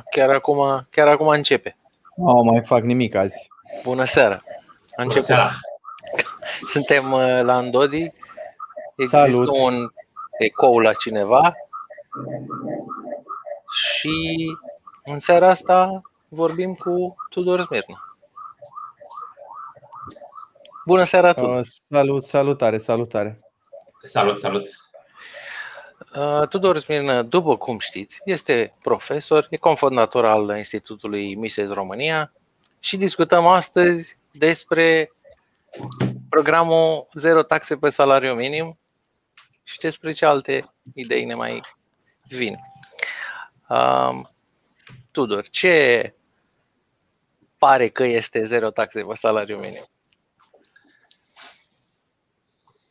Chiar 0.00 0.30
acum, 0.30 0.86
chiar 0.90 1.08
acum 1.08 1.28
începe. 1.28 1.76
Nu 2.16 2.42
mai 2.42 2.62
fac 2.62 2.82
nimic 2.82 3.14
azi. 3.14 3.50
Bună 3.84 4.04
seara! 4.04 4.42
A 4.96 5.02
Bună 5.04 5.20
seara! 5.20 5.50
Suntem 6.72 7.12
uh, 7.12 7.40
la 7.42 7.54
Andodi. 7.54 8.12
Există 8.96 9.30
Salut. 9.30 9.48
un 9.58 9.88
ecou 10.38 10.78
la 10.78 10.92
cineva. 10.92 11.54
Și 13.72 14.36
în 15.04 15.18
seara 15.18 15.48
asta 15.48 16.00
vorbim 16.28 16.74
cu 16.74 17.14
Tudor 17.28 17.60
Smirna. 17.62 18.16
Bună 20.84 21.04
seara, 21.04 21.32
Tudor! 21.32 21.58
Uh, 21.58 21.66
salut, 21.90 22.26
salutare, 22.26 22.78
salutare. 22.78 23.38
Salut, 23.98 24.38
salut! 24.38 24.68
Uh, 26.16 26.48
Tudor 26.48 26.78
Smirnă, 26.78 27.22
după 27.22 27.56
cum 27.56 27.78
știți, 27.78 28.20
este 28.24 28.74
profesor, 28.82 29.46
e 29.50 29.56
cofondator 29.56 30.24
al 30.24 30.56
Institutului 30.56 31.34
Mises 31.34 31.70
România 31.70 32.32
și 32.80 32.96
discutăm 32.96 33.46
astăzi 33.46 34.18
despre 34.32 35.12
programul 36.28 37.08
Zero 37.14 37.42
taxe 37.42 37.76
pe 37.76 37.90
salariu 37.90 38.34
minim 38.34 38.78
și 39.62 39.78
despre 39.78 40.12
ce 40.12 40.24
alte 40.24 40.72
idei 40.94 41.24
ne 41.24 41.34
mai 41.34 41.60
vin. 42.28 42.58
Uh, 43.68 44.20
Tudor, 45.10 45.48
ce 45.48 46.14
pare 47.58 47.88
că 47.88 48.04
este 48.04 48.44
zero 48.44 48.70
taxe 48.70 49.02
pe 49.02 49.14
salariu 49.14 49.58
minim? 49.58 49.84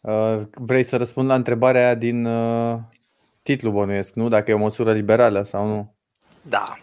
Uh, 0.01 0.41
vrei 0.51 0.83
să 0.83 0.97
răspund 0.97 1.27
la 1.27 1.35
întrebarea 1.35 1.81
aia 1.81 1.95
din 1.95 2.25
uh, 2.25 2.79
titlu 3.51 3.71
bănuiesc, 3.71 4.13
nu? 4.13 4.29
Dacă 4.29 4.51
e 4.51 4.53
o 4.53 4.57
măsură 4.57 4.93
liberală 4.93 5.43
sau 5.43 5.67
nu? 5.67 5.95
Da. 6.41 6.77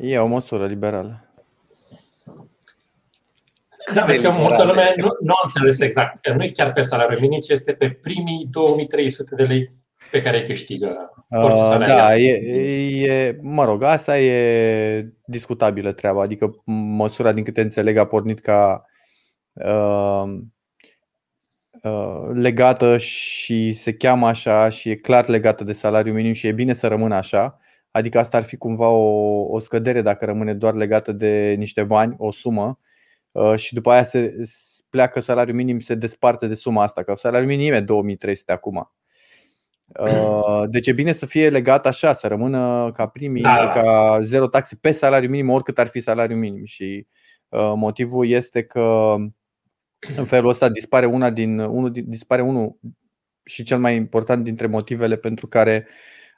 E 0.00 0.18
o 0.18 0.26
măsură 0.26 0.66
liberală. 0.66 1.24
Da, 3.94 4.04
vezi 4.04 4.22
că 4.22 4.30
multă 4.30 4.64
lume 4.64 4.92
nu, 4.96 5.06
nu 5.20 5.32
a 5.32 5.40
înțeles 5.44 5.80
exact. 5.80 6.22
Că 6.22 6.32
nu 6.32 6.42
e 6.42 6.48
chiar 6.48 6.72
pe 6.72 6.82
salariul 6.82 7.20
minim, 7.20 7.40
ci 7.40 7.48
este 7.48 7.72
pe 7.72 7.90
primii 7.90 8.46
2300 8.50 9.34
de 9.34 9.42
lei 9.42 9.72
pe 10.10 10.22
care 10.22 10.40
îi 10.40 10.46
câștigă 10.46 11.14
orice 11.28 11.58
Uh, 11.58 11.62
salariat. 11.62 11.96
da, 11.96 12.16
e, 12.16 12.32
e, 13.06 13.38
mă 13.40 13.64
rog, 13.64 13.82
asta 13.82 14.18
e 14.18 15.12
discutabilă 15.26 15.92
treaba. 15.92 16.22
Adică 16.22 16.62
măsura, 16.96 17.32
din 17.32 17.44
câte 17.44 17.60
înțeleg, 17.60 17.96
a 17.96 18.06
pornit 18.06 18.40
ca 18.40 18.84
uh, 19.52 20.38
uh, 21.84 22.30
legată 22.32 22.98
și 22.98 23.72
se 23.72 23.92
cheamă 23.92 24.26
așa 24.26 24.68
și 24.68 24.90
e 24.90 24.96
clar 24.96 25.28
legată 25.28 25.64
de 25.64 25.72
salariul 25.72 26.14
minim 26.14 26.32
și 26.32 26.46
e 26.46 26.52
bine 26.52 26.72
să 26.74 26.86
rămână 26.86 27.14
așa. 27.14 27.58
Adică 27.90 28.18
asta 28.18 28.36
ar 28.36 28.42
fi 28.42 28.56
cumva 28.56 28.88
o, 28.88 29.40
o 29.54 29.58
scădere 29.58 30.02
dacă 30.02 30.24
rămâne 30.24 30.54
doar 30.54 30.74
legată 30.74 31.12
de 31.12 31.54
niște 31.58 31.82
bani, 31.82 32.14
o 32.18 32.32
sumă, 32.32 32.78
uh, 33.32 33.56
și 33.56 33.74
după 33.74 33.90
aia 33.90 34.04
se 34.04 34.44
se 34.44 34.82
pleacă 34.90 35.20
salariul 35.20 35.56
minim, 35.56 35.78
se 35.80 35.94
desparte 35.94 36.46
de 36.46 36.54
suma 36.54 36.82
asta, 36.82 37.02
că 37.02 37.14
salariul 37.16 37.50
minim 37.50 37.72
e 37.72 37.80
2300 37.80 38.52
acum. 38.52 38.92
Uh, 40.00 40.62
Deci 40.68 40.86
e 40.86 40.92
bine 40.92 41.12
să 41.12 41.26
fie 41.26 41.48
legat 41.48 41.86
așa, 41.86 42.14
să 42.14 42.26
rămână 42.26 42.92
ca 42.94 43.06
primii, 43.06 43.42
Da. 43.42 43.72
ca 43.74 44.20
zero 44.22 44.46
taxe 44.46 44.76
pe 44.80 44.92
salariu 44.92 45.28
minim, 45.28 45.50
oricât 45.50 45.78
ar 45.78 45.86
fi 45.86 46.00
salariul 46.00 46.38
minim. 46.38 46.64
Și 46.64 47.06
uh, 47.48 47.72
motivul 47.76 48.28
este 48.28 48.62
că 48.62 49.16
în 50.16 50.24
felul 50.24 50.50
ăsta 50.50 50.68
dispare 50.68 51.06
una 51.06 51.30
din, 51.30 51.58
unul, 51.58 51.90
din- 51.90 52.08
dispare 52.08 52.42
unul 52.42 52.78
și 53.44 53.62
cel 53.62 53.78
mai 53.78 53.96
important 53.96 54.44
dintre 54.44 54.66
motivele 54.66 55.16
pentru 55.16 55.46
care 55.46 55.88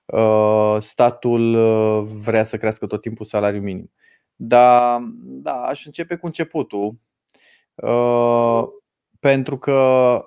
uh, 0.06 0.76
statul 0.80 1.54
uh, 1.54 2.08
vrea 2.22 2.44
să 2.44 2.56
crească 2.56 2.86
tot 2.86 3.00
timpul 3.00 3.26
salariul 3.26 3.62
minim. 3.62 3.92
Dar 4.34 5.00
da, 5.22 5.52
aș 5.52 5.86
începe 5.86 6.16
cu 6.16 6.26
începutul. 6.26 6.98
Uh, 7.74 8.64
pentru 9.20 9.58
că 9.58 10.20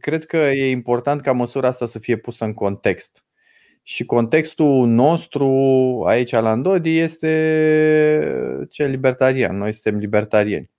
cred 0.00 0.26
că 0.26 0.36
e 0.36 0.70
important 0.70 1.20
ca 1.20 1.32
măsura 1.32 1.68
asta 1.68 1.86
să 1.86 1.98
fie 1.98 2.16
pusă 2.16 2.44
în 2.44 2.54
context. 2.54 3.24
Și 3.82 4.04
contextul 4.04 4.86
nostru 4.86 5.48
aici 6.06 6.30
la 6.30 6.50
Andodi 6.50 6.98
este 6.98 8.66
cel 8.70 8.90
libertarian. 8.90 9.56
Noi 9.56 9.72
suntem 9.72 10.00
libertarieni. 10.00 10.70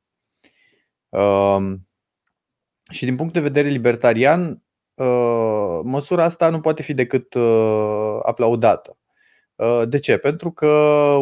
Um, 1.10 1.87
și 2.90 3.06
din 3.06 3.16
punct 3.16 3.34
de 3.34 3.40
vedere 3.40 3.68
libertarian, 3.68 4.64
uh, 4.94 5.80
măsura 5.84 6.24
asta 6.24 6.50
nu 6.50 6.60
poate 6.60 6.82
fi 6.82 6.94
decât 6.94 7.34
uh, 7.34 8.20
aplaudată. 8.22 8.98
Uh, 9.56 9.82
De 9.88 10.00
ce? 10.00 10.18
Pentru 10.18 10.52
că 10.52 10.68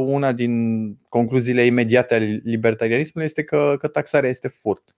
una 0.05 0.31
din 0.31 0.93
concluziile 1.09 1.65
imediate 1.65 2.13
ale 2.15 2.41
libertarianismului 2.43 3.27
este 3.27 3.43
că, 3.43 3.75
că 3.79 3.87
taxarea 3.87 4.29
este 4.29 4.47
furt. 4.47 4.95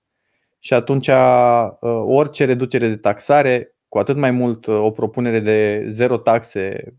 Și 0.60 0.74
atunci 0.74 1.08
uh, 1.08 1.68
orice 2.06 2.46
reducere 2.46 2.88
de 2.88 2.98
taxare, 2.98 3.76
cu 3.88 3.98
atât 3.98 4.16
mai 4.16 4.32
mult 4.32 4.66
uh, 4.66 4.80
o 4.80 4.92
propunere 4.92 5.40
de 5.40 5.86
zero 5.90 6.18
taxe 6.18 6.94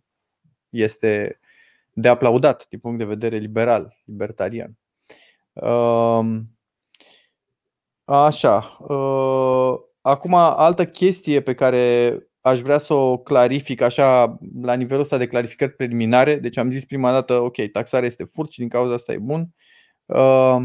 este 0.68 1.40
de 1.92 2.08
aplaudat 2.08 2.66
din 2.68 2.78
punct 2.78 2.98
de 2.98 3.04
vedere 3.04 3.36
liberal, 3.36 3.96
libertarian. 4.04 4.78
Um, 5.52 6.57
Așa. 8.08 8.76
uh, 8.78 9.74
Acum, 10.00 10.34
altă 10.34 10.86
chestie 10.86 11.40
pe 11.40 11.54
care 11.54 12.12
aș 12.40 12.60
vrea 12.60 12.78
să 12.78 12.94
o 12.94 13.18
clarific 13.18 13.80
așa 13.80 14.38
la 14.62 14.74
nivelul 14.74 15.02
ăsta 15.02 15.16
de 15.16 15.26
clarificări 15.26 15.72
preliminare. 15.72 16.36
Deci 16.36 16.56
am 16.56 16.70
zis 16.70 16.84
prima 16.84 17.12
dată, 17.12 17.40
ok, 17.40 17.70
taxarea 17.72 18.08
este 18.08 18.24
furt 18.24 18.50
și 18.50 18.58
din 18.58 18.68
cauza 18.68 18.94
asta 18.94 19.12
e 19.12 19.18
bun. 19.18 19.48
Uh, 20.06 20.56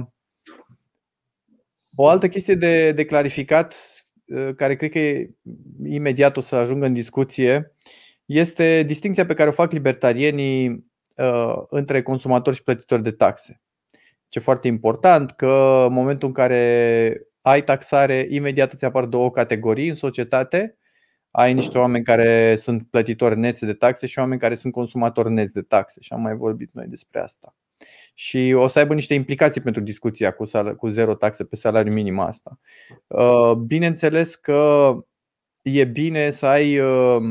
O 1.95 2.07
altă 2.07 2.29
chestie 2.29 2.55
de, 2.55 2.91
de 2.91 3.05
clarificat, 3.05 3.75
uh, 4.25 4.49
care 4.55 4.75
cred 4.75 4.91
că 4.91 4.99
e, 4.99 5.29
imediat 5.83 6.37
o 6.37 6.41
să 6.41 6.55
ajungă 6.55 6.85
în 6.85 6.93
discuție, 6.93 7.75
este 8.25 8.83
distinția 8.83 9.25
pe 9.25 9.33
care 9.33 9.49
o 9.49 9.53
fac 9.53 9.71
libertarienii 9.71 10.85
uh, 11.17 11.55
între 11.67 12.01
consumatori 12.01 12.55
și 12.55 12.63
plătitori 12.63 13.03
de 13.03 13.11
taxe. 13.11 13.61
Ce 14.29 14.39
e 14.39 14.41
foarte 14.41 14.67
important 14.67 15.31
că 15.31 15.83
în 15.87 15.93
momentul 15.93 16.27
în 16.27 16.33
care 16.33 17.27
ai 17.43 17.63
taxare, 17.63 18.27
imediat 18.29 18.73
îți 18.73 18.85
apar 18.85 19.05
două 19.05 19.31
categorii 19.31 19.87
în 19.87 19.95
societate. 19.95 20.77
Ai 21.31 21.53
niște 21.53 21.77
oameni 21.77 22.03
care 22.03 22.55
sunt 22.55 22.87
plătitori 22.89 23.37
neți 23.37 23.65
de 23.65 23.73
taxe 23.73 24.05
și 24.05 24.19
oameni 24.19 24.39
care 24.39 24.55
sunt 24.55 24.73
consumatori 24.73 25.31
neți 25.31 25.53
de 25.53 25.61
taxe 25.61 26.01
și 26.01 26.13
am 26.13 26.21
mai 26.21 26.35
vorbit 26.35 26.69
noi 26.73 26.85
despre 26.87 27.19
asta. 27.19 27.55
Și 28.13 28.53
o 28.55 28.67
să 28.67 28.79
aibă 28.79 28.93
niște 28.93 29.13
implicații 29.13 29.61
pentru 29.61 29.81
discuția 29.81 30.31
cu, 30.31 30.45
sal- 30.45 30.75
cu 30.75 30.87
zero 30.87 31.15
taxe 31.15 31.43
pe 31.43 31.55
salariu 31.55 31.93
minim 31.93 32.19
asta. 32.19 32.59
Uh, 33.07 33.51
Bineînțeles 33.51 34.35
că 34.35 34.93
e 35.61 35.85
bine 35.85 36.31
să 36.31 36.45
ai 36.45 36.79
uh, 36.79 37.21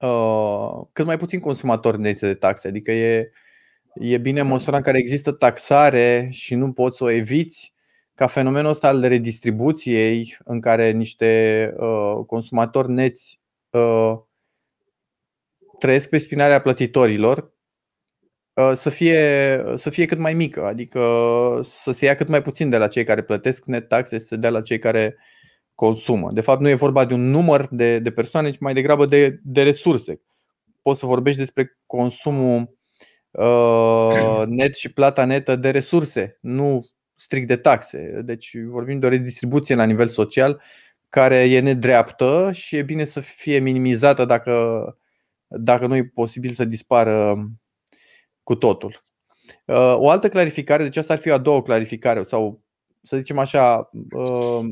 uh, 0.00 0.86
cât 0.92 1.04
mai 1.04 1.16
puțin 1.16 1.40
consumatori 1.40 2.00
neți 2.00 2.24
de 2.24 2.34
taxe, 2.34 2.68
adică 2.68 2.92
e, 2.92 3.30
e 3.94 4.18
bine 4.18 4.40
în 4.40 4.46
măsura 4.46 4.76
în 4.76 4.82
care 4.82 4.98
există 4.98 5.32
taxare 5.32 6.28
și 6.30 6.54
nu 6.54 6.72
poți 6.72 6.96
să 6.96 7.04
o 7.04 7.10
eviți 7.10 7.74
ca 8.16 8.26
fenomenul 8.26 8.70
ăsta 8.70 8.88
al 8.88 9.00
redistribuției 9.00 10.36
în 10.44 10.60
care 10.60 10.90
niște 10.90 11.72
uh, 11.76 12.24
consumatori 12.26 12.90
neți 12.90 13.40
uh, 13.70 14.18
trăiesc 15.78 16.08
pe 16.08 16.18
spinarea 16.18 16.60
plătitorilor 16.60 17.52
uh, 18.54 18.72
să 18.74 18.90
fie, 18.90 19.62
să 19.74 19.90
fie 19.90 20.06
cât 20.06 20.18
mai 20.18 20.34
mică, 20.34 20.64
adică 20.64 21.00
să 21.62 21.92
se 21.92 22.04
ia 22.04 22.16
cât 22.16 22.28
mai 22.28 22.42
puțin 22.42 22.70
de 22.70 22.76
la 22.76 22.88
cei 22.88 23.04
care 23.04 23.22
plătesc 23.22 23.64
net 23.64 23.88
taxe, 23.88 24.18
să 24.18 24.26
se 24.26 24.36
dea 24.36 24.50
la 24.50 24.62
cei 24.62 24.78
care 24.78 25.16
consumă. 25.74 26.30
De 26.32 26.40
fapt, 26.40 26.60
nu 26.60 26.68
e 26.68 26.74
vorba 26.74 27.04
de 27.04 27.14
un 27.14 27.30
număr 27.30 27.68
de, 27.70 27.98
de 27.98 28.10
persoane, 28.10 28.50
ci 28.50 28.58
mai 28.58 28.74
degrabă 28.74 29.06
de, 29.06 29.40
de 29.42 29.62
resurse. 29.62 30.20
Poți 30.82 31.00
să 31.00 31.06
vorbești 31.06 31.38
despre 31.38 31.78
consumul 31.86 32.76
uh, 33.30 34.42
net 34.46 34.74
și 34.74 34.92
plata 34.92 35.24
netă 35.24 35.56
de 35.56 35.70
resurse, 35.70 36.38
nu 36.40 36.80
strict 37.16 37.46
de 37.46 37.56
taxe. 37.56 38.20
Deci 38.24 38.56
vorbim 38.56 38.98
de 38.98 39.06
o 39.06 39.08
redistribuție 39.08 39.74
la 39.74 39.84
nivel 39.84 40.08
social 40.08 40.62
care 41.08 41.36
e 41.36 41.60
nedreaptă 41.60 42.50
și 42.52 42.76
e 42.76 42.82
bine 42.82 43.04
să 43.04 43.20
fie 43.20 43.58
minimizată 43.58 44.24
dacă, 44.24 44.98
dacă 45.46 45.86
nu 45.86 45.96
e 45.96 46.10
posibil 46.14 46.50
să 46.50 46.64
dispară 46.64 47.34
cu 48.42 48.54
totul. 48.54 49.02
Uh, 49.64 49.94
O 49.96 50.10
altă 50.10 50.28
clarificare, 50.28 50.82
deci 50.82 50.96
asta 50.96 51.12
ar 51.12 51.18
fi 51.18 51.30
a 51.30 51.38
doua 51.38 51.62
clarificare 51.62 52.24
sau 52.24 52.62
să 53.02 53.16
zicem 53.16 53.38
așa 53.38 53.90
um, 54.10 54.70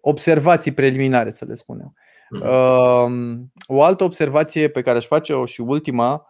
observații 0.00 0.72
preliminare, 0.72 1.32
să 1.32 1.44
le 1.44 1.54
spunem. 1.54 1.94
Um, 2.30 3.52
O 3.66 3.82
altă 3.82 4.04
observație 4.04 4.68
pe 4.68 4.82
care 4.82 4.98
aș 4.98 5.06
face-o 5.06 5.46
și 5.46 5.60
ultima 5.60 6.26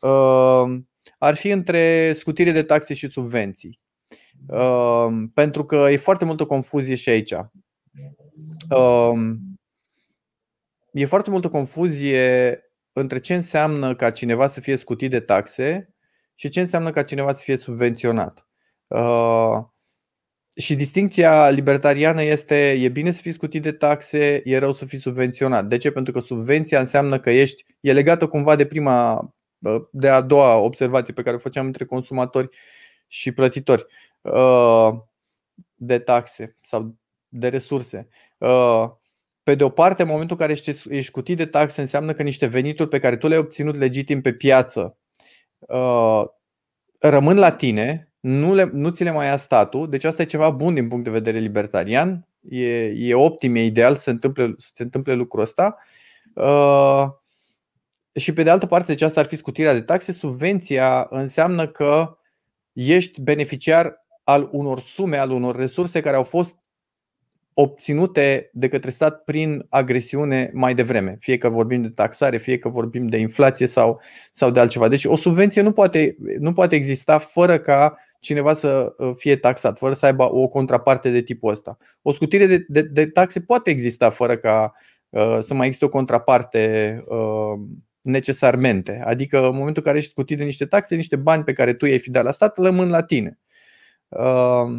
um, 0.00 0.88
ar 1.18 1.34
fi 1.34 1.48
între 1.48 2.12
scutire 2.12 2.50
de 2.50 2.62
taxe 2.62 2.94
și 2.94 3.10
subvenții. 3.10 3.78
Um, 4.46 5.28
Pentru 5.28 5.64
că 5.64 5.76
e 5.90 5.96
foarte 5.96 6.24
multă 6.24 6.44
confuzie 6.44 6.94
și 6.94 7.08
aici. 7.08 7.34
Um, 8.70 9.48
E 10.92 11.06
foarte 11.06 11.30
multă 11.30 11.48
confuzie 11.48 12.60
între 12.92 13.18
ce 13.18 13.34
înseamnă 13.34 13.94
ca 13.94 14.10
cineva 14.10 14.48
să 14.48 14.60
fie 14.60 14.76
scutit 14.76 15.10
de 15.10 15.20
taxe 15.20 15.94
și 16.34 16.48
ce 16.48 16.60
înseamnă 16.60 16.90
ca 16.90 17.02
cineva 17.02 17.34
să 17.34 17.42
fie 17.42 17.56
subvenționat. 17.56 18.46
Uh, 18.86 19.58
și 20.56 20.74
distinția 20.74 21.50
libertariană 21.50 22.22
este 22.22 22.72
e 22.72 22.88
bine 22.88 23.10
să 23.10 23.20
fii 23.20 23.32
scutit 23.32 23.62
de 23.62 23.72
taxe, 23.72 24.40
e 24.44 24.58
rău 24.58 24.74
să 24.74 24.84
fii 24.84 25.00
subvenționat. 25.00 25.66
De 25.66 25.76
ce? 25.76 25.90
Pentru 25.90 26.12
că 26.12 26.20
subvenția 26.20 26.80
înseamnă 26.80 27.20
că 27.20 27.30
ești, 27.30 27.64
e 27.80 27.92
legată 27.92 28.26
cumva 28.26 28.56
de 28.56 28.66
prima, 28.66 29.28
de 29.90 30.08
a 30.08 30.20
doua 30.20 30.56
observație 30.56 31.12
pe 31.12 31.22
care 31.22 31.36
o 31.36 31.38
făceam 31.38 31.66
între 31.66 31.84
consumatori 31.84 32.48
și 33.06 33.32
plătitori 33.32 33.82
uh, 33.82 34.17
de 35.74 35.98
taxe 35.98 36.56
sau 36.62 36.94
de 37.28 37.48
resurse. 37.48 38.08
Uh, 38.38 38.90
pe 39.42 39.54
de 39.54 39.64
o 39.64 39.68
parte, 39.68 40.02
în 40.02 40.08
momentul 40.08 40.36
în 40.40 40.46
care 40.46 40.52
ești, 40.52 40.70
ești 40.70 41.10
scutit 41.10 41.36
de 41.36 41.46
taxe, 41.46 41.80
înseamnă 41.80 42.12
că 42.12 42.22
niște 42.22 42.46
venituri 42.46 42.88
pe 42.88 42.98
care 42.98 43.16
tu 43.16 43.28
le-ai 43.28 43.40
obținut 43.40 43.76
legitim 43.76 44.20
pe 44.20 44.32
piață 44.32 44.96
uh, 45.58 46.24
rămân 46.98 47.36
la 47.36 47.52
tine 47.52 48.12
nu, 48.20 48.54
le, 48.54 48.70
nu 48.72 48.90
ți 48.90 49.02
le 49.02 49.10
mai 49.10 49.26
ia 49.26 49.36
statul, 49.36 49.88
deci 49.88 50.04
asta 50.04 50.22
e 50.22 50.26
ceva 50.26 50.50
bun 50.50 50.74
din 50.74 50.88
punct 50.88 51.04
de 51.04 51.10
vedere 51.10 51.38
libertarian, 51.38 52.26
e, 52.48 52.84
e 52.84 53.14
optim, 53.14 53.54
e 53.54 53.64
ideal 53.64 53.94
să 53.94 54.00
se 54.00 54.10
întâmple, 54.10 54.54
să 54.56 54.70
se 54.74 54.82
întâmple 54.82 55.14
lucrul 55.14 55.42
ăsta. 55.42 55.76
Uh, 56.34 57.06
și 58.14 58.32
pe 58.32 58.42
de 58.42 58.50
altă 58.50 58.66
parte, 58.66 58.92
deci 58.92 59.02
asta 59.02 59.20
ar 59.20 59.26
fi 59.26 59.36
scutirea 59.36 59.72
de 59.72 59.80
taxe, 59.80 60.12
subvenția 60.12 61.06
înseamnă 61.10 61.66
că 61.66 62.18
ești 62.72 63.20
beneficiar 63.20 64.06
al 64.28 64.48
unor 64.52 64.80
sume, 64.80 65.16
al 65.16 65.30
unor 65.30 65.56
resurse 65.56 66.00
care 66.00 66.16
au 66.16 66.22
fost 66.22 66.56
obținute 67.54 68.50
de 68.52 68.68
către 68.68 68.90
stat 68.90 69.24
prin 69.24 69.66
agresiune 69.68 70.50
mai 70.54 70.74
devreme, 70.74 71.16
fie 71.20 71.38
că 71.38 71.48
vorbim 71.48 71.82
de 71.82 71.88
taxare, 71.88 72.38
fie 72.38 72.58
că 72.58 72.68
vorbim 72.68 73.06
de 73.06 73.16
inflație 73.16 73.66
sau, 73.66 74.00
sau 74.32 74.50
de 74.50 74.60
altceva. 74.60 74.88
Deci 74.88 75.04
o 75.04 75.16
subvenție 75.16 75.62
nu 75.62 75.72
poate, 75.72 76.16
nu 76.38 76.52
poate 76.52 76.74
exista 76.74 77.18
fără 77.18 77.58
ca 77.58 77.98
cineva 78.20 78.54
să 78.54 78.94
uh, 78.98 79.12
fie 79.16 79.36
taxat, 79.36 79.78
fără 79.78 79.94
să 79.94 80.06
aibă 80.06 80.34
o 80.34 80.48
contraparte 80.48 81.10
de 81.10 81.22
tipul 81.22 81.50
ăsta. 81.50 81.76
O 82.02 82.12
scutire 82.12 82.46
de, 82.46 82.64
de, 82.68 82.82
de 82.82 83.06
taxe 83.06 83.40
poate 83.40 83.70
exista 83.70 84.10
fără 84.10 84.36
ca 84.36 84.72
uh, 85.08 85.38
să 85.40 85.54
mai 85.54 85.66
existe 85.66 85.84
o 85.84 85.88
contraparte 85.88 87.04
uh, 87.06 87.60
necesarmente. 88.02 89.02
Adică 89.04 89.38
în 89.38 89.56
momentul 89.56 89.76
în 89.76 89.82
care 89.82 89.98
ești 89.98 90.10
scutit 90.10 90.38
de 90.38 90.44
niște 90.44 90.66
taxe, 90.66 90.94
niște 90.94 91.16
bani 91.16 91.44
pe 91.44 91.52
care 91.52 91.72
tu 91.72 91.86
i-ai 91.86 91.98
fi 91.98 92.10
dat 92.10 92.24
la 92.24 92.32
stat, 92.32 92.58
rămân 92.58 92.88
la 92.88 93.02
tine. 93.02 93.38
Uh, 94.08 94.78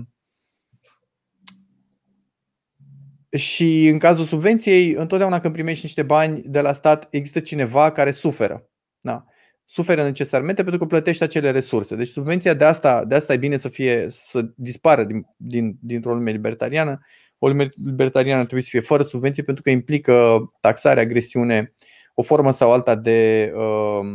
și 3.37 3.87
în 3.87 3.99
cazul 3.99 4.25
subvenției, 4.25 4.91
întotdeauna 4.91 5.39
când 5.39 5.53
primești 5.53 5.85
niște 5.85 6.03
bani 6.03 6.41
de 6.45 6.61
la 6.61 6.73
stat, 6.73 7.07
există 7.09 7.39
cineva 7.39 7.91
care 7.91 8.11
suferă. 8.11 8.69
Da 8.99 9.25
suferă 9.71 10.03
necesarmente 10.03 10.61
pentru 10.61 10.79
că 10.79 10.85
plătește 10.85 11.23
acele 11.23 11.51
resurse. 11.51 11.95
Deci 11.95 12.07
subvenția 12.07 12.53
de 12.53 12.65
asta, 12.65 13.05
de 13.05 13.15
asta 13.15 13.33
e 13.33 13.37
bine 13.37 13.57
să 13.57 13.69
fie 13.69 14.07
să 14.09 14.49
dispară 14.55 15.03
din, 15.03 15.25
din, 15.35 15.77
dintr-o 15.81 16.13
lume 16.13 16.31
libertariană. 16.31 16.99
O 17.37 17.47
lume 17.47 17.69
libertariană 17.85 18.41
trebuie 18.41 18.63
să 18.63 18.69
fie 18.69 18.79
fără 18.79 19.03
subvenții 19.03 19.43
pentru 19.43 19.63
că 19.63 19.69
implică 19.69 20.39
taxare, 20.61 20.99
agresiune, 20.99 21.73
o 22.13 22.21
formă 22.21 22.51
sau 22.51 22.71
alta 22.71 22.95
de. 22.95 23.51
Uh, 23.55 24.05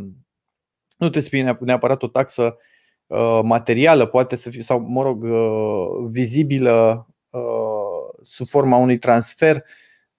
nu 0.97 1.11
trebuie 1.11 1.23
să 1.23 1.29
fie 1.29 1.57
neapărat 1.61 2.03
o 2.03 2.09
taxă 2.09 2.43
uh, 2.43 2.53
materială, 3.43 4.07
poate 4.07 4.37
să 4.37 4.51
fie, 4.51 4.63
sau, 4.63 4.79
mă 4.79 5.03
rog, 5.03 5.23
uh, 5.23 6.09
vizibilă 6.11 7.07
uh, 7.31 7.41
sub 8.23 8.47
forma 8.47 8.77
unui 8.77 8.99
transfer. 8.99 9.65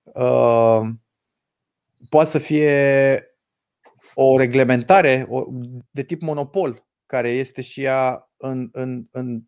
Uh, 0.03 0.81
poate 2.09 2.30
să 2.30 2.38
fie 2.38 3.24
o 4.13 4.38
reglementare 4.38 5.27
de 5.92 6.03
tip 6.03 6.21
monopol, 6.21 6.86
care 7.06 7.30
este 7.30 7.62
și 7.62 7.81
ea 7.81 8.30
în, 8.38 8.69
în, 8.71 9.06
în 9.12 9.41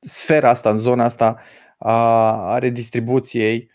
sfera 0.00 0.48
asta, 0.48 0.70
în 0.70 0.78
zona 0.78 1.04
asta 1.04 1.40
a, 1.78 1.92
a 2.52 2.58
redistribuției 2.58 3.70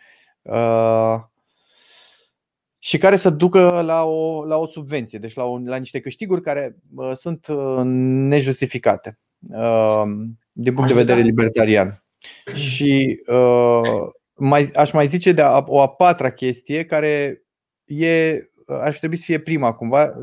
și 2.84 2.98
care 2.98 3.16
să 3.16 3.30
ducă 3.30 3.82
la 3.82 4.04
o, 4.04 4.46
la 4.46 4.58
o 4.58 4.68
subvenție, 4.68 5.20
deci 5.20 5.34
la, 5.34 5.44
o, 5.44 5.58
la 5.58 5.76
niște 5.76 6.00
câștiguri 6.00 6.42
care 6.42 6.76
uh, 6.96 7.12
sunt 7.16 7.48
nejustificate 8.28 9.20
uh, 9.50 10.04
din 10.52 10.74
punct 10.74 10.90
de 10.90 10.96
vedere 10.96 11.22
libertarian. 11.22 12.04
Și 12.56 13.22
uh, 13.28 14.10
mai, 14.34 14.70
aș 14.74 14.92
mai 14.92 15.08
zice 15.08 15.32
de 15.32 15.42
a, 15.42 15.64
o 15.68 15.82
a 15.82 15.90
patra 15.90 16.32
chestie 16.32 16.86
care 16.86 17.42
e 17.86 18.46
ar 18.66 18.98
trebui 18.98 19.18
să 19.18 19.24
fie 19.26 19.40
prima 19.40 19.74
cumva, 19.74 20.14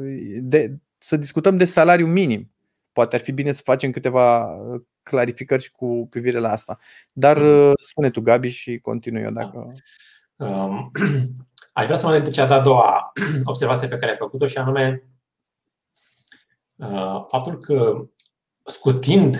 de, 0.41 0.77
să 0.99 1.17
discutăm 1.17 1.57
de 1.57 1.65
salariu 1.65 2.07
minim. 2.07 2.51
Poate 2.93 3.17
ar 3.17 3.23
fi 3.23 3.33
bine 3.33 3.53
să 3.53 3.61
facem 3.65 3.91
câteva 3.91 4.55
uh, 4.55 4.81
clarificări 5.03 5.63
și 5.63 5.71
cu 5.71 6.07
privire 6.11 6.39
la 6.39 6.51
asta. 6.53 6.79
Dar 7.13 7.39
mm. 7.39 7.69
uh, 7.69 7.73
spune 7.89 8.11
tu, 8.11 8.21
Gabi, 8.21 8.49
și 8.49 8.79
continui 8.79 9.23
eu 9.23 9.31
dacă. 9.31 9.73
Um, 10.37 10.91
aș 11.79 11.85
vrea 11.85 11.97
să 11.97 12.07
mă 12.07 12.19
de 12.19 12.31
cea 12.31 12.47
de-a 12.47 12.61
doua 12.61 13.13
observație 13.45 13.89
pe 13.89 13.97
care 13.97 14.11
ai 14.11 14.17
făcut-o 14.17 14.47
și 14.47 14.59
anume 14.59 15.09
uh, 16.77 17.25
faptul 17.27 17.59
că 17.59 18.05
scutind 18.65 19.37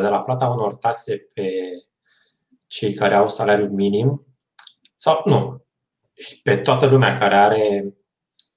de 0.00 0.08
la 0.08 0.20
plata 0.20 0.48
unor 0.48 0.74
taxe 0.74 1.16
pe 1.34 1.50
cei 2.66 2.94
care 2.94 3.14
au 3.14 3.28
salariu 3.28 3.66
minim, 3.66 4.26
sau 4.96 5.22
nu, 5.24 5.64
pe 6.42 6.56
toată 6.56 6.86
lumea 6.86 7.14
care 7.14 7.34
are 7.34 7.94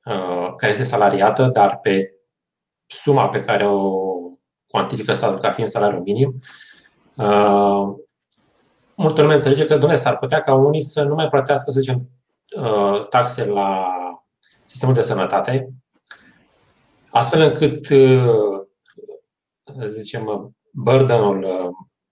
Uh, 0.06 0.54
care 0.56 0.72
este 0.72 0.84
salariată, 0.84 1.48
dar 1.48 1.80
pe 1.80 2.14
suma 2.86 3.30
pe 3.30 3.44
care 3.44 3.68
o 3.68 3.92
cuantifică 4.68 5.14
statul 5.14 5.40
ca 5.40 5.52
fiind 5.52 5.70
salariul 5.70 6.02
minim, 6.02 6.40
uh, 7.16 7.96
multă 8.96 9.22
lume 9.22 9.34
înțelege 9.34 9.66
că, 9.66 9.74
domnule, 9.74 9.96
s-ar 9.96 10.18
putea 10.18 10.42
ca 10.42 10.54
unii 10.54 10.82
să 10.82 11.04
nu 11.04 11.16
mai 11.16 11.30
plătească, 11.30 11.72
să 11.72 11.80
zicem, 11.80 11.96
uh, 11.98 12.06
taxe 13.10 13.46
la 13.46 13.88
sistemul 14.66 14.94
de 14.94 15.02
sănătate, 15.02 15.70
astfel 17.10 17.42
încât, 17.42 17.86
să 19.80 19.86
zicem, 19.86 20.56
burdenul, 20.72 21.72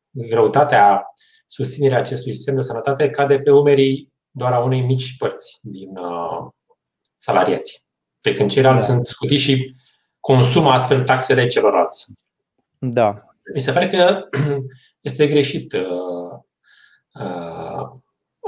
greutatea 0.09 1.05
susținerea 1.47 1.97
acestui 1.97 2.33
sistem 2.33 2.55
de 2.55 2.61
sănătate 2.61 3.09
cade 3.09 3.39
pe 3.39 3.51
umerii 3.51 4.13
doar 4.31 4.53
a 4.53 4.59
unei 4.59 4.81
mici 4.81 5.17
părți 5.17 5.59
din 5.61 5.89
salariați. 7.17 7.85
Pe 8.21 8.35
când 8.35 8.49
ceilalți 8.49 8.87
da. 8.87 8.93
sunt 8.93 9.05
scutiți 9.05 9.41
și 9.41 9.75
consumă 10.19 10.71
astfel 10.71 11.01
taxele 11.03 11.47
celorlalți. 11.47 12.05
Da. 12.77 13.15
Mi 13.53 13.61
se 13.61 13.71
pare 13.71 13.87
că 13.87 14.29
este 15.09 15.27
greșit 15.27 15.73
uh, 15.73 16.39
uh, 17.13 17.89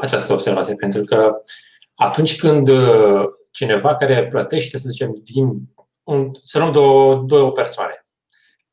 această 0.02 0.34
observație, 0.34 0.76
pentru 0.76 1.02
că 1.02 1.42
atunci 1.96 2.40
când 2.40 2.68
uh, 2.68 3.24
cineva 3.52 3.96
care 3.96 4.28
plătește, 4.28 4.78
să 4.78 4.90
zicem, 4.90 5.20
din 5.24 5.74
un, 6.04 6.30
să 6.34 6.58
luăm 6.58 6.72
două, 6.72 7.16
două 7.16 7.52
persoane. 7.52 8.00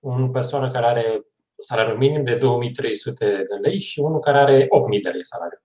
O 0.01 0.29
persoană 0.29 0.71
care 0.71 0.87
are 0.87 1.27
salariul 1.59 1.97
minim 1.97 2.25
de 2.25 2.35
2300 2.35 3.25
de 3.25 3.69
lei 3.69 3.81
și 3.81 4.01
unul 4.01 4.21
care 4.21 4.39
are 4.39 4.67
8000 4.69 5.01
de 5.01 5.11
lei 5.11 5.25
salariu. 5.25 5.59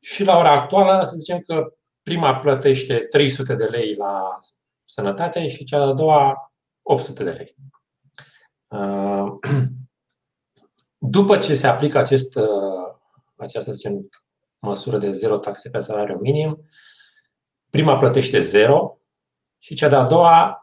Și 0.00 0.24
la 0.24 0.38
ora 0.38 0.50
actuală, 0.50 1.04
să 1.04 1.16
zicem 1.16 1.40
că 1.40 1.72
Prima 2.08 2.38
plătește 2.38 2.98
300 2.98 3.54
de 3.54 3.64
lei 3.64 3.94
la 3.94 4.38
sănătate 4.84 5.48
și 5.48 5.64
cea 5.64 5.84
de-a 5.84 5.92
doua 5.92 6.52
800 6.82 7.24
de 7.24 7.30
lei. 7.30 7.54
Uh, 8.68 9.32
după 11.16 11.38
ce 11.38 11.54
se 11.54 11.66
aplică 11.66 11.98
acest, 11.98 12.36
uh, 12.36 12.96
această 13.36 13.72
zicem, 13.72 14.08
măsură 14.60 14.98
de 14.98 15.10
zero 15.10 15.36
taxe 15.36 15.70
pe 15.70 15.78
salariu 15.78 16.18
minim, 16.20 16.64
prima 17.70 17.96
plătește 17.96 18.38
0 18.38 18.98
și 19.58 19.74
cea 19.74 19.88
de-a 19.88 20.02
doua 20.02 20.62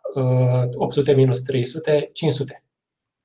800 0.76 1.12
uh, 1.12 1.18
minus 1.18 1.42
300, 1.42 2.10
500. 2.14 2.64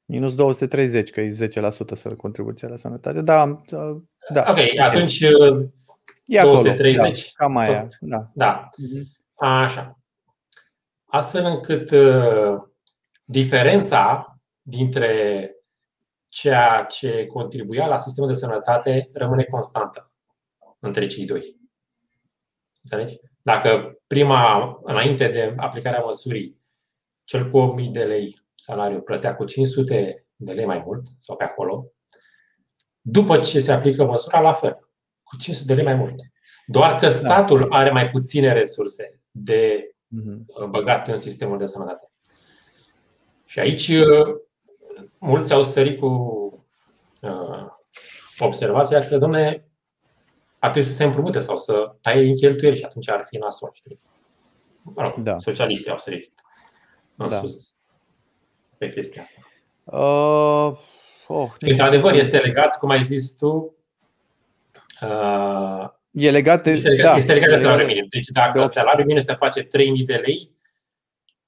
Minus 0.04 0.34
230, 0.34 1.10
că 1.10 1.20
e 1.20 1.48
10% 1.48 1.70
să 1.94 2.14
contribuția 2.16 2.68
la 2.68 2.76
sănătate. 2.76 3.20
Da, 3.20 3.62
da. 4.28 4.44
Ok, 4.48 4.58
atunci 4.78 5.22
E 6.30 6.40
230. 6.40 6.98
Acolo, 6.98 7.12
da, 7.12 7.12
cam 7.34 7.56
aia. 7.56 7.86
Da. 8.00 8.30
da. 8.34 8.68
Așa. 9.34 9.98
Astfel 11.04 11.44
încât 11.44 11.90
uh, 11.90 12.62
diferența 13.24 14.34
dintre 14.62 15.50
ceea 16.28 16.84
ce 16.84 17.26
contribuia 17.26 17.86
la 17.86 17.96
sistemul 17.96 18.30
de 18.30 18.36
sănătate 18.36 19.08
rămâne 19.12 19.44
constantă 19.44 20.09
între 20.80 21.06
cei 21.06 21.24
doi. 21.24 21.56
Înțelegi? 22.82 23.16
Dacă 23.42 24.00
prima, 24.06 24.78
înainte 24.82 25.28
de 25.28 25.54
aplicarea 25.56 26.00
măsurii, 26.00 26.58
cel 27.24 27.50
cu 27.50 27.56
8000 27.56 27.88
de 27.88 28.04
lei 28.04 28.40
salariu 28.54 29.00
plătea 29.00 29.36
cu 29.36 29.44
500 29.44 30.26
de 30.36 30.52
lei 30.52 30.64
mai 30.64 30.82
mult 30.86 31.04
sau 31.18 31.36
pe 31.36 31.44
acolo, 31.44 31.82
după 33.00 33.38
ce 33.38 33.60
se 33.60 33.72
aplică 33.72 34.04
măsura, 34.04 34.40
la 34.40 34.52
fel 34.52 34.88
cu 35.22 35.36
500 35.36 35.74
de 35.74 35.74
lei 35.74 35.94
mai 35.94 35.94
mult. 35.94 36.14
Doar 36.66 36.94
că 36.94 37.06
da. 37.06 37.10
statul 37.10 37.66
are 37.72 37.90
mai 37.90 38.10
puține 38.10 38.52
resurse 38.52 39.20
de 39.30 39.90
uh-huh. 39.90 40.68
băgat 40.68 41.08
în 41.08 41.16
sistemul 41.16 41.58
de 41.58 41.66
sănătate. 41.66 42.10
Și 43.44 43.58
aici 43.58 43.88
uh, 43.88 44.36
mulți 45.18 45.52
au 45.52 45.64
sărit 45.64 45.98
cu 45.98 46.06
uh, 47.22 47.66
observația 48.38 49.00
că, 49.00 49.18
domne, 49.18 49.69
ar 50.60 50.70
trebui 50.70 50.88
să 50.88 50.94
se 50.94 51.04
împrumute 51.04 51.38
sau 51.38 51.56
să 51.56 51.94
taie 52.00 52.22
din 52.22 52.34
cheltuieli 52.34 52.76
și 52.76 52.84
atunci 52.84 53.10
ar 53.10 53.24
fi 53.24 53.36
nasol, 53.36 53.70
știi? 53.72 54.00
Mă 54.82 55.02
rog, 55.02 55.14
da. 55.16 55.38
socialiștii 55.38 55.90
au 55.90 55.98
sărit 55.98 56.32
în 57.16 57.28
da. 57.28 57.40
sus 57.40 57.74
pe 58.78 58.90
chestia 58.92 59.22
asta. 59.22 59.40
Uh, 59.84 60.78
oh, 61.26 61.50
și, 61.62 61.70
într-adevăr, 61.70 62.12
este 62.12 62.38
legat, 62.38 62.78
cum 62.78 62.90
ai 62.90 63.02
zis 63.02 63.36
tu, 63.36 63.74
uh, 65.02 65.88
E 66.10 66.30
legat 66.30 66.62
de, 66.62 66.70
este 66.70 66.88
legat, 66.88 67.10
da, 67.10 67.16
este 67.16 67.32
legat 67.32 67.48
de 67.48 67.56
salariul 67.56 67.86
minim. 67.86 68.06
Deci 68.08 68.26
dacă 68.26 68.60
de 68.60 68.64
salariul 68.64 69.06
minim 69.06 69.22
se 69.22 69.34
face 69.34 69.62
3.000 69.62 69.68
de 70.06 70.14
lei, 70.14 70.56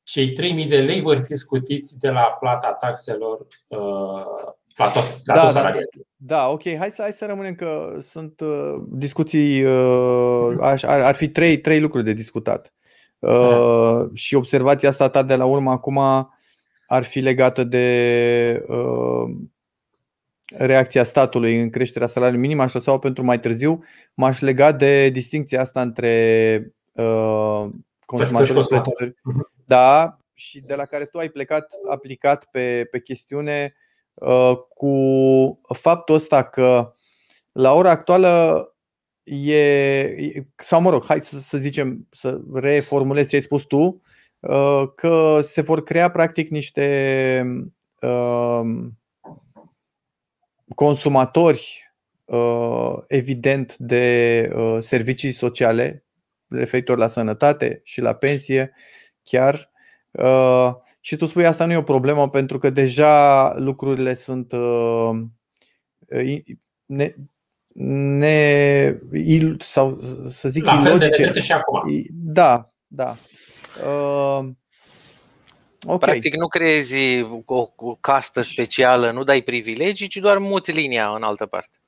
cei 0.03 0.33
3.000 0.65 0.69
de 0.69 0.81
lei 0.81 1.01
vor 1.01 1.21
fi 1.21 1.37
scutiți 1.37 1.99
de 1.99 2.09
la 2.09 2.23
plata 2.23 2.73
taxelor 2.73 3.47
uh, 3.69 4.53
la 4.77 4.91
tot, 4.91 5.05
la 5.25 5.35
da, 5.35 5.43
tot 5.43 5.53
da, 5.53 5.73
da, 6.17 6.49
ok. 6.49 6.77
Hai 6.77 6.91
să, 6.91 7.03
hai 7.03 7.13
să 7.13 7.27
rămânem 7.27 7.55
că 7.55 7.99
sunt 8.03 8.41
uh, 8.41 8.83
discuții, 8.89 9.65
uh, 9.65 10.55
ar, 10.59 10.85
ar 10.85 11.15
fi 11.15 11.29
trei, 11.29 11.61
trei 11.61 11.81
lucruri 11.81 12.05
de 12.05 12.13
discutat. 12.13 12.75
Uh, 13.19 14.05
și 14.15 14.35
observația 14.35 14.89
asta 14.89 15.09
ta 15.09 15.23
de 15.23 15.37
la 15.37 15.45
urmă 15.45 15.71
acum 15.71 15.99
ar 16.87 17.05
fi 17.05 17.21
legată 17.21 17.65
de 17.65 18.65
uh, 18.69 19.31
reacția 20.57 21.05
statului 21.05 21.61
în 21.61 21.71
creșterea 21.71 22.09
salariului 22.09 22.43
minim, 22.43 22.61
aș 22.61 22.73
lăsa 22.73 22.99
pentru 22.99 23.25
mai 23.25 23.41
târziu. 23.41 23.85
M-aș 24.15 24.41
lega 24.41 24.73
de 24.73 25.09
distinția 25.09 25.61
asta 25.61 25.81
între 25.81 26.75
uh, 26.93 27.67
consumatori 28.05 28.67
și 29.05 29.15
Da, 29.65 30.17
și 30.35 30.61
de 30.61 30.75
la 30.75 30.85
care 30.85 31.05
tu 31.05 31.19
ai 31.19 31.29
plecat 31.29 31.67
aplicat 31.91 32.45
pe, 32.45 32.89
pe 32.91 33.01
chestiune 33.01 33.75
uh, 33.75 33.92
cu 34.69 35.61
faptul 35.75 36.15
ăsta 36.15 36.43
că 36.43 36.95
la 37.53 37.73
ora 37.73 37.91
actuală 37.91 38.67
e, 39.25 40.47
sau 40.57 40.81
mă 40.81 40.91
rog, 40.91 41.05
hai 41.05 41.21
să, 41.21 41.39
să 41.39 41.59
zicem, 41.59 42.09
să 42.11 42.41
reformulez 42.53 43.29
ce 43.29 43.37
ai 43.37 43.43
spus 43.43 43.63
tu, 43.63 44.03
uh, 44.41 44.83
că 44.95 45.41
se 45.45 45.61
vor 45.61 45.83
crea 45.83 46.11
practic 46.11 46.51
niște 46.51 47.47
uh, 48.01 48.63
consumatori 50.75 51.93
uh, 52.25 52.95
evident 53.07 53.77
de 53.77 54.51
uh, 54.55 54.79
servicii 54.81 55.33
sociale 55.33 56.05
referitor 56.49 56.99
la 56.99 57.09
sănătate 57.09 57.81
și 57.85 58.01
la 58.01 58.15
pensie 58.15 58.75
chiar 59.23 59.71
uh, 60.11 60.73
și 61.05 61.17
tu 61.17 61.27
spui 61.27 61.47
asta 61.47 61.65
nu 61.67 61.73
e 61.73 61.77
o 61.77 61.83
problemă 61.83 62.29
pentru 62.29 62.59
că 62.59 62.71
deja 62.71 63.55
lucrurile 63.59 64.15
sunt 64.15 64.53
ne, 66.85 67.15
ne 67.75 68.99
sau 69.59 69.99
să 70.27 70.49
zic 70.49 70.65
la 70.65 70.77
fel 70.77 70.99
de 70.99 71.41
și 71.41 71.53
acum. 71.53 71.83
Da, 72.13 72.73
da. 72.87 73.17
Okay. 75.87 75.99
Practic 75.99 76.35
nu 76.35 76.47
creezi 76.49 77.23
o, 77.45 77.67
o 77.77 77.95
castă 77.95 78.41
specială, 78.41 79.11
nu 79.11 79.25
dai 79.25 79.41
privilegii, 79.41 80.09
ci 80.09 80.17
doar 80.17 80.39
muți 80.39 80.71
linia 80.71 81.09
în 81.09 81.23
altă 81.23 81.47
parte. 81.47 81.79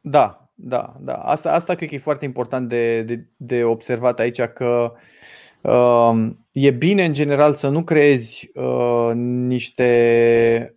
Da, 0.00 0.50
da, 0.54 0.94
da. 1.00 1.14
Asta, 1.14 1.52
asta 1.52 1.74
cred 1.74 1.88
că 1.88 1.94
e 1.94 1.98
foarte 1.98 2.24
important 2.24 2.68
de, 2.68 3.02
de, 3.02 3.26
de 3.36 3.64
observat 3.64 4.18
aici 4.18 4.40
că 4.40 4.92
uh, 4.94 5.00
e 6.52 6.70
bine 6.70 7.04
în 7.04 7.12
general 7.12 7.54
să 7.54 7.68
nu 7.68 7.84
creezi 7.84 8.50
uh, 8.54 9.10
niște 9.14 10.74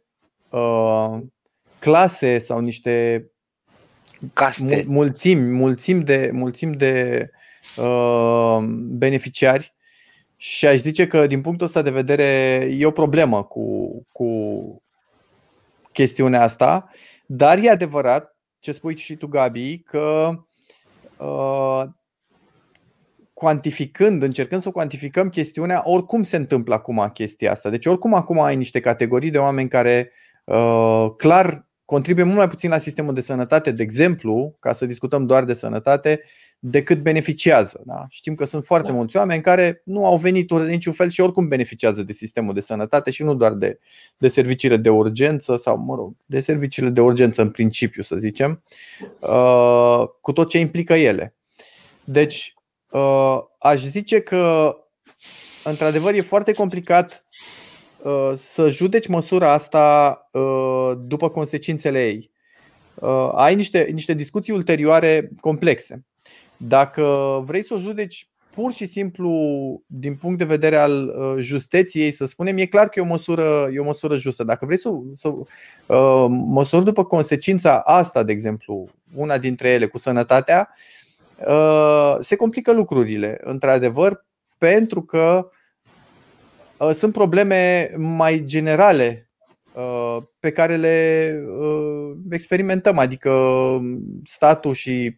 uh, 0.49 1.17
clase 1.79 2.39
sau 2.39 2.59
niște 2.59 3.25
caste, 4.33 4.85
mulțimi, 4.87 5.51
mulțimi 5.51 6.03
de, 6.03 6.29
mulțimi 6.33 6.75
de 6.75 7.29
uh, 7.77 8.57
beneficiari. 8.87 9.75
Și 10.37 10.67
aș 10.67 10.77
zice 10.79 11.07
că 11.07 11.27
din 11.27 11.41
punctul 11.41 11.65
ăsta 11.65 11.81
de 11.81 11.89
vedere 11.89 12.23
e 12.71 12.85
o 12.85 12.91
problemă 12.91 13.43
cu, 13.43 13.89
cu 14.11 14.27
chestiunea 15.91 16.41
asta, 16.41 16.89
dar 17.25 17.57
e 17.57 17.69
adevărat 17.69 18.37
ce 18.59 18.71
spui 18.71 18.97
și 18.97 19.15
tu, 19.15 19.27
Gabi, 19.27 19.79
că 19.79 20.37
uh, 21.17 21.83
cuantificând, 23.37 24.23
încercând 24.23 24.61
să 24.61 24.69
cuantificăm 24.69 25.29
chestiunea, 25.29 25.81
oricum 25.85 26.23
se 26.23 26.35
întâmplă 26.35 26.73
acum 26.73 27.09
chestia 27.13 27.51
asta. 27.51 27.69
Deci 27.69 27.85
oricum 27.85 28.13
acum 28.13 28.39
ai 28.39 28.55
niște 28.55 28.79
categorii 28.79 29.29
de 29.29 29.37
oameni 29.37 29.69
care 29.69 30.11
uh, 30.43 31.07
clar 31.17 31.67
contribuie 31.85 32.25
mult 32.25 32.37
mai 32.37 32.47
puțin 32.47 32.69
la 32.69 32.77
sistemul 32.77 33.13
de 33.13 33.21
sănătate, 33.21 33.71
de 33.71 33.83
exemplu, 33.83 34.55
ca 34.59 34.73
să 34.73 34.85
discutăm 34.85 35.25
doar 35.25 35.43
de 35.43 35.53
sănătate, 35.53 36.21
decât 36.59 37.01
beneficiază. 37.01 37.81
Da? 37.85 38.05
Știm 38.09 38.35
că 38.35 38.45
sunt 38.45 38.65
foarte 38.65 38.87
da. 38.87 38.93
mulți 38.93 39.17
oameni 39.17 39.41
care 39.41 39.81
nu 39.85 40.05
au 40.05 40.17
venit 40.17 40.47
de 40.47 40.63
niciun 40.63 40.93
fel 40.93 41.09
și 41.09 41.21
oricum 41.21 41.47
beneficiază 41.47 42.03
de 42.03 42.13
sistemul 42.13 42.53
de 42.53 42.61
sănătate 42.61 43.11
și 43.11 43.23
nu 43.23 43.35
doar 43.35 43.53
de, 43.53 43.79
de 44.17 44.27
serviciile 44.27 44.77
de 44.77 44.89
urgență 44.89 45.57
sau, 45.57 45.77
mă 45.77 45.95
rog, 45.95 46.15
de 46.25 46.39
serviciile 46.39 46.89
de 46.89 47.01
urgență 47.01 47.41
în 47.41 47.49
principiu, 47.49 48.03
să 48.03 48.15
zicem, 48.15 48.63
uh, 49.19 50.03
cu 50.21 50.31
tot 50.31 50.49
ce 50.49 50.59
implică 50.59 50.93
ele. 50.93 51.35
Deci, 52.03 52.56
uh, 52.91 53.37
aș 53.59 53.81
zice 53.81 54.21
că, 54.21 54.75
într-adevăr, 55.63 56.13
e 56.13 56.21
foarte 56.21 56.51
complicat 56.51 57.25
uh, 58.01 58.31
să 58.35 58.69
judeci 58.69 59.07
măsura 59.07 59.51
asta 59.51 60.21
după 60.97 61.29
consecințele 61.29 62.07
ei. 62.07 62.31
Ai 63.33 63.55
niște, 63.55 63.89
niște 63.93 64.13
discuții 64.13 64.53
ulterioare 64.53 65.29
complexe. 65.39 66.05
Dacă 66.57 67.03
vrei 67.45 67.65
să 67.65 67.73
o 67.73 67.77
judeci 67.77 68.29
pur 68.57 68.71
și 68.71 68.85
simplu 68.85 69.31
din 69.85 70.15
punct 70.15 70.37
de 70.37 70.45
vedere 70.45 70.77
al 70.77 71.07
uh, 71.07 71.35
justeției, 71.39 72.11
să 72.11 72.25
spunem, 72.25 72.57
e 72.57 72.65
clar 72.65 72.87
că 72.87 72.99
e 72.99 73.03
o 73.03 73.05
măsură, 73.05 73.69
e 73.73 73.79
o 73.79 73.83
măsură 73.83 74.17
justă. 74.17 74.43
Dacă 74.43 74.65
vrei 74.65 74.79
să, 74.79 74.89
să 75.15 75.27
uh, 75.27 76.25
măsori 76.29 76.83
după 76.83 77.05
consecința 77.05 77.79
asta, 77.79 78.23
de 78.23 78.31
exemplu, 78.31 78.89
una 79.15 79.37
dintre 79.37 79.69
ele 79.69 79.85
cu 79.85 79.97
sănătatea, 79.97 80.69
uh, 80.71 81.06
se 82.21 82.35
complică 82.35 82.71
lucrurile, 82.71 83.37
într-adevăr, 83.43 84.25
pentru 84.57 85.01
că 85.01 85.49
uh, 86.77 86.91
sunt 86.93 87.13
probleme 87.13 87.91
mai 87.97 88.43
generale 88.45 89.29
uh, 89.73 90.17
pe 90.39 90.51
care 90.51 90.75
le 90.75 91.29
uh, 91.59 92.17
experimentăm, 92.29 92.97
adică 92.97 93.31
statul 94.23 94.73
și 94.73 95.17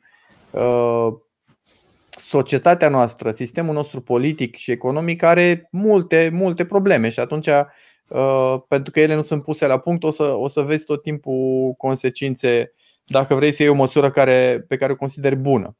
societatea 2.29 2.89
noastră, 2.89 3.31
sistemul 3.31 3.73
nostru 3.73 4.01
politic 4.01 4.55
și 4.55 4.71
economic 4.71 5.23
are 5.23 5.67
multe, 5.71 6.29
multe 6.33 6.65
probleme 6.65 7.09
și 7.09 7.19
atunci, 7.19 7.47
uh, 7.47 8.57
pentru 8.67 8.91
că 8.91 8.99
ele 8.99 9.15
nu 9.15 9.21
sunt 9.21 9.43
puse 9.43 9.67
la 9.67 9.77
punct, 9.77 10.03
o 10.03 10.09
să, 10.09 10.23
o 10.23 10.47
să 10.47 10.61
vezi 10.61 10.83
tot 10.83 11.01
timpul 11.01 11.73
consecințe 11.77 12.73
dacă 13.05 13.35
vrei 13.35 13.51
să 13.51 13.61
iei 13.61 13.71
o 13.71 13.75
măsură 13.75 14.11
care, 14.11 14.65
pe 14.67 14.77
care 14.77 14.91
o 14.91 14.95
consideri 14.95 15.35
bună. 15.35 15.77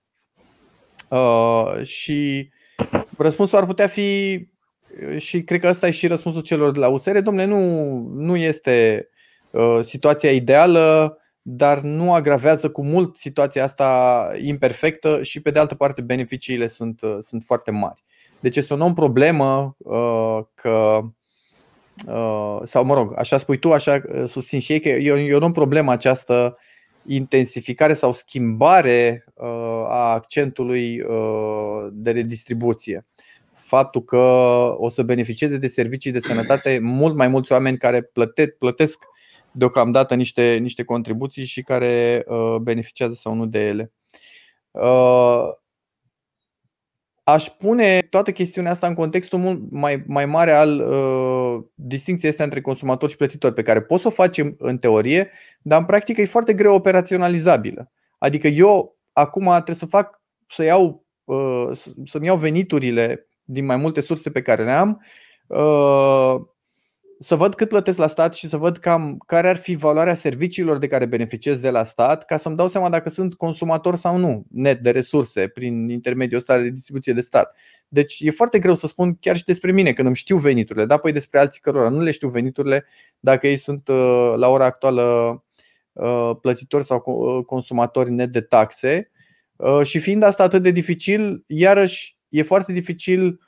Uh, 1.09 1.83
și 1.83 2.49
răspunsul 3.17 3.57
ar 3.57 3.65
putea 3.65 3.87
fi, 3.87 4.39
și 5.17 5.43
cred 5.43 5.59
că 5.59 5.67
ăsta 5.67 5.87
e 5.87 5.91
și 5.91 6.07
răspunsul 6.07 6.41
celor 6.41 6.71
de 6.71 6.79
la 6.79 6.87
USR, 6.87 7.17
domnule, 7.17 7.45
nu, 7.45 7.59
nu 8.15 8.35
este 8.35 9.07
uh, 9.51 9.79
situația 9.81 10.31
ideală, 10.31 11.17
dar 11.41 11.79
nu 11.79 12.13
agravează 12.13 12.69
cu 12.69 12.83
mult 12.83 13.15
situația 13.15 13.63
asta 13.63 14.31
imperfectă 14.41 15.21
și 15.21 15.41
pe 15.41 15.51
de 15.51 15.59
altă 15.59 15.75
parte 15.75 16.01
beneficiile 16.01 16.67
sunt, 16.67 17.01
uh, 17.01 17.17
sunt 17.25 17.43
foarte 17.43 17.71
mari. 17.71 18.03
Deci 18.39 18.55
este 18.55 18.73
o 18.73 18.77
nouă 18.77 18.93
problemă 18.93 19.75
uh, 19.77 20.39
că 20.53 20.99
uh, 22.07 22.59
sau 22.63 22.85
mă 22.85 22.93
rog, 22.93 23.13
așa 23.17 23.37
spui 23.37 23.57
tu, 23.57 23.73
așa 23.73 24.01
susțin 24.27 24.59
și 24.59 24.71
ei 24.71 24.79
că 24.79 24.89
e 24.89 25.35
o 25.35 25.39
nouă 25.39 25.51
problemă 25.51 25.91
această 25.91 26.57
intensificare 27.09 27.93
sau 27.93 28.13
schimbare 28.13 29.25
a 29.87 30.11
accentului 30.13 31.03
de 31.91 32.11
redistribuție. 32.11 33.05
Faptul 33.53 34.03
că 34.03 34.17
o 34.77 34.89
să 34.89 35.03
beneficieze 35.03 35.57
de 35.57 35.67
servicii 35.67 36.11
de 36.11 36.19
sănătate 36.19 36.79
mult 36.81 37.15
mai 37.15 37.27
mulți 37.27 37.51
oameni 37.51 37.77
care 37.77 38.01
plătesc, 38.01 38.49
plătesc 38.49 39.05
deocamdată 39.51 40.15
niște, 40.15 40.57
niște 40.61 40.83
contribuții 40.83 41.45
și 41.45 41.61
care 41.61 42.23
uh, 42.27 42.55
beneficiază 42.61 43.13
sau 43.13 43.33
nu 43.33 43.45
de 43.45 43.67
ele. 43.67 43.91
Uh, 47.29 47.35
aș 47.35 47.47
pune 47.47 48.01
toată 48.01 48.31
chestiunea 48.31 48.71
asta 48.71 48.87
în 48.87 48.93
contextul 48.93 49.39
mult 49.39 49.71
mai, 49.71 50.03
mai 50.07 50.25
mare 50.25 50.51
al 50.51 50.79
uh, 50.79 51.63
distinției 51.73 52.31
astea 52.31 52.45
între 52.45 52.61
consumator 52.61 53.09
și 53.09 53.15
plătitor, 53.15 53.53
pe 53.53 53.61
care 53.61 53.81
poți 53.81 54.01
să 54.01 54.07
o 54.07 54.11
facem 54.11 54.55
în 54.57 54.77
teorie, 54.77 55.31
dar 55.61 55.79
în 55.79 55.85
practică 55.85 56.21
e 56.21 56.25
foarte 56.25 56.53
greu 56.53 56.75
operaționalizabilă. 56.75 57.91
Adică 58.17 58.47
eu 58.47 58.97
acum 59.13 59.45
trebuie 59.45 59.75
să 59.75 59.85
fac, 59.85 60.21
să 60.47 60.63
iau, 60.63 61.05
uh, 61.23 61.71
să-mi 62.05 62.25
iau 62.25 62.37
veniturile 62.37 63.27
din 63.43 63.65
mai 63.65 63.77
multe 63.77 64.01
surse 64.01 64.31
pe 64.31 64.41
care 64.41 64.63
le 64.63 64.71
am, 64.71 65.01
uh, 65.47 66.35
să 67.21 67.35
văd 67.35 67.55
cât 67.55 67.69
plătesc 67.69 67.97
la 67.97 68.07
stat 68.07 68.33
și 68.33 68.47
să 68.47 68.57
văd 68.57 68.77
cam 68.77 69.17
care 69.25 69.49
ar 69.49 69.57
fi 69.57 69.75
valoarea 69.75 70.15
serviciilor 70.15 70.77
de 70.77 70.87
care 70.87 71.05
beneficiez 71.05 71.59
de 71.59 71.69
la 71.69 71.83
stat, 71.83 72.25
ca 72.25 72.37
să-mi 72.37 72.55
dau 72.55 72.69
seama 72.69 72.89
dacă 72.89 73.09
sunt 73.09 73.33
consumator 73.33 73.95
sau 73.95 74.17
nu, 74.17 74.45
net 74.49 74.79
de 74.79 74.91
resurse, 74.91 75.47
prin 75.47 75.89
intermediul 75.89 76.39
ăsta 76.39 76.59
de 76.59 76.69
distribuție 76.69 77.13
de 77.13 77.21
stat. 77.21 77.55
Deci 77.87 78.19
e 78.19 78.31
foarte 78.31 78.59
greu 78.59 78.75
să 78.75 78.87
spun 78.87 79.15
chiar 79.15 79.37
și 79.37 79.43
despre 79.43 79.71
mine, 79.71 79.93
când 79.93 80.07
îmi 80.07 80.15
știu 80.15 80.37
veniturile, 80.37 80.85
da, 80.85 80.97
păi 80.97 81.11
despre 81.11 81.39
alții 81.39 81.61
cărora 81.61 81.89
nu 81.89 82.01
le 82.01 82.11
știu 82.11 82.29
veniturile, 82.29 82.85
dacă 83.19 83.47
ei 83.47 83.57
sunt 83.57 83.87
uh, 83.87 84.33
la 84.35 84.47
ora 84.47 84.65
actuală 84.65 85.03
uh, 85.93 86.31
plătitori 86.41 86.85
sau 86.85 87.01
consumatori 87.45 88.11
net 88.11 88.31
de 88.31 88.41
taxe. 88.41 89.11
Și 89.83 89.99
fiind 89.99 90.23
asta 90.23 90.43
atât 90.43 90.63
de 90.63 90.71
dificil, 90.71 91.43
iarăși 91.47 92.17
e 92.29 92.43
foarte 92.43 92.73
dificil 92.73 93.39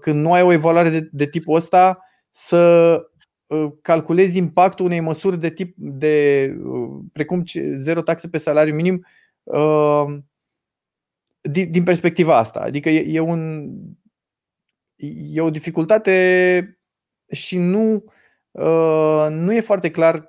când 0.00 0.20
nu 0.20 0.32
ai 0.32 0.42
o 0.42 0.52
evaluare 0.52 0.88
de, 0.88 1.08
de 1.12 1.26
tipul 1.26 1.56
ăsta 1.56 1.98
să 2.36 3.00
uh, 3.46 3.72
calculezi 3.82 4.36
impactul 4.36 4.84
unei 4.84 5.00
măsuri 5.00 5.40
de 5.40 5.50
tip 5.50 5.74
de 5.76 6.46
uh, 6.64 7.04
precum 7.12 7.42
zero 7.74 8.02
taxe 8.02 8.28
pe 8.28 8.38
salariu 8.38 8.74
minim 8.74 9.06
uh, 9.42 10.04
din, 11.40 11.70
din 11.70 11.84
perspectiva 11.84 12.36
asta. 12.36 12.60
Adică 12.60 12.88
e, 12.88 13.16
e, 13.16 13.20
un, 13.20 13.70
e 15.30 15.40
o 15.40 15.50
dificultate 15.50 16.78
și 17.30 17.58
nu, 17.58 18.04
nu 19.30 19.54
e 19.54 19.60
foarte 19.60 19.90
clar 19.90 20.28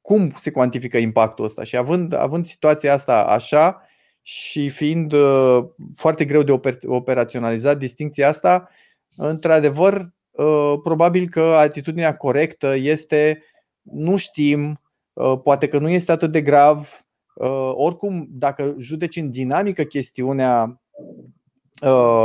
cum 0.00 0.30
se 0.30 0.50
cuantifică 0.50 0.98
impactul 0.98 1.44
ăsta. 1.44 1.64
Și 1.64 1.76
având, 1.76 2.12
având 2.12 2.46
situația 2.46 2.92
asta 2.92 3.24
așa 3.24 3.82
și 4.22 4.70
fiind 4.70 5.14
foarte 5.94 6.24
greu 6.24 6.42
de 6.42 6.60
operaționalizat 6.86 7.78
distinția 7.78 8.28
asta, 8.28 8.68
într-adevăr 9.16 9.94
Uh, 10.00 10.15
probabil 10.82 11.28
că 11.28 11.40
atitudinea 11.40 12.16
corectă 12.16 12.74
este 12.76 13.42
nu 13.82 14.16
știm, 14.16 14.80
uh, 15.12 15.40
poate 15.42 15.68
că 15.68 15.78
nu 15.78 15.88
este 15.88 16.12
atât 16.12 16.32
de 16.32 16.42
grav. 16.42 17.00
Uh, 17.34 17.70
oricum, 17.74 18.26
dacă 18.30 18.74
judeci 18.78 19.16
în 19.16 19.30
dinamică 19.30 19.82
chestiunea 19.82 20.80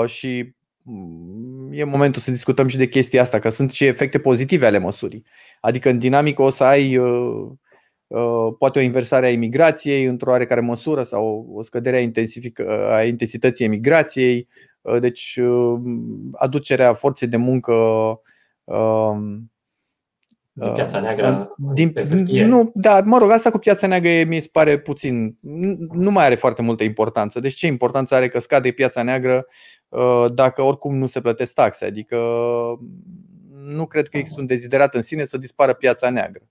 și 0.05 0.53
mm, 0.81 1.69
e 1.71 1.83
momentul 1.83 2.21
să 2.21 2.31
discutăm 2.31 2.67
și 2.67 2.77
de 2.77 2.87
chestia 2.87 3.21
asta, 3.21 3.39
că 3.39 3.49
sunt 3.49 3.71
și 3.71 3.85
efecte 3.85 4.19
pozitive 4.19 4.65
ale 4.65 4.77
măsurii. 4.77 5.25
Adică 5.61 5.89
în 5.89 5.99
dinamică 5.99 6.41
o 6.41 6.49
să 6.49 6.63
ai 6.63 6.99
poate 8.57 8.79
o 8.79 8.81
inversare 8.81 9.25
a 9.25 9.31
imigrației 9.31 10.03
într-o 10.05 10.29
oarecare 10.29 10.61
măsură 10.61 11.03
sau 11.03 11.51
o 11.53 11.63
scădere 11.63 12.11
a, 12.67 12.95
a 12.95 13.03
intensității 13.03 13.65
emigrației, 13.65 14.47
Uh, 14.47 14.61
deci 14.99 15.39
uh, 15.41 15.79
aducerea 16.33 16.93
forței 16.93 17.27
de 17.27 17.37
muncă 17.37 17.73
um, 18.63 19.51
din 20.53 20.73
piața 20.73 20.97
uh, 20.97 21.03
neagră 21.03 21.55
din, 21.73 21.91
pe 21.91 22.03
Nu, 22.45 22.71
da, 22.73 23.01
mă 23.01 23.17
rog, 23.17 23.31
asta 23.31 23.49
cu 23.49 23.57
piața 23.57 23.87
neagră 23.87 24.09
mi 24.27 24.39
se 24.39 24.49
pare 24.51 24.79
puțin. 24.79 25.37
Nu 25.91 26.11
mai 26.11 26.25
are 26.25 26.35
foarte 26.35 26.61
multă 26.61 26.83
importanță. 26.83 27.39
Deci 27.39 27.53
ce 27.53 27.67
importanță 27.67 28.15
are 28.15 28.27
că 28.27 28.39
scade 28.39 28.71
piața 28.71 29.03
neagră 29.03 29.45
dacă 30.33 30.61
oricum 30.61 30.97
nu 30.97 31.07
se 31.07 31.21
plătesc 31.21 31.53
taxe? 31.53 31.85
Adică 31.85 32.17
nu 33.65 33.85
cred 33.85 34.07
că 34.07 34.17
există 34.17 34.39
un 34.39 34.47
deziderat 34.47 34.95
în 34.95 35.01
sine 35.01 35.25
să 35.25 35.37
dispară 35.37 35.73
piața 35.73 36.09
neagră. 36.09 36.50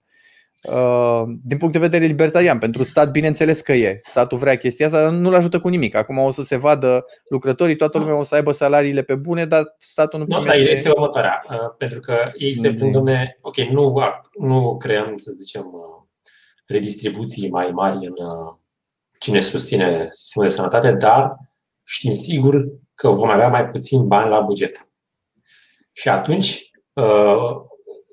Uh, 0.68 1.22
din 1.44 1.58
punct 1.58 1.72
de 1.72 1.78
vedere 1.78 2.04
libertarian. 2.04 2.58
Pentru 2.58 2.84
stat, 2.84 3.10
bineînțeles 3.10 3.60
că 3.60 3.72
e. 3.72 4.00
Statul 4.02 4.38
vrea 4.38 4.56
chestia 4.56 4.86
asta, 4.86 5.02
dar 5.02 5.12
nu-l 5.12 5.34
ajută 5.34 5.60
cu 5.60 5.68
nimic. 5.68 5.94
Acum 5.94 6.18
o 6.18 6.30
să 6.30 6.42
se 6.42 6.56
vadă 6.56 7.04
lucrătorii, 7.28 7.76
toată 7.76 7.98
lumea 7.98 8.18
o 8.18 8.24
să 8.24 8.34
aibă 8.34 8.52
salariile 8.52 9.02
pe 9.02 9.14
bune, 9.14 9.46
dar 9.46 9.76
statul 9.78 10.18
nu 10.18 10.24
primește... 10.24 10.56
Nu, 10.56 10.62
dar 10.62 10.72
este 10.72 10.90
următoarea. 10.90 11.44
Uh, 11.50 11.56
pentru 11.78 12.00
că 12.00 12.14
ei 12.34 12.54
se 12.54 12.74
plâng, 12.74 12.92
domne, 12.92 13.38
ok, 13.40 13.56
nu, 13.56 13.98
nu 14.38 14.76
creăm, 14.76 15.16
să 15.16 15.32
zicem, 15.32 15.62
uh, 15.72 16.04
redistribuții 16.66 17.50
mai 17.50 17.70
mari 17.72 18.06
în 18.06 18.14
cine 19.18 19.40
susține 19.40 20.08
sistemul 20.10 20.48
de 20.48 20.54
sănătate, 20.54 20.92
dar 20.92 21.36
știm 21.84 22.12
sigur 22.12 22.66
că 22.94 23.08
vom 23.08 23.28
avea 23.28 23.48
mai 23.48 23.68
puțin 23.68 24.06
bani 24.06 24.30
la 24.30 24.40
buget. 24.40 24.84
Și 25.92 26.08
atunci, 26.08 26.70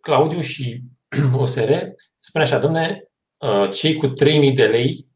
Claudiu 0.01 0.41
și 0.41 0.81
OSR 1.39 1.71
spune 2.19 2.43
așa, 2.43 2.57
domne, 2.57 3.09
uh, 3.37 3.71
cei 3.71 3.95
cu 3.95 4.07
3000 4.07 4.51
de 4.51 4.65
lei 4.65 5.07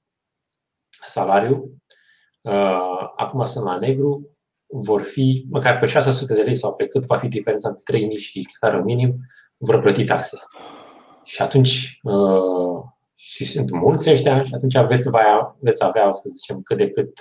salariu, 1.06 1.82
uh, 2.42 3.12
acum 3.16 3.46
sunt 3.46 3.66
la 3.66 3.78
negru, 3.78 4.36
vor 4.68 5.02
fi, 5.02 5.46
măcar 5.50 5.80
pe 5.80 5.86
600 5.86 6.34
de 6.34 6.42
lei 6.42 6.56
sau 6.56 6.74
pe 6.74 6.88
cât 6.88 7.06
va 7.06 7.18
fi 7.18 7.28
diferența 7.28 7.68
între 7.68 7.84
3000 7.86 8.18
și 8.18 8.48
salariul 8.60 8.86
minim, 8.86 9.20
vor 9.58 9.80
plăti 9.80 10.04
taxe. 10.04 10.40
Și 11.24 11.42
atunci, 11.42 12.00
uh, 12.04 12.84
și 13.16 13.46
sunt 13.46 13.72
mulți 13.72 14.10
ăștia, 14.10 14.44
și 14.44 14.54
atunci 14.54 14.78
veți, 14.78 15.10
veți 15.60 15.84
avea, 15.84 16.12
să 16.16 16.30
zicem, 16.34 16.62
cât 16.62 16.78
de 16.78 16.90
cât 16.90 17.20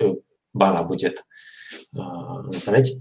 bani 0.49 0.75
la 0.75 0.81
buget. 0.81 1.25
Înțelegi? 2.43 2.97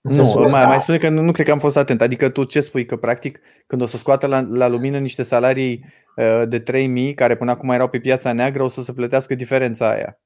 Nu, 0.00 0.46
mai, 0.50 0.64
mai 0.64 0.80
spune 0.80 0.98
că 0.98 1.08
nu, 1.08 1.22
nu 1.22 1.32
cred 1.32 1.46
că 1.46 1.52
am 1.52 1.58
fost 1.58 1.76
atent. 1.76 2.00
Adică 2.00 2.28
tu 2.28 2.44
ce 2.44 2.60
spui? 2.60 2.86
Că 2.86 2.96
practic 2.96 3.40
când 3.66 3.82
o 3.82 3.86
să 3.86 3.96
scoată 3.96 4.26
la, 4.26 4.40
la 4.40 4.68
lumină 4.68 4.98
niște 4.98 5.22
salarii 5.22 5.84
uh, 6.16 6.42
de 6.48 6.58
3000 6.58 7.14
care 7.14 7.36
până 7.36 7.50
acum 7.50 7.70
erau 7.70 7.88
pe 7.88 8.00
piața 8.00 8.32
neagră, 8.32 8.62
o 8.62 8.68
să 8.68 8.82
se 8.82 8.92
plătească 8.92 9.34
diferența 9.34 9.90
aia. 9.90 10.20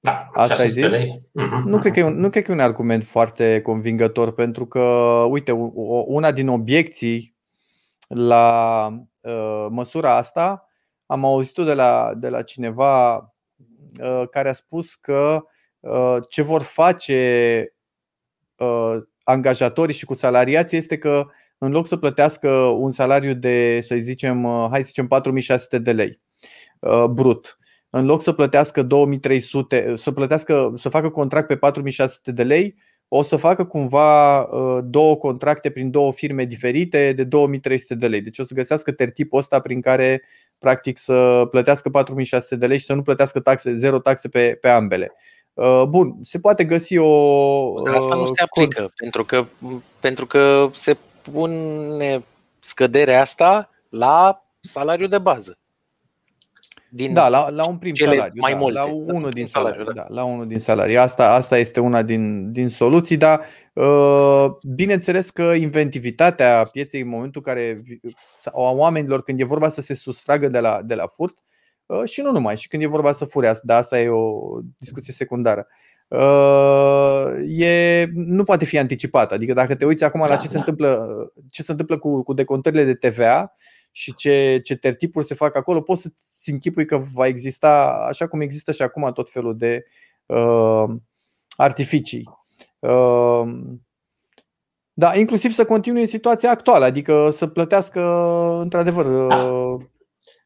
Da, 0.00 0.30
Asta 0.32 0.62
ai 0.62 0.68
zis? 0.68 0.84
Uh-huh. 0.86 1.62
Nu, 1.64 1.78
cred 1.78 1.92
că 1.92 1.98
e 1.98 2.04
un, 2.04 2.18
nu 2.18 2.30
cred 2.30 2.44
că 2.44 2.50
e 2.50 2.54
un 2.54 2.60
argument 2.60 3.04
foarte 3.04 3.60
convingător, 3.60 4.32
pentru 4.32 4.66
că, 4.66 4.80
uite, 5.30 5.52
una 6.06 6.32
din 6.32 6.48
obiecții 6.48 7.36
la 8.08 8.86
uh, 9.20 9.66
măsura 9.70 10.16
asta 10.16 10.68
am 11.06 11.24
auzit-o 11.24 11.64
de 11.64 11.74
la, 11.74 12.12
de 12.16 12.28
la 12.28 12.42
cineva 12.42 13.16
uh, 14.00 14.22
care 14.30 14.48
a 14.48 14.52
spus 14.52 14.94
că 14.94 15.44
uh, 15.80 16.16
ce 16.28 16.42
vor 16.42 16.62
face 16.62 17.58
uh, 17.68 17.74
angajatorii 19.22 19.94
și 19.94 20.04
cu 20.04 20.14
salariații 20.14 20.76
este 20.76 20.98
că 20.98 21.26
în 21.58 21.70
loc 21.70 21.86
să 21.86 21.96
plătească 21.96 22.50
un 22.56 22.92
salariu 22.92 23.34
de, 23.34 23.80
să 23.80 23.94
zicem, 23.94 24.44
uh, 24.44 24.66
hai 24.70 24.80
să 24.80 24.86
zicem 24.86 25.06
4600 25.06 25.78
de 25.78 25.92
lei 25.92 26.20
uh, 26.78 27.04
brut, 27.04 27.58
în 27.90 28.04
loc 28.04 28.22
să 28.22 28.32
plătească 28.32 28.82
2300, 28.82 29.94
să 29.96 30.12
plătească, 30.12 30.74
să 30.76 30.88
facă 30.88 31.08
contract 31.08 31.46
pe 31.46 31.56
4600 31.56 32.32
de 32.32 32.42
lei, 32.42 32.74
o 33.08 33.22
să 33.22 33.36
facă 33.36 33.64
cumva 33.64 34.40
uh, 34.40 34.84
două 34.84 35.16
contracte 35.16 35.70
prin 35.70 35.90
două 35.90 36.12
firme 36.12 36.44
diferite 36.44 37.12
de 37.12 37.24
2300 37.24 37.94
de 37.94 38.06
lei. 38.06 38.20
Deci 38.20 38.38
o 38.38 38.44
să 38.44 38.54
găsească 38.54 38.92
tertipul 38.92 39.38
ăsta 39.38 39.60
prin 39.60 39.80
care 39.80 40.22
practic 40.58 40.98
să 40.98 41.46
plătească 41.50 41.90
4600 41.90 42.56
de 42.56 42.66
lei 42.66 42.78
și 42.78 42.84
să 42.84 42.94
nu 42.94 43.02
plătească 43.02 43.40
taxe, 43.40 43.76
zero 43.76 43.98
taxe 43.98 44.28
pe, 44.28 44.58
pe 44.60 44.68
ambele. 44.68 45.12
Uh, 45.54 45.84
bun, 45.88 46.16
se 46.22 46.38
poate 46.38 46.64
găsi 46.64 46.96
o. 46.96 47.82
Dar 47.84 47.94
asta 47.94 48.14
nu 48.14 48.26
se 48.26 48.32
uh, 48.32 48.48
aplică, 48.50 48.92
pentru 48.96 49.24
că, 49.24 49.44
pentru 50.00 50.26
că 50.26 50.68
se 50.72 50.96
pune 51.22 52.24
scăderea 52.60 53.20
asta 53.20 53.70
la 53.88 54.44
salariul 54.60 55.08
de 55.08 55.18
bază. 55.18 55.58
Din 56.88 57.12
da, 57.12 57.28
la, 57.28 57.50
la 57.50 57.66
un 57.66 57.78
prim 57.78 57.94
salariu. 57.94 58.32
Mai 58.40 58.52
da, 58.52 58.58
multe, 58.58 58.78
la 58.78 58.84
unul 58.84 59.30
din 59.30 59.46
salariu. 59.46 59.84
salariu 59.84 59.84
da. 59.84 60.06
da. 60.08 60.14
la 60.14 60.24
unul 60.24 60.46
din 60.46 60.58
salariu. 60.58 61.00
Asta, 61.00 61.34
asta 61.34 61.58
este 61.58 61.80
una 61.80 62.02
din, 62.02 62.52
din 62.52 62.68
soluții, 62.68 63.16
dar 63.16 63.40
uh, 63.72 64.46
bineînțeles 64.74 65.30
că 65.30 65.42
inventivitatea 65.42 66.68
pieței 66.72 67.00
în 67.00 67.08
momentul 67.08 67.42
în 67.44 67.52
care 67.52 67.82
a 68.44 68.70
oamenilor 68.70 69.22
când 69.22 69.40
e 69.40 69.44
vorba 69.44 69.70
să 69.70 69.80
se 69.80 69.94
sustragă 69.94 70.48
de 70.48 70.60
la, 70.60 70.82
de 70.82 70.94
la 70.94 71.06
furt, 71.06 71.34
Uh, 71.34 71.43
și 72.04 72.20
nu 72.20 72.30
numai, 72.30 72.56
și 72.56 72.68
când 72.68 72.82
e 72.82 72.86
vorba 72.86 73.12
să 73.12 73.24
fure, 73.24 73.60
dar 73.62 73.80
asta 73.80 74.00
e 74.00 74.08
o 74.08 74.58
discuție 74.78 75.12
secundară. 75.12 75.66
Uh, 76.08 77.32
e, 77.46 78.10
nu 78.14 78.44
poate 78.44 78.64
fi 78.64 78.78
anticipat. 78.78 79.32
Adică 79.32 79.52
dacă 79.52 79.74
te 79.74 79.84
uiți 79.84 80.04
acum 80.04 80.20
la 80.20 80.28
da, 80.28 80.36
ce, 80.36 80.46
da. 80.46 80.50
se 80.50 80.58
întâmplă, 80.58 81.06
ce 81.50 81.62
se 81.62 81.70
întâmplă 81.70 81.98
cu, 81.98 82.22
cu 82.22 82.32
decontările 82.32 82.84
de 82.84 82.94
TVA 82.94 83.56
și 83.90 84.14
ce, 84.14 84.60
ce 84.64 84.76
tertipuri 84.76 85.26
se 85.26 85.34
fac 85.34 85.56
acolo, 85.56 85.80
poți 85.80 86.02
să-ți 86.02 86.50
închipui 86.50 86.86
că 86.86 87.02
va 87.12 87.26
exista, 87.26 88.04
așa 88.08 88.26
cum 88.26 88.40
există 88.40 88.72
și 88.72 88.82
acum, 88.82 89.12
tot 89.12 89.30
felul 89.30 89.56
de 89.56 89.84
uh, 90.26 90.84
artificii. 91.56 92.28
Uh, 92.78 93.42
da, 94.92 95.16
inclusiv 95.16 95.52
să 95.52 95.64
continue 95.64 96.04
situația 96.04 96.50
actuală, 96.50 96.84
adică 96.84 97.30
să 97.30 97.46
plătească 97.46 98.00
într-adevăr 98.60 99.06
da 99.06 99.76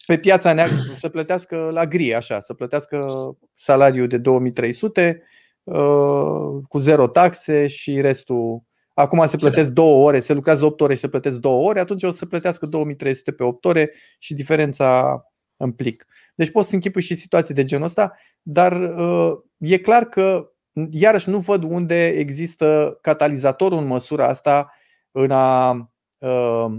pe 0.09 0.19
piața 0.19 0.53
neagră 0.53 0.75
să 0.75 1.09
plătească 1.09 1.69
la 1.73 1.87
gri, 1.87 2.15
așa, 2.15 2.41
să 2.41 2.55
plătească 2.55 3.07
salariul 3.55 4.09
de 4.09 4.19
2300 4.19 5.23
uh, 5.63 6.65
cu 6.69 6.79
zero 6.79 7.07
taxe 7.07 7.67
și 7.67 8.01
restul. 8.01 8.63
Acum 8.95 9.27
se 9.27 9.37
plătesc 9.37 9.71
două 9.71 10.07
ore, 10.07 10.21
se 10.21 10.33
lucrează 10.33 10.65
8 10.65 10.81
ore 10.81 10.95
și 10.95 11.01
se 11.01 11.09
plătesc 11.09 11.37
două 11.37 11.69
ore, 11.69 11.81
atunci 11.81 12.03
o 12.03 12.13
să 12.13 12.27
plătească 12.27 12.67
2300 12.67 13.33
pe 13.33 13.43
8 13.43 13.65
ore 13.65 13.93
și 14.19 14.35
diferența 14.35 15.21
în 15.57 15.73
plic. 15.73 16.07
Deci 16.35 16.51
poți 16.51 16.69
să 16.69 16.75
închipui 16.75 17.03
și 17.03 17.15
situații 17.15 17.55
de 17.55 17.65
genul 17.65 17.87
ăsta, 17.87 18.17
dar 18.43 18.73
uh, 18.81 19.33
e 19.57 19.79
clar 19.79 20.05
că 20.05 20.53
iarăși 20.91 21.29
nu 21.29 21.39
văd 21.39 21.63
unde 21.63 22.07
există 22.07 22.99
catalizatorul 23.03 23.79
în 23.79 23.87
măsura 23.87 24.27
asta 24.27 24.73
în 25.11 25.31
a 25.31 25.71
uh, 26.19 26.79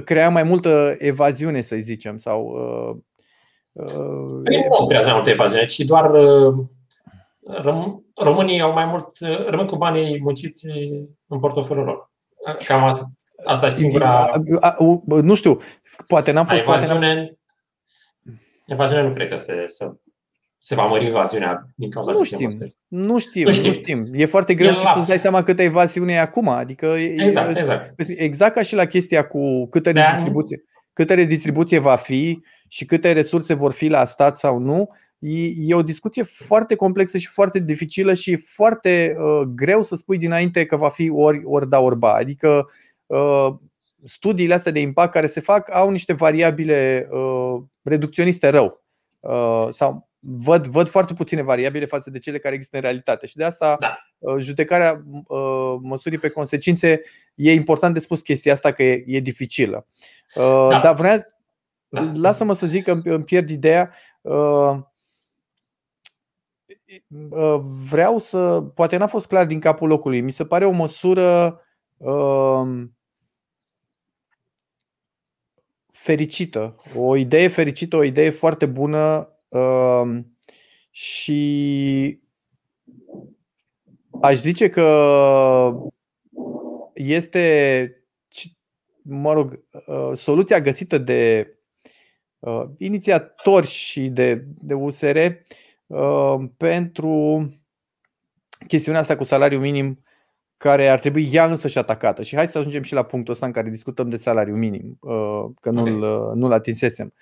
crea 0.00 0.30
mai 0.30 0.42
multă 0.42 0.96
evaziune, 0.98 1.60
să 1.60 1.76
zicem, 1.76 2.18
sau 2.18 2.46
uh, 2.46 2.96
uh, 3.72 4.40
păi 4.44 4.66
nu 4.78 4.86
creează 4.86 5.06
mai 5.06 5.16
multă 5.16 5.30
evaziune, 5.30 5.64
ci 5.64 5.78
doar 5.78 6.10
uh, 6.10 6.66
românii 8.14 8.60
au 8.60 8.72
mai 8.72 8.84
mult, 8.84 9.18
uh, 9.20 9.46
rămân 9.46 9.66
cu 9.66 9.76
banii 9.76 10.20
munciți 10.20 10.66
în 11.26 11.38
portofelul 11.40 11.84
lor. 11.84 12.10
Cam 12.64 12.84
atât. 12.84 13.06
Asta 13.44 13.66
e 13.66 13.70
singura... 13.70 14.30
Nu 15.06 15.34
știu, 15.34 15.60
poate 16.06 16.30
n-am 16.30 16.46
fost... 16.46 16.60
Evaziune, 16.60 17.14
poate 17.14 17.38
evaziune 18.66 19.02
nu 19.02 19.14
cred 19.14 19.28
că 19.28 19.36
se, 19.36 19.64
se, 19.68 19.92
se 20.68 20.74
va 20.74 20.86
mări 20.86 21.06
evaziunea 21.06 21.66
din 21.74 21.90
cauza 21.90 22.12
nu 22.12 22.24
știm, 22.24 22.50
nu 22.88 23.18
știm, 23.18 23.44
nu 23.44 23.52
știm, 23.52 23.66
nu 23.66 23.72
știm. 23.72 24.08
E 24.12 24.24
foarte 24.24 24.54
greu 24.54 24.72
și 24.72 24.92
să-ți 24.94 25.08
dai 25.08 25.18
seama 25.18 25.42
câtă 25.42 25.62
evaziune 25.62 26.12
e 26.12 26.20
acum. 26.20 26.48
Adică 26.48 26.86
exact, 26.86 27.56
e, 27.56 27.60
exact. 27.60 27.94
exact 28.06 28.54
ca 28.54 28.62
și 28.62 28.74
la 28.74 28.84
chestia 28.84 29.26
cu 29.26 29.66
câtă 29.66 29.90
redistribuție, 29.90 30.64
câtă 30.92 31.14
redistribuție 31.14 31.78
va 31.78 31.96
fi 31.96 32.40
și 32.68 32.84
câte 32.84 33.12
resurse 33.12 33.54
vor 33.54 33.72
fi 33.72 33.88
la 33.88 34.04
stat 34.04 34.38
sau 34.38 34.58
nu, 34.58 34.88
e 35.66 35.74
o 35.74 35.82
discuție 35.82 36.22
foarte 36.22 36.74
complexă 36.74 37.18
și 37.18 37.26
foarte 37.26 37.58
dificilă 37.58 38.14
și 38.14 38.36
foarte 38.36 39.16
uh, 39.18 39.40
greu 39.54 39.82
să 39.82 39.96
spui 39.96 40.18
dinainte 40.18 40.66
că 40.66 40.76
va 40.76 40.88
fi 40.88 41.10
ori, 41.10 41.40
ori 41.44 41.68
da, 41.68 41.80
ori 41.80 41.96
ba. 41.96 42.12
Adică 42.12 42.68
uh, 43.06 43.48
studiile 44.06 44.54
astea 44.54 44.72
de 44.72 44.80
impact 44.80 45.12
care 45.12 45.26
se 45.26 45.40
fac 45.40 45.74
au 45.74 45.90
niște 45.90 46.12
variabile 46.12 47.08
uh, 47.10 47.62
reducționiste 47.82 48.48
rău. 48.48 48.84
Uh, 49.20 49.68
sau 49.70 50.07
văd, 50.30 50.66
văd 50.66 50.88
foarte 50.88 51.14
puține 51.14 51.42
variabile 51.42 51.86
față 51.86 52.10
de 52.10 52.18
cele 52.18 52.38
care 52.38 52.54
există 52.54 52.76
în 52.76 52.82
realitate. 52.82 53.26
Și 53.26 53.36
de 53.36 53.44
asta 53.44 53.76
da. 53.80 53.98
Uh, 54.18 54.36
judecarea 54.38 55.02
uh, 55.26 55.76
măsurii 55.80 56.18
pe 56.18 56.28
consecințe 56.28 57.00
e 57.34 57.52
important 57.52 57.94
de 57.94 58.00
spus 58.00 58.20
chestia 58.20 58.52
asta 58.52 58.72
că 58.72 58.82
e, 58.82 59.04
e 59.06 59.20
dificilă. 59.20 59.86
Uh, 60.34 60.66
da. 60.70 60.80
Dar 60.80 60.94
vreau, 60.94 61.18
da. 61.88 62.10
lasă-mă 62.14 62.54
să 62.54 62.66
zic 62.66 62.84
că 62.84 63.00
îmi 63.04 63.24
pierd 63.24 63.50
ideea. 63.50 63.94
Uh, 64.20 64.78
Uh, 67.30 67.58
vreau 67.90 68.18
să. 68.18 68.60
Poate 68.74 68.96
n-a 68.96 69.06
fost 69.06 69.26
clar 69.26 69.46
din 69.46 69.60
capul 69.60 69.88
locului. 69.88 70.20
Mi 70.20 70.32
se 70.32 70.44
pare 70.44 70.64
o 70.64 70.70
măsură 70.70 71.60
uh, 71.96 72.84
fericită. 75.92 76.76
O 76.96 77.16
idee 77.16 77.48
fericită, 77.48 77.96
o 77.96 78.02
idee 78.02 78.30
foarte 78.30 78.66
bună 78.66 79.32
uh, 79.48 80.18
și 80.90 82.20
aș 84.20 84.36
zice 84.40 84.68
că 84.68 85.72
este, 86.94 87.92
mă 89.02 89.32
rog, 89.32 89.64
uh, 89.86 90.18
soluția 90.18 90.60
găsită 90.60 90.98
de 90.98 91.52
uh, 92.38 92.64
inițiatori 92.78 93.66
și 93.66 94.08
de, 94.08 94.44
de 94.58 94.74
USR 94.74 95.18
Uh, 95.88 96.44
pentru 96.56 97.46
chestiunea 98.66 99.00
asta 99.00 99.16
cu 99.16 99.24
salariul 99.24 99.60
minim 99.60 100.02
care 100.56 100.88
ar 100.88 100.98
trebui 100.98 101.28
ea 101.32 101.46
însă 101.46 101.68
și 101.68 101.78
atacată. 101.78 102.22
Și 102.22 102.36
hai 102.36 102.46
să 102.46 102.58
ajungem 102.58 102.82
și 102.82 102.92
la 102.92 103.02
punctul 103.02 103.32
ăsta 103.32 103.46
în 103.46 103.52
care 103.52 103.70
discutăm 103.70 104.08
de 104.08 104.16
salariu 104.16 104.56
minim, 104.56 104.98
uh, 105.00 105.44
că 105.60 105.70
nu-l, 105.70 106.02
okay. 106.02 106.10
Uh, 106.10 106.34
nu-l 106.34 106.52
atinsesem. 106.52 107.12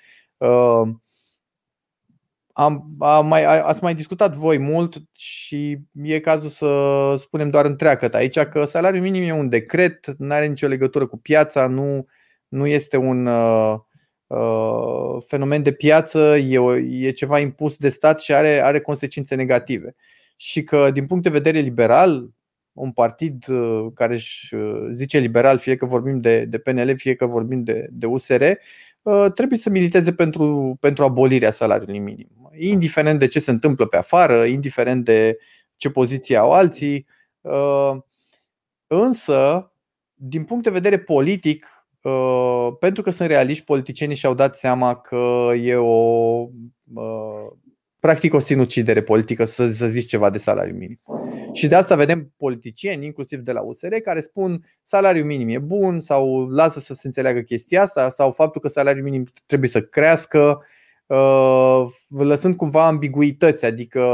Am, 2.59 2.97
am 2.99 3.27
mai, 3.27 3.45
ați 3.45 3.83
mai 3.83 3.95
discutat 3.95 4.35
voi 4.35 4.59
mult 4.59 4.97
și 5.13 5.79
e 5.93 6.21
cazul 6.21 6.49
să 6.49 7.15
spunem 7.19 7.51
doar 7.51 7.65
întreagăt 7.65 8.15
aici 8.15 8.39
că 8.39 8.65
salariul 8.65 9.03
minim 9.03 9.23
e 9.23 9.33
un 9.33 9.49
decret, 9.49 10.15
nu 10.19 10.33
are 10.33 10.47
nicio 10.47 10.67
legătură 10.67 11.07
cu 11.07 11.19
piața, 11.19 11.67
nu, 11.67 12.07
nu 12.49 12.67
este 12.67 12.97
un, 12.97 13.29
Uh, 14.27 15.23
fenomen 15.27 15.63
de 15.63 15.73
piață, 15.73 16.37
e, 16.37 16.59
o, 16.59 16.77
e 16.77 17.11
ceva 17.11 17.39
impus 17.39 17.77
de 17.77 17.89
stat 17.89 18.21
și 18.21 18.35
are, 18.35 18.63
are 18.63 18.81
consecințe 18.81 19.35
negative. 19.35 19.95
Și 20.37 20.63
că, 20.63 20.91
din 20.91 21.07
punct 21.07 21.23
de 21.23 21.31
vedere 21.31 21.59
liberal, 21.59 22.31
un 22.73 22.93
partid 22.93 23.49
uh, 23.49 23.87
care 23.95 24.15
își 24.15 24.55
uh, 24.55 24.89
zice 24.93 25.19
liberal, 25.19 25.59
fie 25.59 25.77
că 25.77 25.87
vorbim 25.87 26.21
de, 26.21 26.45
de 26.45 26.59
PNL, 26.59 26.97
fie 26.97 27.15
că 27.15 27.27
vorbim 27.27 27.63
de, 27.63 27.87
de 27.91 28.07
USR, 28.07 28.43
trebuie 29.35 29.59
să 29.59 29.71
militeze 29.71 30.13
pentru, 30.13 30.77
pentru 30.81 31.05
abolirea 31.05 31.51
salariului 31.51 31.99
minim. 31.99 32.51
Indiferent 32.59 33.19
de 33.19 33.27
ce 33.27 33.39
se 33.41 33.51
întâmplă 33.51 33.87
pe 33.87 33.97
afară, 33.97 34.45
indiferent 34.45 35.05
de 35.05 35.39
ce 35.77 35.91
poziție 35.91 36.37
au 36.37 36.53
alții. 36.53 37.07
Însă, 38.87 39.73
din 40.15 40.45
punct 40.45 40.65
de 40.65 40.71
vedere 40.71 40.99
politic, 40.99 41.77
Uh, 42.07 42.77
pentru 42.79 43.03
că 43.03 43.11
sunt 43.11 43.29
realiști, 43.29 43.65
politicienii 43.65 44.17
și-au 44.17 44.35
dat 44.35 44.57
seama 44.57 44.97
că 44.97 45.51
e 45.61 45.75
o 45.75 46.49
uh, 46.95 47.47
practic 48.01 48.35
o 48.35 48.39
sinucidere 48.39 49.03
politică 49.03 49.45
să, 49.45 49.71
să 49.71 49.87
zici 49.87 50.09
ceva 50.09 50.31
de 50.31 50.39
salariu 50.39 50.77
minim. 50.77 51.01
Și 51.53 51.69
de 51.69 51.75
asta 51.75 51.95
vedem 51.95 52.33
politicieni, 52.37 53.05
inclusiv 53.05 53.39
de 53.39 53.53
la 53.53 53.61
USR, 53.61 53.95
care 53.95 54.21
spun 54.21 54.65
salariul 54.83 55.27
minim 55.27 55.49
e 55.49 55.59
bun 55.59 56.01
sau 56.01 56.49
lasă 56.49 56.81
să 56.81 56.95
se 56.95 57.07
înțeleagă 57.07 57.41
chestia 57.41 57.83
asta 57.83 58.11
sau 58.11 58.33
faptul 58.33 58.61
că 58.61 58.69
salariul 58.69 59.05
minim 59.05 59.27
trebuie 59.47 59.71
să 59.71 59.83
crească, 59.83 60.65
uh, 61.07 61.85
lăsând 62.09 62.57
cumva 62.57 62.87
ambiguități. 62.87 63.65
Adică 63.65 64.05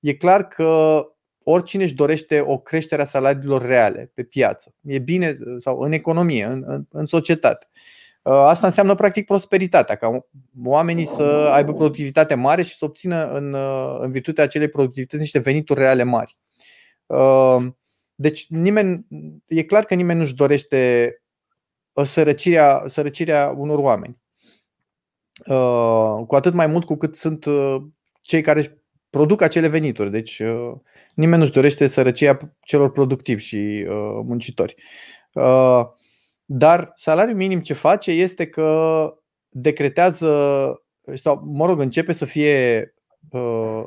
e 0.00 0.14
clar 0.14 0.48
că 0.48 1.02
oricine 1.44 1.82
își 1.82 1.94
dorește 1.94 2.40
o 2.40 2.58
creștere 2.58 3.02
a 3.02 3.06
salariilor 3.06 3.66
reale 3.66 4.10
pe 4.14 4.22
piață. 4.22 4.74
E 4.82 4.98
bine 4.98 5.36
sau 5.58 5.80
în 5.80 5.92
economie, 5.92 6.44
în, 6.44 6.62
în, 6.66 6.84
în 6.90 7.06
societate. 7.06 7.68
Uh, 7.70 7.80
asta 8.22 8.66
înseamnă 8.66 8.94
practic 8.94 9.26
prosperitatea, 9.26 9.94
ca 9.94 10.26
oamenii 10.64 11.06
să 11.06 11.22
aibă 11.52 11.72
productivitate 11.72 12.34
mare 12.34 12.62
și 12.62 12.76
să 12.76 12.84
obțină 12.84 13.30
în, 13.30 13.52
uh, 13.52 13.96
în 13.98 14.10
virtutea 14.10 14.44
acelei 14.44 14.68
productivități 14.68 15.20
niște 15.20 15.38
venituri 15.38 15.80
reale 15.80 16.02
mari. 16.02 16.38
Uh, 17.06 17.66
deci 18.14 18.46
nimeni, 18.48 19.06
e 19.46 19.62
clar 19.62 19.84
că 19.84 19.94
nimeni 19.94 20.18
nu-și 20.18 20.34
dorește 20.34 21.12
sărăcirea, 22.04 22.84
sărăcirea 22.86 23.54
unor 23.56 23.78
oameni. 23.78 24.20
Cu 26.26 26.34
atât 26.34 26.52
mai 26.52 26.66
mult 26.66 26.84
cu 26.84 26.96
cât 26.96 27.16
sunt 27.16 27.44
cei 28.20 28.40
care 28.40 28.82
produc 29.10 29.40
acele 29.40 29.68
venituri. 29.68 30.10
Deci 30.10 30.42
nimeni 31.14 31.40
nu-și 31.40 31.52
dorește 31.52 31.86
sărăcia 31.86 32.38
celor 32.60 32.92
productivi 32.92 33.42
și 33.42 33.86
uh, 33.88 34.20
muncitori. 34.24 34.74
Uh, 35.32 35.82
dar 36.44 36.92
salariul 36.96 37.36
minim 37.36 37.60
ce 37.60 37.74
face 37.74 38.10
este 38.10 38.46
că 38.46 39.14
decretează 39.48 40.26
sau, 41.14 41.42
mă 41.44 41.66
rog, 41.66 41.80
începe 41.80 42.12
să 42.12 42.24
fie 42.24 42.94
uh, 43.30 43.84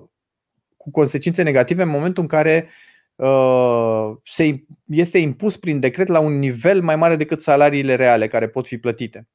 cu 0.77 0.91
consecințe 0.91 1.41
negative 1.41 1.81
în 1.81 1.89
momentul 1.89 2.23
în 2.23 2.29
care 2.29 2.69
uh, 3.15 4.11
se, 4.23 4.63
este 4.85 5.17
impus 5.17 5.57
prin 5.57 5.79
decret 5.79 6.07
la 6.07 6.19
un 6.19 6.39
nivel 6.39 6.81
mai 6.81 6.95
mare 6.95 7.15
decât 7.15 7.41
salariile 7.41 7.95
reale 7.95 8.27
care 8.27 8.47
pot 8.47 8.67
fi 8.67 8.77
plătite. 8.77 9.27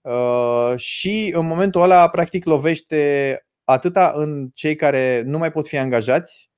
Uh, 0.00 0.72
și 0.76 1.32
în 1.34 1.46
momentul 1.46 1.82
ăla, 1.82 2.08
practic, 2.08 2.44
lovește 2.44 3.44
atâta 3.64 4.12
în 4.16 4.50
cei 4.54 4.76
care 4.76 5.22
nu 5.26 5.38
mai 5.38 5.52
pot 5.52 5.68
fi 5.68 5.78
angajați, 5.78 6.52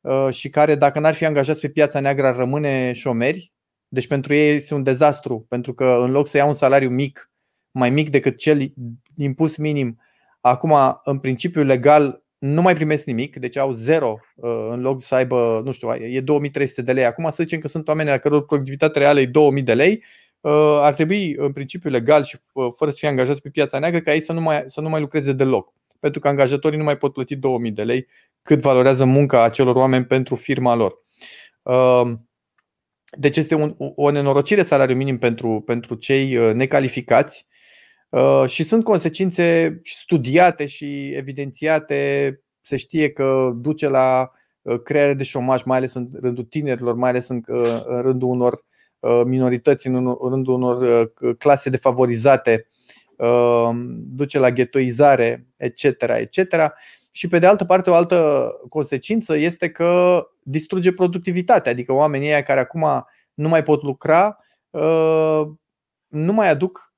Uh, 0.00 0.28
și 0.30 0.48
care, 0.48 0.74
dacă 0.74 0.98
n-ar 1.00 1.14
fi 1.14 1.24
angajați 1.24 1.60
pe 1.60 1.68
piața 1.68 2.00
neagră, 2.00 2.26
ar 2.26 2.36
rămâne 2.36 2.92
șomeri. 2.92 3.52
Deci 3.92 4.06
pentru 4.06 4.34
ei 4.34 4.56
este 4.56 4.74
un 4.74 4.82
dezastru, 4.82 5.46
pentru 5.48 5.74
că 5.74 5.98
în 6.02 6.10
loc 6.10 6.28
să 6.28 6.36
ia 6.36 6.44
un 6.44 6.54
salariu 6.54 6.90
mic, 6.90 7.30
mai 7.70 7.90
mic 7.90 8.10
decât 8.10 8.36
cel 8.36 8.72
impus 9.16 9.56
minim, 9.56 10.00
acum, 10.40 10.74
în 11.04 11.18
principiu 11.18 11.62
legal, 11.62 12.24
nu 12.38 12.62
mai 12.62 12.74
primesc 12.74 13.04
nimic, 13.04 13.36
deci 13.36 13.56
au 13.56 13.72
zero 13.72 14.18
uh, 14.34 14.68
în 14.70 14.80
loc 14.80 15.02
să 15.02 15.14
aibă, 15.14 15.60
nu 15.64 15.72
știu, 15.72 15.94
e 15.94 16.20
2300 16.20 16.82
de 16.82 16.92
lei. 16.92 17.04
Acum 17.04 17.30
să 17.30 17.42
zicem 17.42 17.60
că 17.60 17.68
sunt 17.68 17.88
oameni 17.88 18.10
a 18.10 18.18
căror 18.18 18.44
productivitate 18.44 18.98
reală 18.98 19.20
e 19.20 19.26
2000 19.26 19.62
de 19.62 19.74
lei, 19.74 20.04
uh, 20.40 20.78
ar 20.80 20.94
trebui 20.94 21.34
în 21.36 21.52
principiu 21.52 21.90
legal 21.90 22.24
și 22.24 22.36
fără 22.76 22.90
să 22.90 22.96
fie 22.96 23.08
angajați 23.08 23.42
pe 23.42 23.48
piața 23.48 23.78
neagră 23.78 24.00
ca 24.00 24.14
ei 24.14 24.22
să 24.22 24.32
nu 24.32 24.40
mai, 24.40 24.64
să 24.66 24.80
nu 24.80 24.88
mai 24.88 25.00
lucreze 25.00 25.32
deloc 25.32 25.72
pentru 26.00 26.20
că 26.20 26.28
angajatorii 26.28 26.78
nu 26.78 26.84
mai 26.84 26.96
pot 26.96 27.12
plăti 27.12 27.36
2000 27.36 27.70
de 27.70 27.84
lei 27.84 28.06
cât 28.42 28.60
valorează 28.60 29.04
munca 29.04 29.42
acelor 29.42 29.76
oameni 29.76 30.04
pentru 30.04 30.34
firma 30.34 30.74
lor. 30.74 30.94
Uh, 33.12 33.20
deci 33.20 33.36
este 33.36 33.54
un, 33.54 33.74
o 33.94 34.10
nenorocire 34.10 34.62
salariul 34.62 34.96
minim 34.96 35.18
pentru, 35.18 35.62
pentru 35.66 35.94
cei 35.94 36.36
uh, 36.36 36.54
necalificați 36.54 37.46
uh, 38.08 38.44
și 38.46 38.62
sunt 38.62 38.84
consecințe 38.84 39.80
studiate 39.84 40.66
și 40.66 41.10
evidențiate. 41.14 42.40
Se 42.60 42.76
știe 42.76 43.10
că 43.10 43.50
duce 43.54 43.88
la 43.88 44.30
creare 44.84 45.14
de 45.14 45.22
șomaj, 45.22 45.62
mai 45.62 45.76
ales 45.76 45.94
în 45.94 46.08
rândul 46.20 46.44
tinerilor, 46.44 46.94
mai 46.94 47.10
ales 47.10 47.28
în, 47.28 47.42
în 47.84 48.00
rândul 48.02 48.28
unor 48.28 48.64
minorități, 49.24 49.86
în 49.86 50.16
rândul 50.30 50.54
unor 50.54 51.10
clase 51.38 51.70
defavorizate 51.70 52.68
Uh, 53.20 53.70
duce 53.94 54.38
la 54.38 54.50
ghetoizare, 54.50 55.46
etc. 55.56 55.84
etc. 56.02 56.38
și 57.10 57.28
pe 57.28 57.38
de 57.38 57.46
altă 57.46 57.64
parte 57.64 57.90
o 57.90 57.94
altă 57.94 58.50
consecință 58.68 59.36
este 59.36 59.70
că 59.70 60.22
distruge 60.42 60.90
productivitatea, 60.90 61.72
adică 61.72 61.92
oamenii 61.92 62.28
ăia 62.28 62.42
care 62.42 62.60
acum 62.60 63.06
nu 63.34 63.48
mai 63.48 63.62
pot 63.62 63.82
lucra 63.82 64.36
nu 66.08 66.32
mai 66.32 66.48
aduc 66.48 66.94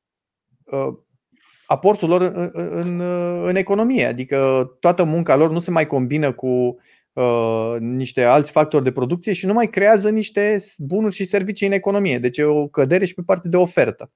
aportul 1.67 2.09
lor 2.09 2.21
în, 2.21 2.51
în, 2.53 3.01
în 3.47 3.57
economie, 3.57 4.07
adică 4.07 4.71
toată 4.81 5.05
munca 5.05 5.37
lor 5.37 5.51
nu 5.51 5.61
se 5.61 5.71
mai 5.71 5.87
combină 5.87 6.33
cu 6.33 6.77
uh, 7.13 7.77
niște 7.79 8.23
alți 8.23 8.51
factori 8.51 8.85
de 8.85 8.93
producție 8.93 9.33
și 9.33 9.47
nu 9.47 9.53
mai 9.53 9.71
creează 9.71 10.11
niște 10.11 10.63
bunuri 10.79 11.15
și 11.15 11.25
servicii 11.25 11.67
în 11.67 11.73
economie. 11.73 12.19
Deci 12.19 12.39
e 12.39 12.45
o 12.45 12.67
cădere 12.67 13.05
și 13.05 13.15
pe 13.15 13.23
partea 13.27 13.51
de 13.51 13.57
ofertă. 13.57 14.11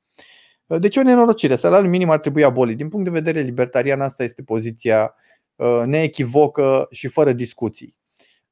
Uh, 0.67 0.81
deci 0.81 0.97
o 0.97 1.03
nenorocire. 1.03 1.57
Salariul 1.57 1.91
minim 1.91 2.11
ar 2.11 2.19
trebui 2.19 2.45
abolit. 2.45 2.77
Din 2.77 2.89
punct 2.89 3.05
de 3.05 3.11
vedere 3.21 3.41
libertarian, 3.41 4.01
asta 4.01 4.25
este 4.25 4.43
poziția 4.43 5.03
uh, 5.03 5.26
neechivocă 5.87 6.87
și 6.91 7.09
fără 7.09 7.33
discuții. 7.33 7.99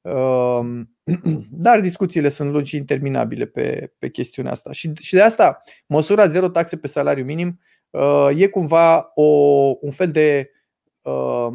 Uh, 0.00 0.80
dar 1.50 1.80
discuțiile 1.80 2.28
sunt 2.28 2.50
lungi 2.50 2.68
și 2.70 2.76
interminabile 2.76 3.46
pe, 3.46 3.92
pe 3.98 4.08
chestiunea 4.10 4.52
asta. 4.52 4.72
Și, 4.72 4.92
și 5.00 5.14
de 5.14 5.22
asta, 5.22 5.60
măsura 5.86 6.28
zero 6.28 6.48
taxe 6.48 6.76
pe 6.76 6.86
salariu 6.86 7.24
minim 7.24 7.60
uh, 7.90 8.28
e 8.34 8.46
cumva 8.46 9.10
o, 9.14 9.22
un 9.80 9.90
fel 9.90 10.10
de 10.10 10.50
uh, 11.02 11.48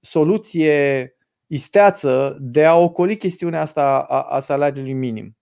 soluție 0.00 1.14
isteață 1.46 2.36
de 2.40 2.64
a 2.64 2.76
ocoli 2.76 3.16
chestiunea 3.16 3.60
asta 3.60 4.06
a, 4.08 4.22
a 4.22 4.40
salariului 4.40 4.92
minim. 4.92 5.36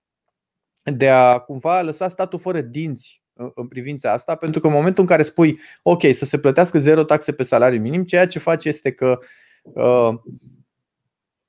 De 0.83 1.09
a 1.09 1.39
cumva 1.39 1.81
lăsa 1.81 2.09
statul 2.09 2.39
fără 2.39 2.61
dinți 2.61 3.18
în 3.55 3.67
privința 3.69 4.13
asta, 4.13 4.35
pentru 4.35 4.61
că 4.61 4.67
în 4.67 4.73
momentul 4.73 5.03
în 5.03 5.09
care 5.09 5.23
spui, 5.23 5.59
ok, 5.83 6.03
să 6.13 6.25
se 6.25 6.39
plătească 6.39 6.79
zero 6.79 7.05
taxe 7.05 7.33
pe 7.33 7.43
salariu 7.43 7.81
minim, 7.81 8.05
ceea 8.05 8.27
ce 8.27 8.39
faci 8.39 8.65
este 8.65 8.91
că 8.91 9.19
uh, 9.63 10.11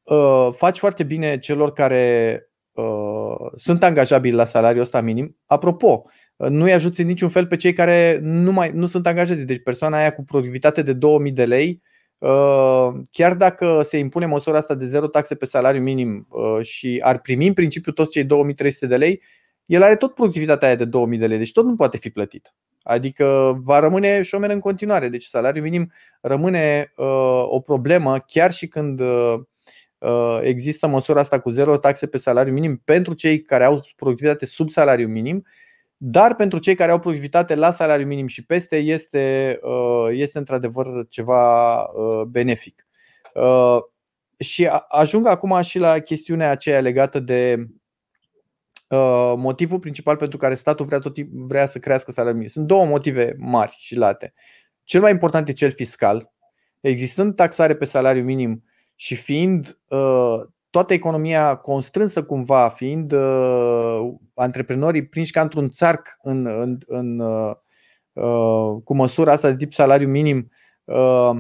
uh, 0.04 0.48
faci 0.52 0.78
foarte 0.78 1.04
bine 1.04 1.40
celor 1.40 1.74
care 1.74 2.44
uh, 2.72 3.52
sunt 3.56 3.84
angajabili 3.84 4.36
la 4.36 4.46
salariul 4.46 4.84
ăsta 4.84 5.02
minim. 5.02 5.38
Apropo, 5.46 6.04
nu-i 6.36 6.74
ajuți 6.74 7.02
în 7.02 7.08
niciun 7.08 7.30
fel 7.30 7.48
pe 7.48 7.56
cei 7.56 7.74
care 7.74 8.20
nu, 8.22 8.52
mai, 8.52 8.72
nu 8.74 8.86
sunt 8.86 9.08
angajați. 9.08 9.42
Deci 9.42 9.64
persoana 9.64 9.98
aia 9.98 10.14
cu 10.14 10.24
productivitate 10.24 10.82
de 10.82 10.94
2000 10.94 11.32
de 11.32 11.46
lei 11.46 11.82
Uh, 12.20 12.90
chiar 13.12 13.36
dacă 13.36 13.82
se 13.84 13.98
impune 13.98 14.26
măsura 14.26 14.58
asta 14.58 14.76
de 14.76 14.88
zero 14.88 15.08
taxe 15.08 15.36
pe 15.36 15.46
salariu 15.46 15.82
minim 15.82 16.28
uh, 16.30 16.66
și 16.66 17.00
ar 17.04 17.20
primi 17.20 17.48
în 17.48 17.54
principiu 17.54 17.92
toți 17.92 18.12
cei 18.12 18.24
2300 18.24 18.88
de 18.88 18.98
lei, 18.98 19.22
el 19.70 19.84
are 19.84 19.96
tot 19.96 20.14
productivitatea 20.14 20.68
aia 20.68 20.78
de 20.78 20.86
2000 20.86 21.18
de 21.18 21.28
lei, 21.28 21.38
deci 21.38 21.52
tot 21.52 21.66
nu 21.66 21.76
poate 21.76 21.98
fi 21.98 22.10
plătit. 22.10 22.54
Adică 22.84 23.60
va 23.64 23.80
rămâne 23.80 24.22
șomer 24.22 24.50
în 24.50 24.60
continuare. 24.60 25.10
Deci 25.10 25.26
salariul 25.26 25.64
minim 25.64 25.92
rămâne 26.22 26.94
uh, 26.96 27.44
o 27.44 27.60
problemă 27.60 28.18
chiar 28.18 28.52
și 28.52 28.68
când 28.68 29.02
există 30.42 30.88
măsura 30.88 31.20
asta 31.20 31.40
cu 31.40 31.50
zero 31.50 31.78
taxe 31.78 32.08
pe 32.08 32.18
salariu 32.18 32.54
minim 32.54 32.82
pentru 32.86 33.14
cei 33.14 33.42
care 33.42 33.64
au 33.64 33.86
productivitate 33.96 34.46
sub 34.46 34.70
salariu 34.70 35.08
minim 35.08 35.46
dar 36.02 36.36
pentru 36.36 36.60
cei 36.60 36.76
care 36.76 36.92
au 36.92 37.00
productivitate 37.00 37.56
la 37.56 37.72
salariu 37.72 38.06
minim 38.06 38.28
și 38.28 38.46
peste 38.46 38.78
este, 38.78 39.60
uh, 39.62 40.08
este 40.12 40.38
într-adevăr 40.38 41.08
ceva 41.10 41.82
uh, 41.84 42.22
benefic. 42.28 42.88
Uh, 43.34 43.78
și 44.38 44.70
ajung 44.88 45.26
acum 45.26 45.62
și 45.62 45.80
la 45.80 46.00
chestiunea 46.00 46.50
aceea 46.50 46.80
legată 46.80 47.20
de 47.20 47.68
motivul 49.36 49.80
principal 49.80 50.18
pentru 50.18 50.38
care 50.38 50.56
statul 50.56 50.86
vrea, 50.86 51.00
tot 51.00 51.18
vrea 51.20 51.68
să 51.68 51.80
crească 51.80 52.12
salariul 52.12 52.38
minim. 52.38 52.52
Sunt 52.54 52.68
două 52.68 52.86
motive 52.86 53.36
mari 53.38 53.76
și 53.78 53.96
late. 53.96 54.34
Cel 54.84 55.02
mai 55.02 55.12
important 55.12 55.48
e 55.48 55.54
cel 55.54 55.72
fiscal. 55.72 56.32
Existând 56.80 57.36
taxare 57.36 57.76
pe 57.76 57.86
salariu 57.86 58.24
minim 58.24 58.64
și 58.96 59.16
fiind 59.16 59.80
toată 60.70 60.94
economia 60.94 61.56
constrânsă 61.56 62.24
cumva, 62.24 62.70
fiind 62.70 63.12
uh, 63.12 64.10
antreprenorii 64.34 65.06
prinși 65.06 65.32
ca 65.32 65.42
într-un 65.42 65.70
țarc 65.70 66.18
în, 66.22 66.46
în, 66.46 66.78
în, 66.88 67.20
uh, 67.20 67.52
uh, 68.14 68.82
cu 68.84 68.96
măsura 68.96 69.32
asta 69.32 69.50
de 69.50 69.56
tip 69.58 69.74
salariu 69.74 70.08
minim, 70.08 70.52
uh, 70.84 71.40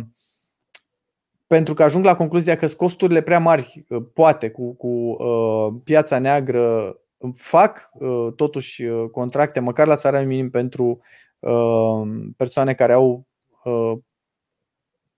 pentru 1.47 1.73
că 1.73 1.83
ajung 1.83 2.05
la 2.05 2.15
concluzia 2.15 2.55
că 2.55 2.67
costurile 2.67 3.21
prea 3.21 3.39
mari, 3.39 3.85
uh, 3.89 4.03
poate, 4.13 4.49
cu, 4.49 4.73
cu 4.73 4.88
uh, 4.88 5.73
piața 5.83 6.19
neagră, 6.19 6.95
fac 7.36 7.89
uh, 7.93 8.34
totuși 8.36 8.84
uh, 8.84 9.10
contracte, 9.10 9.60
măcar 9.60 9.88
la 9.88 9.97
salariu 9.97 10.27
minim, 10.27 10.49
pentru 10.49 11.01
uh, 11.39 12.01
persoane 12.38 12.73
care 12.73 12.93
au 12.93 13.27
uh, 13.63 13.97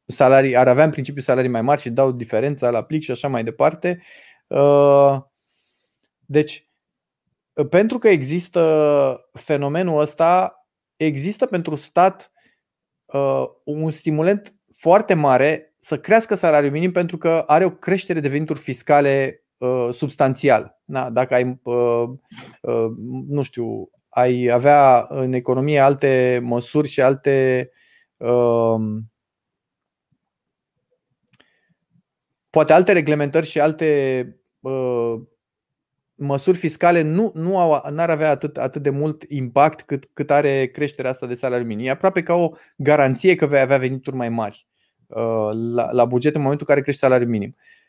salarii, 0.05 0.57
ar 0.57 0.67
avea 0.67 0.83
în 0.83 0.91
principiu 0.91 1.21
salarii 1.21 1.49
mai 1.49 1.61
mari 1.61 1.81
și 1.81 1.89
dau 1.89 2.11
diferența 2.11 2.69
la 2.69 2.83
plic 2.83 3.03
și 3.03 3.11
așa 3.11 3.27
mai 3.27 3.43
departe. 3.43 4.01
Uh, 4.47 5.17
deci, 6.25 6.67
pentru 7.69 7.97
că 7.97 8.07
există 8.07 9.29
fenomenul 9.33 9.99
ăsta, 9.99 10.55
există 10.95 11.45
pentru 11.45 11.75
stat 11.75 12.31
uh, 13.05 13.43
un 13.63 13.91
stimulant 13.91 14.55
foarte 14.75 15.13
mare 15.13 15.75
să 15.79 15.99
crească 15.99 16.35
salariul 16.35 16.71
minim 16.71 16.91
pentru 16.91 17.17
că 17.17 17.43
are 17.47 17.65
o 17.65 17.71
creștere 17.71 18.19
de 18.19 18.29
venituri 18.29 18.59
fiscale 18.59 19.35
uh, 19.35 19.50
substanțial. 19.93 20.79
Da, 20.85 21.09
dacă 21.09 21.33
ai, 21.33 21.61
nu 23.27 23.41
știu, 23.41 23.89
ai 24.09 24.49
avea 24.49 25.05
în 25.09 25.33
economie 25.33 25.79
alte 25.79 26.39
măsuri 26.43 26.87
și 26.87 27.01
alte 27.01 27.69
poate 32.49 32.73
alte 32.73 32.91
reglementări 32.91 33.45
și 33.45 33.59
alte 33.59 34.25
uh, 34.59 35.15
măsuri 36.15 36.57
fiscale 36.57 37.01
nu, 37.01 37.31
nu 37.35 37.57
au, 37.57 37.91
n-ar 37.91 38.09
avea 38.09 38.29
atât, 38.29 38.57
atât 38.57 38.81
de 38.81 38.89
mult 38.89 39.23
impact 39.27 39.81
cât, 39.81 40.09
cât 40.13 40.31
are 40.31 40.65
creșterea 40.67 41.11
asta 41.11 41.27
de 41.27 41.35
salariu 41.35 41.65
minim. 41.65 41.85
E 41.85 41.89
aproape 41.89 42.23
ca 42.23 42.33
o 42.33 42.51
garanție 42.77 43.35
că 43.35 43.45
vei 43.45 43.59
avea 43.59 43.77
venituri 43.77 44.15
mai 44.15 44.29
mari 44.29 44.67
uh, 45.07 45.49
la, 45.73 45.91
la 45.91 46.05
buget 46.05 46.35
în 46.35 46.41
momentul 46.41 46.65
în 46.67 46.73
care 46.73 46.85
crește 46.85 47.05
salariul 47.05 47.29
minim. 47.29 47.55
Uh, 47.57 47.80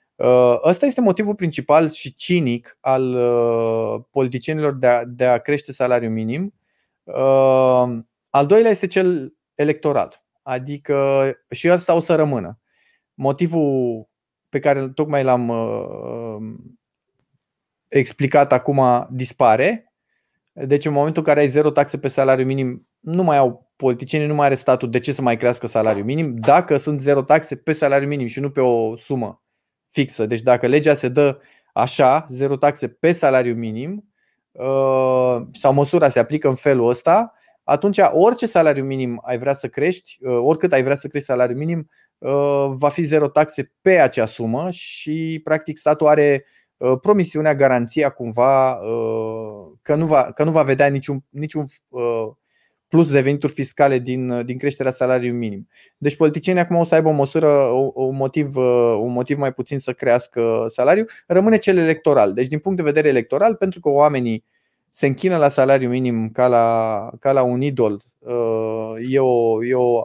ăsta 0.65 0.87
este 0.87 1.01
motivul 1.01 1.35
principal 1.35 1.91
și 1.91 2.15
cinic 2.15 2.79
al 2.81 3.15
uh, 3.15 4.05
politicienilor 4.11 4.75
de 4.75 4.87
a, 4.87 5.05
de 5.05 5.27
a 5.27 5.39
crește 5.39 5.73
salariul 5.73 6.13
minim. 6.13 6.55
Uh, 7.03 7.99
al 8.31 8.47
doilea 8.47 8.71
este 8.71 8.87
cel 8.87 9.35
electoral, 9.55 10.25
adică 10.43 11.31
și 11.51 11.71
ăsta 11.71 11.95
o 11.95 12.01
să 12.01 12.15
rămână. 12.15 12.59
Motivul 13.15 14.09
pe 14.49 14.59
care 14.59 14.89
tocmai 14.89 15.25
l-am 15.25 15.49
uh, 15.49 15.87
um, 16.37 16.79
explicat 17.89 18.53
acum 18.53 19.07
dispare. 19.11 19.93
Deci 20.53 20.85
în 20.85 20.93
momentul 20.93 21.23
în 21.23 21.29
care 21.29 21.41
ai 21.41 21.49
zero 21.49 21.71
taxe 21.71 21.99
pe 21.99 22.09
salariu 22.09 22.45
minim, 22.45 22.89
nu 23.01 23.23
mai 23.23 23.37
au 23.37 23.73
politicienii, 23.77 24.27
nu 24.27 24.35
mai 24.35 24.47
are 24.47 24.55
statul 24.55 24.91
de 24.91 24.99
ce 24.99 25.13
să 25.13 25.23
mai 25.23 25.37
crească 25.37 25.67
salariul 25.67 26.05
minim 26.05 26.37
dacă 26.37 26.77
sunt 26.77 27.01
zero 27.01 27.23
taxe 27.23 27.57
pe 27.57 27.73
salariu 27.73 28.09
minim 28.09 28.27
și 28.27 28.41
nu 28.41 28.51
pe 28.51 28.61
o 28.61 28.97
sumă 28.97 29.42
fixă. 29.93 30.27
Deci 30.27 30.41
dacă 30.41 30.67
legea 30.67 30.95
se 30.95 31.09
dă 31.09 31.39
așa, 31.73 32.27
zero 32.29 32.57
taxe 32.57 32.89
pe 32.89 33.13
salariu 33.13 33.55
minim 33.55 34.05
uh, 34.53 35.37
sau 35.53 35.73
măsura 35.73 36.09
se 36.09 36.19
aplică 36.19 36.49
în 36.49 36.55
felul 36.55 36.89
ăsta, 36.89 37.33
atunci 37.65 37.99
orice 38.13 38.47
salariu 38.47 38.85
minim 38.85 39.21
ai 39.25 39.39
vrea 39.39 39.55
să 39.55 39.69
crești, 39.69 40.19
uh, 40.21 40.39
oricât 40.41 40.73
ai 40.73 40.83
vrea 40.83 40.97
să 40.97 41.09
crești 41.09 41.29
salariul 41.29 41.59
minim, 41.59 41.89
Uh, 42.23 42.73
va 42.75 42.89
fi 42.89 43.03
zero 43.03 43.29
taxe 43.29 43.73
pe 43.81 43.99
acea 43.99 44.27
sumă 44.27 44.71
și 44.71 45.41
practic 45.45 45.79
statul 45.79 46.07
are 46.07 46.45
uh, 46.77 46.99
promisiunea, 47.01 47.55
garanția 47.55 48.11
cumva 48.11 48.73
uh, 48.73 49.73
că 49.83 49.95
nu 49.95 50.07
va, 50.07 50.33
că 50.33 50.45
nu 50.45 50.51
va 50.51 50.63
vedea 50.63 50.87
niciun, 50.87 51.25
niciun 51.29 51.65
plus 52.93 53.11
de 53.11 53.21
venituri 53.21 53.53
fiscale 53.53 53.99
din, 53.99 54.45
din 54.45 54.59
creșterea 54.59 54.93
salariului 54.93 55.39
minim. 55.39 55.69
Deci 55.99 56.17
politicienii 56.17 56.63
acum 56.63 56.77
o 56.77 56.85
să 56.85 56.95
aibă 56.95 57.09
o 57.09 57.13
măsură, 57.13 57.51
un 57.95 58.17
motiv, 58.17 58.57
un 59.01 59.13
motiv 59.13 59.39
mai 59.39 59.53
puțin 59.53 59.79
să 59.79 59.93
crească 59.93 60.67
salariul, 60.71 61.11
rămâne 61.27 61.59
cel 61.59 61.77
electoral. 61.77 62.33
Deci 62.33 62.49
din 62.49 62.59
punct 62.59 62.77
de 62.77 62.83
vedere 62.83 63.09
electoral, 63.09 63.55
pentru 63.55 63.81
că 63.81 63.89
oamenii 63.89 64.45
se 64.91 65.07
închină 65.07 65.37
la 65.37 65.49
salariu 65.49 65.89
minim 65.89 66.31
ca 66.31 66.47
la, 66.47 67.11
ca 67.21 67.33
la 67.33 67.43
un 67.43 67.61
idol, 67.61 68.03
e 69.09 69.19
o, 69.19 69.65
e 69.65 69.75
o, 69.75 70.03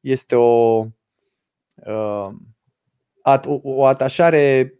este 0.00 0.34
o 0.34 0.84
Uh, 1.86 2.30
o 3.62 3.84
atașare 3.84 4.74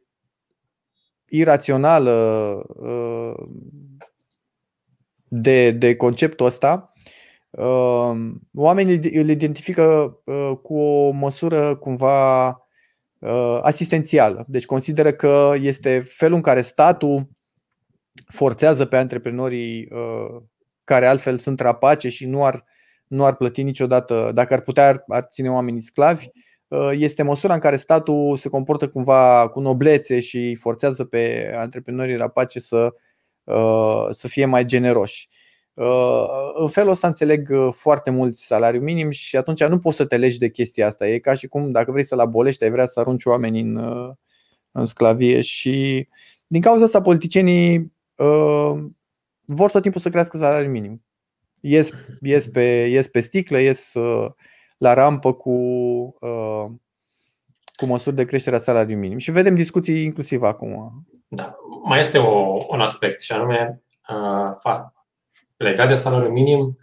irațională 1.28 2.10
uh, 2.66 3.48
de, 5.28 5.70
de 5.70 5.96
conceptul 5.96 6.46
ăsta, 6.46 6.87
uh, 6.87 6.87
oamenii 8.54 9.00
îl 9.12 9.28
identifică 9.28 10.18
cu 10.62 10.78
o 10.78 11.10
măsură 11.10 11.76
cumva 11.76 12.46
asistențială. 13.60 14.44
Deci 14.48 14.66
consideră 14.66 15.12
că 15.12 15.54
este 15.60 16.02
felul 16.06 16.36
în 16.36 16.42
care 16.42 16.60
statul 16.60 17.28
forțează 18.26 18.84
pe 18.84 18.96
antreprenorii 18.96 19.88
care 20.84 21.06
altfel 21.06 21.38
sunt 21.38 21.60
rapace 21.60 22.08
și 22.08 22.26
nu 22.26 22.44
ar, 22.44 22.64
nu 23.06 23.24
ar 23.24 23.36
plăti 23.36 23.62
niciodată, 23.62 24.30
dacă 24.34 24.54
ar 24.54 24.60
putea, 24.60 24.88
ar, 24.88 25.04
ar 25.08 25.28
ține 25.30 25.50
oamenii 25.50 25.82
sclavi, 25.82 26.26
este 26.92 27.22
măsura 27.22 27.54
în 27.54 27.60
care 27.60 27.76
statul 27.76 28.36
se 28.36 28.48
comportă 28.48 28.88
cumva 28.88 29.48
cu 29.48 29.60
noblețe 29.60 30.20
și 30.20 30.54
forțează 30.54 31.04
pe 31.04 31.52
antreprenorii 31.56 32.16
rapace 32.16 32.60
să, 32.60 32.94
să 34.10 34.28
fie 34.28 34.44
mai 34.44 34.64
generoși. 34.64 35.28
În 36.54 36.68
felul 36.68 36.90
ăsta 36.90 37.06
înțeleg 37.06 37.48
foarte 37.70 38.10
mulți 38.10 38.44
salariu 38.44 38.80
minim 38.80 39.10
și 39.10 39.36
atunci 39.36 39.64
nu 39.64 39.78
poți 39.78 39.96
să 39.96 40.04
te 40.04 40.16
legi 40.16 40.38
de 40.38 40.50
chestia 40.50 40.86
asta. 40.86 41.08
E 41.08 41.18
ca 41.18 41.34
și 41.34 41.46
cum 41.46 41.70
dacă 41.70 41.90
vrei 41.90 42.04
să-l 42.04 42.20
abolești, 42.20 42.64
ai 42.64 42.70
vrea 42.70 42.86
să 42.86 43.00
arunci 43.00 43.24
oamenii 43.24 43.60
în, 43.62 43.76
în 44.72 44.86
sclavie 44.86 45.40
și 45.40 46.08
din 46.46 46.60
cauza 46.60 46.84
asta 46.84 47.00
politicienii 47.00 47.92
uh, 48.16 48.84
vor 49.44 49.70
tot 49.70 49.82
timpul 49.82 50.00
să 50.00 50.08
crească 50.08 50.38
salariul 50.38 50.72
minim. 50.72 51.02
Ies, 51.60 51.90
ies, 52.20 52.46
pe, 52.46 52.88
ies 52.90 53.06
pe 53.06 53.20
sticlă, 53.20 53.60
ies 53.60 53.94
uh, 53.94 54.30
la 54.78 54.94
rampă 54.94 55.32
cu, 55.32 55.50
uh, 56.20 56.64
cu 57.76 57.86
măsuri 57.86 58.16
de 58.16 58.24
creștere 58.24 58.56
a 58.56 58.60
salariului 58.60 59.02
minim. 59.02 59.18
Și 59.18 59.30
vedem 59.30 59.54
discuții 59.54 60.04
inclusiv 60.04 60.42
acum. 60.42 61.04
Da. 61.28 61.56
Mai 61.84 62.00
este 62.00 62.18
o, 62.18 62.56
un 62.68 62.80
aspect 62.80 63.20
și 63.20 63.32
anume 63.32 63.82
uh, 64.08 64.56
legat 65.58 65.88
de 65.88 65.94
salariul 65.94 66.32
minim. 66.32 66.78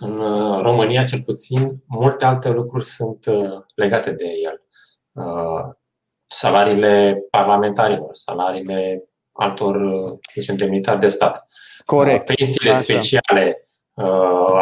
În 0.00 0.18
uh, 0.18 0.62
România, 0.62 1.04
cel 1.04 1.22
puțin, 1.22 1.82
multe 1.86 2.24
alte 2.24 2.50
lucruri 2.50 2.84
sunt 2.84 3.26
uh, 3.26 3.62
legate 3.74 4.10
de 4.10 4.24
el. 4.44 4.62
Uh, 5.12 5.74
salariile 6.26 7.18
parlamentarilor, 7.30 8.14
salariile 8.14 9.04
altor 9.32 9.76
zicem, 10.34 10.56
demnitari 10.56 11.00
de 11.00 11.08
stat. 11.08 11.46
Corect. 11.84 12.34
Pensiile 12.34 12.70
Așa. 12.70 12.78
speciale, 12.78 13.68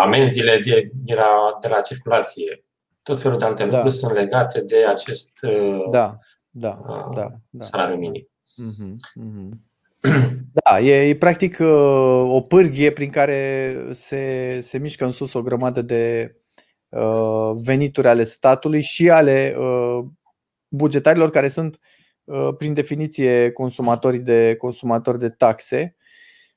amenziile 0.01 0.59
de, 0.59 0.91
de, 0.95 1.15
la, 1.15 1.59
de 1.61 1.69
la 1.69 1.81
circulație, 1.81 2.65
tot 3.03 3.21
felul 3.21 3.39
de 3.39 3.45
alte 3.45 3.65
da. 3.65 3.71
lucruri 3.71 3.95
sunt 3.95 4.13
legate 4.13 4.61
de 4.61 4.87
acest 4.87 5.39
da, 5.91 6.19
da, 6.51 6.81
da, 7.15 7.29
da. 7.51 7.65
salariu 7.65 7.97
minim. 7.97 8.29
Mm-hmm, 8.63 8.97
mm-hmm. 9.21 9.49
Da, 10.53 10.81
e, 10.81 11.09
e 11.09 11.17
practic 11.17 11.59
o 12.25 12.41
pârghie 12.41 12.93
prin 12.93 13.11
care 13.11 13.75
se, 13.93 14.61
se 14.63 14.79
mișcă 14.79 15.05
în 15.05 15.13
sus 15.13 15.33
o 15.33 15.43
grămadă 15.43 15.83
de 15.83 16.35
uh, 16.89 17.51
venituri 17.65 18.09
ale 18.09 18.25
statului 18.25 18.83
și 18.83 19.11
ale 19.11 19.57
uh, 19.59 20.05
bugetarilor 20.69 21.31
care 21.31 21.49
sunt 21.49 21.79
uh, 22.25 22.49
prin 22.59 22.75
definiție 22.75 23.51
consumatorii 23.51 24.21
de, 24.21 24.55
consumatori 24.57 25.19
de 25.19 25.29
taxe. 25.29 25.97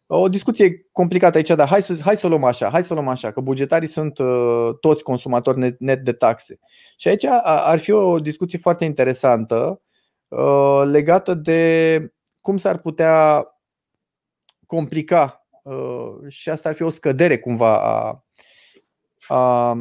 O 0.08 0.30
discuție 0.30 0.88
complicată 0.92 1.38
aici, 1.38 1.48
dar 1.48 1.68
hai 1.68 1.82
să, 1.82 1.96
hai 2.02 2.18
să 2.18 2.26
o 2.26 2.30
luăm 2.30 2.44
așa, 2.44 2.70
hai 2.70 2.84
să 2.84 2.88
o 2.92 2.94
luăm 2.94 3.08
așa, 3.08 3.32
că 3.32 3.42
bugetarii 3.42 3.88
sunt 3.88 4.18
uh, 4.18 4.70
toți 4.80 5.04
consumatori 5.04 5.58
net, 5.58 5.80
net 5.80 6.04
de 6.04 6.12
taxe. 6.12 6.60
Și 6.98 7.08
aici 7.08 7.26
ar 7.44 7.80
fi 7.80 7.92
o 7.92 8.20
discuție 8.20 8.58
foarte 8.58 8.86
interesantă 8.86 9.82
uh, 10.28 10.82
legată 10.86 11.34
de 11.34 12.00
cum 12.42 12.58
s-ar 12.58 12.78
putea 12.78 13.48
complica 14.66 15.48
și 16.28 16.50
asta 16.50 16.70
ar 16.70 16.76
fi 16.76 16.82
o 16.82 16.90
scădere 16.90 17.40
cumva 17.40 17.82
a, 17.82 18.26
a 19.28 19.76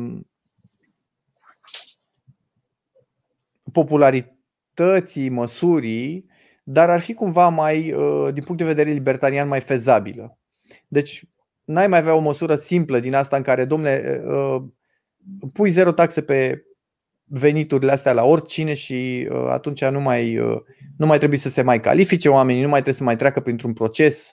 popularității 3.73 5.29
măsurii, 5.29 6.29
dar 6.62 6.90
ar 6.90 7.01
fi 7.01 7.14
cumva 7.14 7.49
mai, 7.49 7.92
uh, 7.92 8.33
din 8.33 8.42
punct 8.42 8.61
de 8.61 8.64
vedere 8.64 8.90
libertarian, 8.90 9.49
mai 9.49 9.61
fezabilă. 9.61 10.38
Deci, 10.88 11.25
n-ai 11.64 11.88
mai 11.88 11.99
avea 11.99 12.14
o 12.14 12.20
măsură 12.20 12.57
simplă 12.57 13.01
din 13.01 13.14
asta 13.14 13.37
în 13.37 13.42
care, 13.42 13.64
domnule, 13.64 14.23
uh, 14.27 14.62
pui 15.53 15.70
zero 15.70 15.92
taxe 15.92 16.23
pe 16.23 16.64
veniturile 17.33 17.93
astea 17.93 18.12
la 18.12 18.25
oricine 18.25 18.75
și 18.75 19.29
uh, 19.31 19.47
atunci 19.49 19.85
nu 19.85 20.01
mai, 20.01 20.35
nu 20.97 21.07
mai 21.07 21.19
trebuie 21.19 21.38
să 21.38 21.49
se 21.49 21.62
mai 21.62 21.81
califice 21.81 22.29
oamenii, 22.29 22.62
nu 22.62 22.69
mai 22.69 22.81
trebuie 22.81 22.99
să 22.99 23.05
mai 23.05 23.16
treacă 23.16 23.40
printr-un 23.40 23.73
proces 23.73 24.33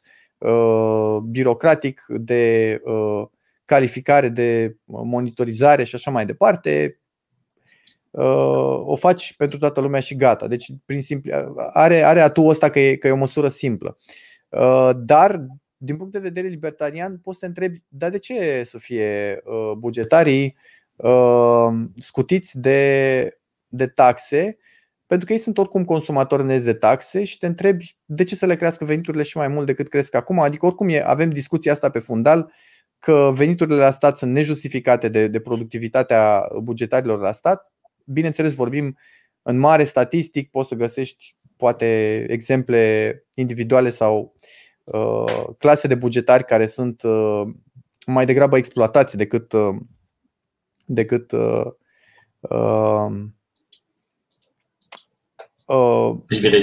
birocratic 1.23 2.05
de 2.07 2.81
calificare, 3.65 4.29
de 4.29 4.75
monitorizare 4.85 5.83
și 5.83 5.95
așa 5.95 6.11
mai 6.11 6.25
departe 6.25 6.99
o 8.79 8.95
faci 8.95 9.35
pentru 9.35 9.57
toată 9.57 9.81
lumea 9.81 9.99
și 9.99 10.15
gata. 10.15 10.47
Deci, 10.47 10.71
prin 10.85 11.01
simplu, 11.01 11.31
are, 11.73 12.01
are 12.01 12.21
atul 12.21 12.49
ăsta 12.49 12.69
că 12.69 12.79
e, 12.79 12.95
că 12.95 13.07
e 13.07 13.11
o 13.11 13.15
măsură 13.15 13.47
simplă. 13.47 13.97
Uh, 14.49 14.89
dar, 14.95 15.45
din 15.77 15.97
punct 15.97 16.11
de 16.11 16.19
vedere 16.19 16.47
libertarian, 16.47 17.17
poți 17.17 17.37
să 17.39 17.45
te 17.45 17.47
întrebi, 17.47 17.83
dar 17.87 18.09
de 18.09 18.17
ce 18.17 18.63
să 18.65 18.77
fie 18.77 19.41
uh, 19.43 19.71
bugetarii 19.77 20.45
uh, 20.45 20.76
scutiți 21.97 22.59
de, 22.59 23.29
de 23.67 23.87
taxe? 23.87 24.57
Pentru 25.05 25.27
că 25.27 25.33
ei 25.33 25.39
sunt 25.39 25.57
oricum 25.57 25.85
consumatori 25.85 26.43
neți 26.43 26.65
de 26.65 26.73
taxe 26.73 27.23
și 27.23 27.37
te 27.37 27.45
întrebi 27.45 27.97
de 28.05 28.23
ce 28.23 28.35
să 28.35 28.45
le 28.45 28.55
crească 28.55 28.85
veniturile 28.85 29.23
și 29.23 29.37
mai 29.37 29.47
mult 29.47 29.65
decât 29.65 29.89
cresc 29.89 30.15
acum. 30.15 30.39
Adică, 30.39 30.65
oricum, 30.65 30.89
e, 30.89 31.03
avem 31.05 31.29
discuția 31.29 31.71
asta 31.71 31.89
pe 31.89 31.99
fundal 31.99 32.51
că 32.99 33.31
veniturile 33.35 33.77
la 33.77 33.91
stat 33.91 34.17
sunt 34.17 34.31
nejustificate 34.31 35.09
de, 35.09 35.27
de 35.27 35.39
productivitatea 35.39 36.47
bugetarilor 36.63 37.19
la 37.19 37.31
stat 37.31 37.71
Bineînțeles, 38.09 38.53
vorbim 38.53 38.97
în 39.41 39.57
mare 39.57 39.83
statistic, 39.83 40.49
poți 40.49 40.67
să 40.67 40.75
găsești 40.75 41.35
poate 41.57 42.25
exemple 42.29 43.23
individuale 43.33 43.89
sau 43.89 44.35
uh, 44.83 45.45
clase 45.57 45.87
de 45.87 45.95
bugetari 45.95 46.45
care 46.45 46.67
sunt 46.67 47.01
uh, 47.01 47.41
mai 48.05 48.25
degrabă 48.25 48.57
exploatați 48.57 49.17
decât, 49.17 49.51
uh, 49.51 49.75
decât 50.87 51.31
uh, 51.31 51.65
uh, 52.39 53.11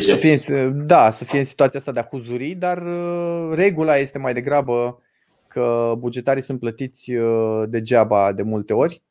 să 0.00 0.16
fie, 0.16 0.68
da, 0.68 1.10
să 1.10 1.24
fie 1.24 1.38
în 1.38 1.44
situația 1.44 1.78
asta 1.78 1.92
de 1.92 1.98
acuzurii, 1.98 2.54
dar 2.54 2.82
uh, 2.82 3.50
regula 3.54 3.96
este 3.96 4.18
mai 4.18 4.34
degrabă 4.34 4.98
că 5.48 5.94
bugetarii 5.98 6.42
sunt 6.42 6.60
plătiți 6.60 7.12
uh, 7.12 7.62
degeaba 7.68 8.32
de 8.32 8.42
multe 8.42 8.72
ori 8.72 9.02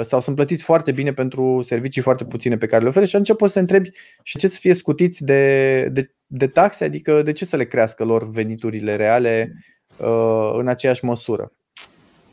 sau 0.00 0.20
sunt 0.20 0.36
plătiți 0.36 0.62
foarte 0.62 0.92
bine 0.92 1.12
pentru 1.12 1.62
servicii 1.66 2.02
foarte 2.02 2.24
puține 2.24 2.56
pe 2.56 2.66
care 2.66 2.82
le 2.82 2.88
oferă 2.88 3.04
și 3.04 3.16
atunci 3.16 3.36
poți 3.36 3.52
să 3.52 3.58
te 3.58 3.72
întrebi 3.72 3.90
și 4.22 4.38
ce 4.38 4.48
să 4.48 4.58
fie 4.60 4.74
scutiți 4.74 5.24
de, 5.24 5.88
de, 5.88 6.10
de 6.26 6.46
taxe, 6.46 6.84
adică 6.84 7.22
de 7.22 7.32
ce 7.32 7.44
să 7.44 7.56
le 7.56 7.66
crească 7.66 8.04
lor 8.04 8.30
veniturile 8.30 8.96
reale 8.96 9.52
uh, 9.96 10.52
în 10.54 10.68
aceeași 10.68 11.04
măsură. 11.04 11.52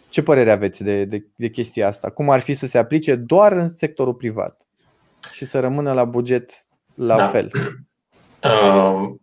Ce 0.10 0.24
părere 0.24 0.52
aveți 0.52 0.84
de, 0.84 1.06
de, 1.06 1.26
de 1.36 1.50
chestia 1.50 1.88
asta? 1.88 2.10
Cum 2.10 2.30
ar 2.30 2.40
fi 2.40 2.54
să 2.54 2.68
se 2.68 2.78
aplice 2.78 3.16
doar 3.16 3.52
în 3.52 3.70
sectorul 3.78 4.14
privat 4.14 4.62
și 5.32 5.46
să 5.46 5.60
rămână 5.60 5.94
la 5.94 6.06
buget 6.06 6.68
la 6.94 7.18
da. 7.18 7.28
fel? 7.28 7.52
Uh, 8.44 9.14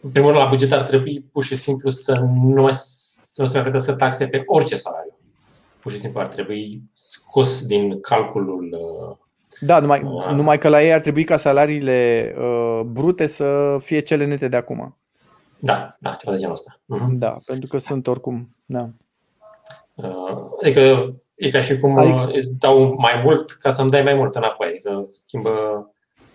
în 0.00 0.10
primul 0.10 0.30
rând, 0.30 0.42
la 0.42 0.48
buget 0.48 0.72
ar 0.72 0.82
trebui 0.82 1.20
pur 1.32 1.44
și 1.44 1.56
simplu 1.56 1.90
să 1.90 2.14
nu, 2.14 2.68
să 2.72 3.42
nu 3.42 3.44
se 3.44 3.52
mai 3.52 3.62
plătească 3.62 3.92
taxe 3.92 4.26
pe 4.26 4.42
orice 4.46 4.76
salariu 4.76 5.12
pur 5.82 5.92
și 5.92 5.98
simplu 5.98 6.20
ar 6.20 6.26
trebui 6.26 6.82
scos 6.92 7.66
din 7.66 8.00
calculul. 8.00 8.68
Uh, 8.72 9.16
da, 9.60 9.78
numai, 9.78 10.02
uh, 10.02 10.30
numai 10.30 10.58
că 10.58 10.68
la 10.68 10.82
ei 10.82 10.92
ar 10.92 11.00
trebui 11.00 11.24
ca 11.24 11.36
salariile 11.36 12.34
uh, 12.38 12.80
brute 12.84 13.26
să 13.26 13.78
fie 13.80 14.00
cele 14.00 14.26
nete 14.26 14.48
de 14.48 14.56
acum. 14.56 14.96
Da, 15.58 15.96
da, 16.00 16.10
ceva 16.10 16.32
de 16.32 16.38
genul 16.38 16.54
ăsta. 16.54 16.72
Uh-huh. 16.72 17.12
Da, 17.12 17.34
pentru 17.46 17.68
că 17.68 17.78
sunt 17.78 18.06
oricum. 18.06 18.56
Da. 18.64 18.90
Uh, 20.02 20.38
adică 20.62 21.14
e 21.34 21.50
ca 21.50 21.60
și 21.60 21.78
cum 21.78 21.98
adică... 21.98 22.30
îți 22.32 22.58
dau 22.58 22.94
mai 22.98 23.20
mult 23.24 23.50
ca 23.50 23.70
să-mi 23.70 23.90
dai 23.90 24.02
mai 24.02 24.14
mult 24.14 24.34
înapoi. 24.34 24.66
Adică 24.68 25.08
schimbă. 25.10 25.50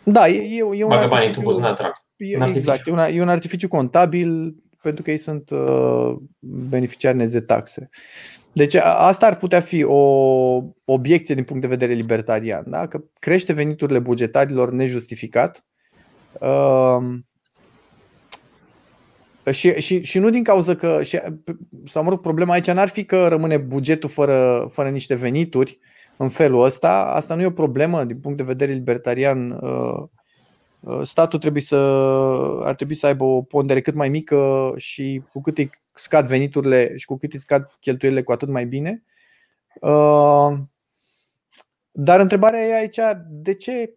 Da, 0.03 0.27
e, 0.27 0.37
e, 0.37 0.57
e 0.57 0.83
un. 0.83 0.89
Bagă 0.89 1.07
banii 1.07 1.27
într-un 1.27 1.43
buzunar, 1.43 1.93
E, 2.17 2.37
exact, 2.55 2.87
e 2.87 2.91
un, 2.91 2.97
e 2.97 3.21
un 3.21 3.29
artificiu 3.29 3.67
contabil 3.67 4.55
pentru 4.81 5.03
că 5.03 5.11
ei 5.11 5.17
sunt 5.17 5.49
uh, 5.49 6.15
beneficiari 6.39 7.29
de 7.29 7.39
taxe. 7.39 7.89
Deci 8.53 8.75
asta 8.75 9.25
ar 9.25 9.35
putea 9.35 9.59
fi 9.59 9.83
o 9.83 10.01
obiecție 10.85 11.35
din 11.35 11.43
punct 11.43 11.61
de 11.61 11.67
vedere 11.67 11.93
libertarian, 11.93 12.63
da? 12.67 12.87
că 12.87 13.03
crește 13.19 13.53
veniturile 13.53 13.99
bugetarilor 13.99 14.71
nejustificat. 14.71 15.65
Uh, 16.39 16.97
și, 19.51 19.73
și, 19.73 20.03
și 20.03 20.19
nu 20.19 20.29
din 20.29 20.43
cauza 20.43 20.75
că, 20.75 21.03
și, 21.03 21.19
sau 21.85 22.03
mă 22.03 22.09
rog, 22.09 22.21
problema 22.21 22.53
aici 22.53 22.71
n-ar 22.71 22.89
fi 22.89 23.05
că 23.05 23.27
rămâne 23.27 23.57
bugetul 23.57 24.09
fără, 24.09 24.69
fără 24.71 24.89
niște 24.89 25.15
venituri 25.15 25.79
în 26.17 26.29
felul 26.29 26.63
ăsta. 26.63 27.03
Asta 27.03 27.35
nu 27.35 27.41
e 27.41 27.45
o 27.45 27.51
problemă 27.51 28.03
din 28.03 28.19
punct 28.19 28.37
de 28.37 28.43
vedere 28.43 28.71
libertarian. 28.71 29.51
Uh, 29.51 30.03
statul 31.03 31.39
trebuie 31.39 31.61
să, 31.61 31.75
ar 32.63 32.75
trebui 32.75 32.95
să 32.95 33.05
aibă 33.05 33.23
o 33.23 33.41
pondere 33.41 33.81
cât 33.81 33.93
mai 33.93 34.09
mică 34.09 34.73
și 34.77 35.21
cu 35.31 35.41
cât 35.41 35.57
îi 35.57 35.69
scad 35.93 36.27
veniturile 36.27 36.93
și 36.95 37.05
cu 37.05 37.17
cât 37.17 37.33
îi 37.33 37.39
scad 37.41 37.77
cheltuielile, 37.79 38.23
cu 38.23 38.31
atât 38.31 38.49
mai 38.49 38.65
bine. 38.65 39.03
Uh, 39.81 40.57
dar 41.91 42.19
întrebarea 42.19 42.65
e 42.65 42.75
aici, 42.75 42.99
de 43.29 43.53
ce 43.53 43.91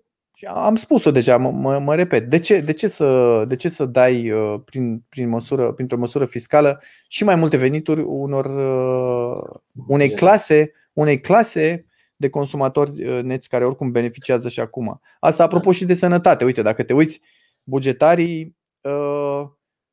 am 0.47 0.77
spus-o 0.77 1.11
deja, 1.11 1.37
mă, 1.37 1.51
mă, 1.51 1.79
mă 1.79 1.95
repet. 1.95 2.31
De 2.31 2.39
ce, 2.39 2.61
de 2.61 2.73
ce, 2.73 2.89
să, 2.89 3.45
de 3.49 3.57
ce 3.57 3.69
să 3.69 3.85
dai 3.85 4.31
uh, 4.31 4.61
prin, 4.65 5.05
prin 5.09 5.29
măsură, 5.29 5.73
printr-o 5.73 5.99
măsură 5.99 6.25
fiscală 6.25 6.83
și 7.09 7.25
mai 7.25 7.35
multe 7.35 7.57
venituri 7.57 8.03
unor, 8.03 8.45
uh, 8.45 9.61
unei 9.87 10.11
clase, 10.11 10.73
unei 10.93 11.21
clase 11.21 11.87
de 12.17 12.29
consumatori 12.29 13.23
neți 13.23 13.49
care 13.49 13.65
oricum 13.65 13.91
beneficiază 13.91 14.49
și 14.49 14.61
acum. 14.61 15.01
Asta 15.21 15.43
apropo 15.43 15.73
și 15.73 15.85
de 15.85 15.95
sănătate. 15.95 16.45
Uite, 16.45 16.63
dacă 16.63 16.83
te 16.83 16.93
uiți, 16.93 17.21
bugetarii, 17.63 18.57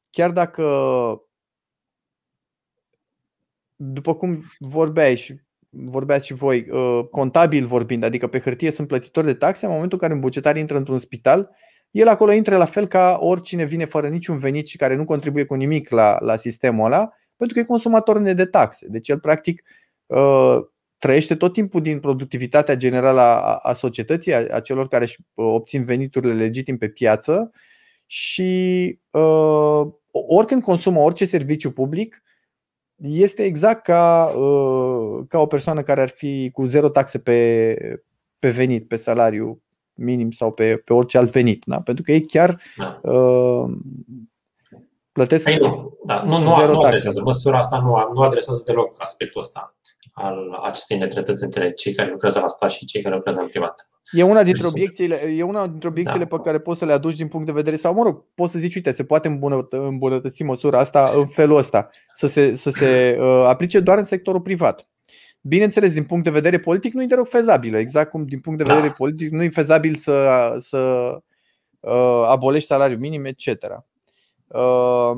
chiar 0.10 0.32
dacă 0.32 0.64
după 3.76 4.16
cum 4.16 4.44
vorbeai 4.60 5.16
și 5.16 5.40
vorbeați 5.86 6.26
și 6.26 6.34
voi, 6.34 6.68
contabil 7.12 7.66
vorbind, 7.66 8.04
adică 8.04 8.28
pe 8.28 8.40
hârtie 8.40 8.72
sunt 8.72 8.88
plătitori 8.88 9.26
de 9.26 9.34
taxe, 9.34 9.66
în 9.66 9.72
momentul 9.72 9.98
în 10.02 10.04
care 10.08 10.14
un 10.14 10.20
bugetar 10.20 10.58
intră 10.58 10.78
într-un 10.78 11.00
spital, 11.00 11.50
el 11.92 12.08
acolo 12.08 12.32
intră 12.32 12.58
la 12.58 12.66
fel 12.66 12.88
ca 12.88 13.18
oricine 13.22 13.66
vine 13.66 13.86
fără 13.86 14.08
niciun 14.08 14.38
venit 14.38 14.68
și 14.68 14.78
care 14.78 14.96
nu 14.96 15.06
contribuie 15.06 15.44
cu 15.44 15.54
nimic 15.54 15.90
la, 15.90 16.18
la 16.20 16.36
sistemul 16.36 16.86
ăla, 16.86 17.10
pentru 17.38 17.56
că 17.56 17.62
e 17.62 17.66
consumator 17.66 18.20
de 18.20 18.46
taxe. 18.46 18.88
Deci 18.90 19.10
el 19.10 19.20
practic 19.20 19.64
uh, 20.06 20.58
trăiește 20.98 21.36
tot 21.36 21.54
timpul 21.54 21.82
din 21.82 22.00
productivitatea 22.00 22.76
generală 22.76 23.22
a, 23.22 23.56
a 23.56 23.74
societății, 23.74 24.34
a, 24.34 24.46
a 24.52 24.60
celor 24.60 24.88
care 24.88 25.04
își 25.04 25.18
uh, 25.34 25.46
obțin 25.46 25.84
veniturile 25.84 26.34
legitim 26.34 26.78
pe 26.78 26.88
piață 26.88 27.52
și 28.06 29.00
uh, 29.12 29.82
oricând 30.12 30.62
consumă 30.62 31.00
orice 31.00 31.26
serviciu 31.26 31.72
public, 31.72 32.24
este 33.02 33.44
exact 33.44 33.84
ca, 33.84 34.32
uh, 34.38 35.26
ca 35.28 35.40
o 35.40 35.46
persoană 35.46 35.84
care 35.84 36.02
ar 36.02 36.10
fi 36.10 36.50
cu 36.54 36.66
zero 36.66 36.90
taxe 36.90 37.20
pe, 37.20 37.76
pe 38.40 38.50
venit, 38.50 38.88
pe 38.88 38.96
salariu 38.96 39.62
minim 39.94 40.32
sau 40.32 40.52
pe, 40.52 40.78
pe 40.78 40.94
orice 40.94 41.18
alt 41.18 41.32
venit. 41.32 41.64
Da? 41.66 41.82
Pentru 41.82 42.04
că 42.04 42.12
ei 42.12 42.26
chiar 42.26 42.62
da. 42.78 43.12
uh, 43.12 43.72
plătesc 45.12 45.44
păi 45.44 45.58
nu, 45.58 45.98
da, 46.06 46.22
nu, 46.22 46.38
nu, 46.38 46.56
zero 46.60 46.74
nu 46.74 46.80
adresează. 46.80 47.22
Măsura 47.22 47.58
asta 47.58 47.80
nu, 47.80 48.14
nu 48.14 48.22
adresează 48.22 48.64
deloc 48.66 48.96
aspectul 48.98 49.42
ăsta 49.42 49.76
al 50.12 50.60
acestei 50.64 50.98
nedreptăți 50.98 51.44
între 51.44 51.72
cei 51.72 51.94
care 51.94 52.12
lucrează 52.12 52.40
la 52.40 52.48
stat 52.48 52.72
și 52.72 52.86
cei 52.86 53.02
care 53.02 53.16
lucrează 53.16 53.42
în 53.42 53.48
privat. 53.48 53.90
E 54.12 54.24
una 54.24 54.44
dintre 54.44 54.62
deci, 54.62 54.72
obiecțiile, 54.72 55.16
e 55.16 55.44
una 55.44 55.68
dintre 55.68 55.88
obiecțiile 55.88 56.26
da. 56.26 56.36
pe 56.36 56.44
care 56.44 56.60
poți 56.60 56.80
să 56.80 56.86
le 56.86 56.92
aduci 56.92 57.16
din 57.16 57.28
punct 57.28 57.46
de 57.46 57.52
vedere, 57.52 57.76
sau 57.76 57.94
mă 57.94 58.04
rog, 58.04 58.26
poți 58.36 58.52
să 58.52 58.60
zici, 58.60 58.76
uite, 58.76 58.92
se 58.92 59.04
poate 59.04 59.40
îmbunătăți 59.70 60.44
măsura 60.44 60.80
asta 60.80 61.12
în 61.16 61.26
felul 61.28 61.58
ăsta, 61.58 61.90
să 62.14 62.28
se, 62.28 62.56
să 62.56 62.70
se 62.70 63.16
uh, 63.20 63.44
aplice 63.48 63.80
doar 63.80 63.98
în 63.98 64.06
sectorul 64.06 64.42
privat. 64.42 64.90
Bineînțeles, 65.42 65.94
din 65.94 66.04
punct 66.04 66.24
de 66.24 66.30
vedere 66.30 66.60
politic 66.60 66.94
nu 66.94 67.02
e 67.02 67.06
deloc 67.06 67.28
fezabilă, 67.30 67.78
exact 67.78 68.10
cum 68.10 68.26
din 68.26 68.40
punct 68.40 68.58
de 68.58 68.64
vedere 68.74 68.88
da. 68.88 68.94
politic 68.98 69.32
nu 69.32 69.44
e 69.44 69.50
fezabil 69.50 69.96
să, 69.96 70.56
să 70.60 70.78
uh, 71.80 72.24
abolești 72.28 72.68
salariul 72.68 73.00
minim, 73.00 73.26
etc. 73.26 73.48
Uh, 74.48 75.12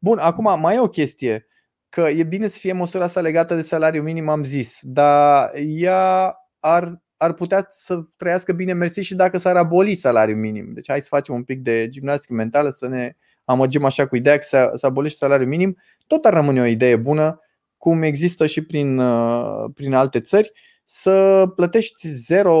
bun, 0.00 0.18
acum 0.18 0.60
mai 0.60 0.74
e 0.74 0.80
o 0.80 0.88
chestie, 0.88 1.46
că 1.88 2.00
e 2.00 2.22
bine 2.22 2.48
să 2.48 2.58
fie 2.58 2.72
măsura 2.72 3.04
asta 3.04 3.20
legată 3.20 3.54
de 3.54 3.62
salariul 3.62 4.04
minim, 4.04 4.28
am 4.28 4.44
zis, 4.44 4.78
dar 4.82 5.50
ea 5.66 6.36
ar, 6.60 7.02
ar 7.16 7.32
putea 7.32 7.66
să 7.70 8.00
trăiască 8.16 8.52
bine 8.52 8.72
mersi 8.72 9.00
și 9.00 9.14
dacă 9.14 9.38
s-ar 9.38 9.56
aboli 9.56 9.94
salariul 9.94 10.38
minim. 10.38 10.70
Deci 10.72 10.88
hai 10.88 11.00
să 11.00 11.06
facem 11.10 11.34
un 11.34 11.42
pic 11.42 11.60
de 11.60 11.88
gimnastică 11.88 12.32
mentală, 12.32 12.70
să 12.70 12.86
ne 12.86 13.16
amăgim 13.44 13.84
așa 13.84 14.06
cu 14.06 14.16
ideea 14.16 14.38
că 14.38 14.72
să 14.76 14.86
abolești 14.86 15.18
salariul 15.18 15.48
minim, 15.48 15.76
tot 16.06 16.24
ar 16.24 16.32
rămâne 16.32 16.60
o 16.60 16.64
idee 16.64 16.96
bună 16.96 17.38
cum 17.76 18.02
există 18.02 18.46
și 18.46 18.64
prin, 18.64 18.98
uh, 18.98 19.70
prin 19.74 19.92
alte 19.92 20.20
țări, 20.20 20.52
să 20.84 21.46
plătești 21.56 22.08
zero 22.08 22.58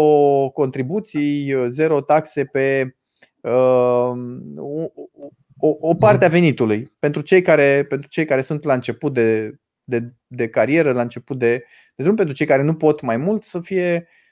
contribuții, 0.52 1.54
zero 1.68 2.00
taxe 2.00 2.44
pe 2.44 2.96
uh, 3.40 4.12
o, 5.58 5.76
o 5.80 5.94
parte 5.94 6.24
a 6.24 6.28
venitului. 6.28 6.92
Pentru 6.98 7.20
cei 7.20 7.42
care, 7.42 7.84
pentru 7.88 8.08
cei 8.08 8.24
care 8.24 8.42
sunt 8.42 8.64
la 8.64 8.74
început 8.74 9.12
de, 9.14 9.54
de, 9.84 10.12
de 10.26 10.48
carieră, 10.48 10.92
la 10.92 11.02
început 11.02 11.38
de, 11.38 11.64
de 11.94 12.02
drum, 12.02 12.14
pentru 12.14 12.34
cei 12.34 12.46
care 12.46 12.62
nu 12.62 12.74
pot 12.74 13.00
mai 13.00 13.16
mult, 13.16 13.42
să 13.42 13.60
fie, 13.60 14.06
uh, 14.08 14.23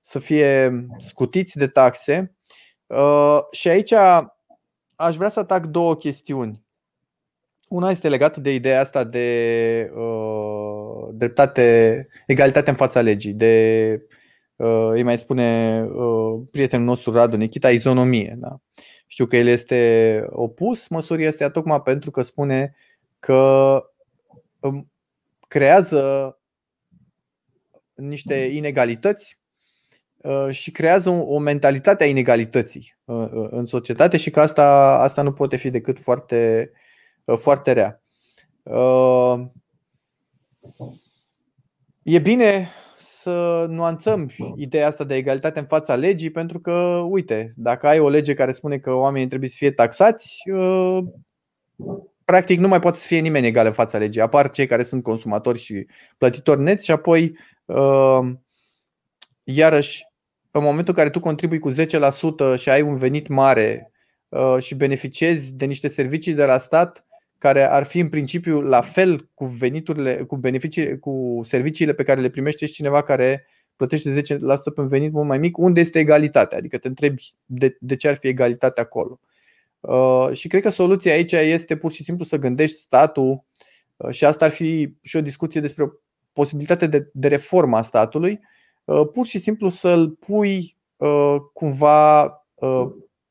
să 0.00 0.18
fie 0.18 0.86
scutiți 0.98 1.56
de 1.56 1.66
taxe. 1.66 2.36
Uh, 2.86 3.38
și 3.50 3.68
aici 3.68 3.92
aș 4.96 5.16
vrea 5.16 5.30
să 5.30 5.38
atac 5.38 5.66
două 5.66 5.96
chestiuni. 5.96 6.64
Una 7.68 7.90
este 7.90 8.08
legată 8.08 8.40
de 8.40 8.54
ideea 8.54 8.80
asta 8.80 9.04
de 9.04 9.90
uh, 9.96 11.08
dreptate, 11.12 12.08
egalitate 12.26 12.70
în 12.70 12.76
fața 12.76 13.00
legii, 13.00 13.32
de 13.32 14.06
uh, 14.56 14.88
îi 14.90 15.02
mai 15.02 15.18
spune 15.18 15.82
uh, 15.94 16.42
prietenul 16.50 16.86
nostru 16.86 17.12
Radu 17.12 17.36
Nikita, 17.36 17.70
izonomie. 17.70 18.34
Da? 18.38 18.56
Știu 19.06 19.26
că 19.26 19.36
el 19.36 19.46
este 19.46 20.26
opus 20.30 20.88
măsurii 20.88 21.26
astea 21.26 21.50
tocmai 21.50 21.80
pentru 21.84 22.10
că 22.10 22.22
spune 22.22 22.74
că 23.18 23.82
um, 24.60 24.90
creează 25.48 26.38
niște 27.96 28.34
inegalități 28.34 29.38
uh, 30.16 30.48
și 30.50 30.70
creează 30.70 31.10
o 31.10 31.38
mentalitate 31.38 32.04
a 32.04 32.06
inegalității 32.06 32.96
uh, 33.04 33.30
uh, 33.32 33.48
în 33.50 33.66
societate 33.66 34.16
și 34.16 34.30
că 34.30 34.40
asta, 34.40 34.98
asta 35.00 35.22
nu 35.22 35.32
poate 35.32 35.56
fi 35.56 35.70
decât 35.70 35.98
foarte 35.98 36.70
uh, 36.72 36.78
Uh, 37.26 37.38
foarte 37.38 37.72
rea. 37.72 38.00
Uh, 38.62 39.46
e 42.02 42.18
bine 42.18 42.68
să 42.98 43.66
nuanțăm 43.68 44.30
ideea 44.56 44.86
asta 44.86 45.04
de 45.04 45.14
egalitate 45.14 45.58
în 45.58 45.66
fața 45.66 45.94
legii, 45.94 46.30
pentru 46.30 46.60
că, 46.60 46.72
uite, 47.08 47.52
dacă 47.56 47.86
ai 47.86 47.98
o 47.98 48.08
lege 48.08 48.34
care 48.34 48.52
spune 48.52 48.78
că 48.78 48.92
oamenii 48.92 49.28
trebuie 49.28 49.48
să 49.48 49.56
fie 49.58 49.70
taxați, 49.70 50.42
uh, 50.50 50.98
practic 52.24 52.58
nu 52.58 52.68
mai 52.68 52.80
poate 52.80 52.98
să 52.98 53.06
fie 53.06 53.20
nimeni 53.20 53.46
egal 53.46 53.66
în 53.66 53.72
fața 53.72 53.98
legii. 53.98 54.20
Apar 54.20 54.50
cei 54.50 54.66
care 54.66 54.82
sunt 54.82 55.02
consumatori 55.02 55.58
și 55.58 55.86
plătitori 56.18 56.60
neți 56.60 56.84
și 56.84 56.90
apoi, 56.90 57.38
iarăși, 59.44 60.04
în 60.50 60.62
momentul 60.62 60.88
în 60.88 60.94
care 60.94 61.10
tu 61.10 61.20
contribui 61.20 61.58
cu 61.58 61.72
10% 61.72 61.74
și 62.56 62.68
ai 62.68 62.82
un 62.82 62.96
venit 62.96 63.28
mare 63.28 63.90
și 64.58 64.74
beneficiezi 64.74 65.52
de 65.52 65.64
niște 65.64 65.88
servicii 65.88 66.34
de 66.34 66.44
la 66.44 66.58
stat, 66.58 67.06
care 67.38 67.62
ar 67.62 67.84
fi 67.84 67.98
în 67.98 68.08
principiu 68.08 68.60
la 68.60 68.80
fel 68.80 69.28
cu 69.34 69.44
veniturile, 69.44 70.16
cu 70.16 70.36
beneficii, 70.36 70.98
cu 70.98 71.40
serviciile 71.44 71.92
pe 71.92 72.02
care 72.02 72.20
le 72.20 72.28
primește 72.28 72.66
și 72.66 72.72
cineva 72.72 73.02
care 73.02 73.46
plătește 73.76 74.20
10% 74.20 74.24
pe 74.74 74.80
un 74.80 74.88
venit 74.88 75.12
mult 75.12 75.26
mai 75.26 75.38
mic, 75.38 75.58
unde 75.58 75.80
este 75.80 75.98
egalitatea? 75.98 76.58
Adică 76.58 76.78
te 76.78 76.88
întrebi 76.88 77.34
de, 77.44 77.76
de 77.80 77.96
ce 77.96 78.08
ar 78.08 78.16
fi 78.16 78.26
egalitate 78.26 78.80
acolo. 78.80 79.20
Uh, 79.80 80.28
și 80.32 80.48
cred 80.48 80.62
că 80.62 80.68
soluția 80.68 81.12
aici 81.12 81.32
este 81.32 81.76
pur 81.76 81.92
și 81.92 82.04
simplu 82.04 82.24
să 82.24 82.36
gândești 82.36 82.78
statul 82.78 83.44
uh, 83.96 84.10
și 84.10 84.24
asta 84.24 84.44
ar 84.44 84.50
fi 84.50 84.94
și 85.02 85.16
o 85.16 85.20
discuție 85.20 85.60
despre 85.60 85.82
o 85.82 85.88
posibilitate 86.36 86.86
de, 86.86 87.10
de 87.12 87.28
reformă 87.28 87.76
a 87.76 87.82
statului, 87.82 88.40
uh, 88.84 89.08
pur 89.12 89.26
și 89.26 89.38
simplu 89.38 89.68
să-l 89.68 90.10
pui 90.10 90.76
uh, 90.96 91.36
cumva 91.52 92.24
uh, 92.54 92.86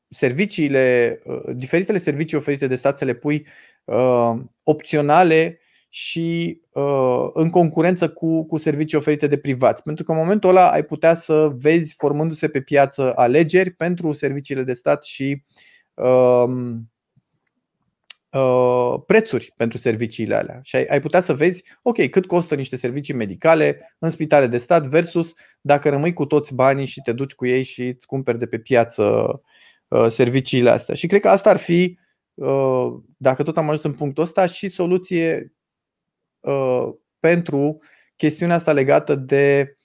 serviciile, 0.08 1.18
uh, 1.24 1.54
diferitele 1.54 1.98
servicii 1.98 2.36
oferite 2.36 2.66
de 2.66 2.76
stat 2.76 2.98
să 2.98 3.04
le 3.04 3.14
pui 3.14 3.46
uh, 3.84 4.34
opționale 4.62 5.60
și 5.88 6.60
uh, 6.72 7.28
în 7.32 7.50
concurență 7.50 8.08
cu, 8.08 8.46
cu 8.46 8.58
servicii 8.58 8.98
oferite 8.98 9.26
de 9.26 9.38
privați. 9.38 9.82
Pentru 9.82 10.04
că 10.04 10.12
în 10.12 10.18
momentul 10.18 10.50
ăla 10.50 10.70
ai 10.70 10.84
putea 10.84 11.14
să 11.14 11.52
vezi 11.58 11.94
formându-se 11.94 12.48
pe 12.48 12.60
piață 12.60 13.12
alegeri 13.16 13.70
pentru 13.70 14.12
serviciile 14.12 14.62
de 14.62 14.72
stat 14.72 15.04
și 15.04 15.42
uh, 15.94 16.44
uh, 18.36 19.02
prețuri 19.06 19.52
pentru 19.56 19.78
serviciile 19.78 20.34
alea. 20.34 20.60
Și 20.62 20.76
ai, 20.76 20.84
ai 20.84 21.00
putea 21.00 21.20
să 21.20 21.34
vezi, 21.34 21.64
ok, 21.82 22.08
cât 22.08 22.26
costă 22.26 22.54
niște 22.54 22.76
servicii 22.76 23.14
medicale 23.14 23.96
în 23.98 24.10
spitale 24.10 24.46
de 24.46 24.58
stat 24.58 24.86
versus 24.86 25.32
dacă 25.60 25.88
rămâi 25.88 26.12
cu 26.12 26.26
toți 26.26 26.54
banii 26.54 26.86
și 26.86 27.00
te 27.00 27.12
duci 27.12 27.34
cu 27.34 27.46
ei 27.46 27.62
și 27.62 27.86
îți 27.86 28.06
cumperi 28.06 28.38
de 28.38 28.46
pe 28.46 28.58
piață 28.58 29.30
uh, 29.88 30.06
serviciile 30.08 30.70
astea. 30.70 30.94
Și 30.94 31.06
cred 31.06 31.20
că 31.20 31.28
asta 31.28 31.50
ar 31.50 31.56
fi 31.56 31.98
Uh, 32.36 32.94
dacă 33.16 33.42
tot 33.42 33.56
am 33.56 33.68
ajuns 33.68 33.82
în 33.82 33.92
punctul 33.92 34.22
ăsta, 34.22 34.46
și 34.46 34.68
soluție 34.68 35.52
uh, 36.40 36.88
pentru 37.20 37.78
chestiunea 38.16 38.56
asta 38.56 38.72
legată 38.72 39.14
de 39.14 39.76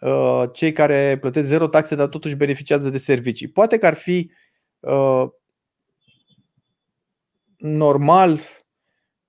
uh, 0.00 0.44
cei 0.52 0.72
care 0.72 1.18
plătesc 1.20 1.46
zero 1.46 1.66
taxe, 1.66 1.94
dar 1.94 2.06
totuși 2.06 2.34
beneficiază 2.34 2.90
de 2.90 2.98
servicii. 2.98 3.48
Poate 3.48 3.78
că 3.78 3.86
ar 3.86 3.94
fi 3.94 4.30
normal 7.60 8.40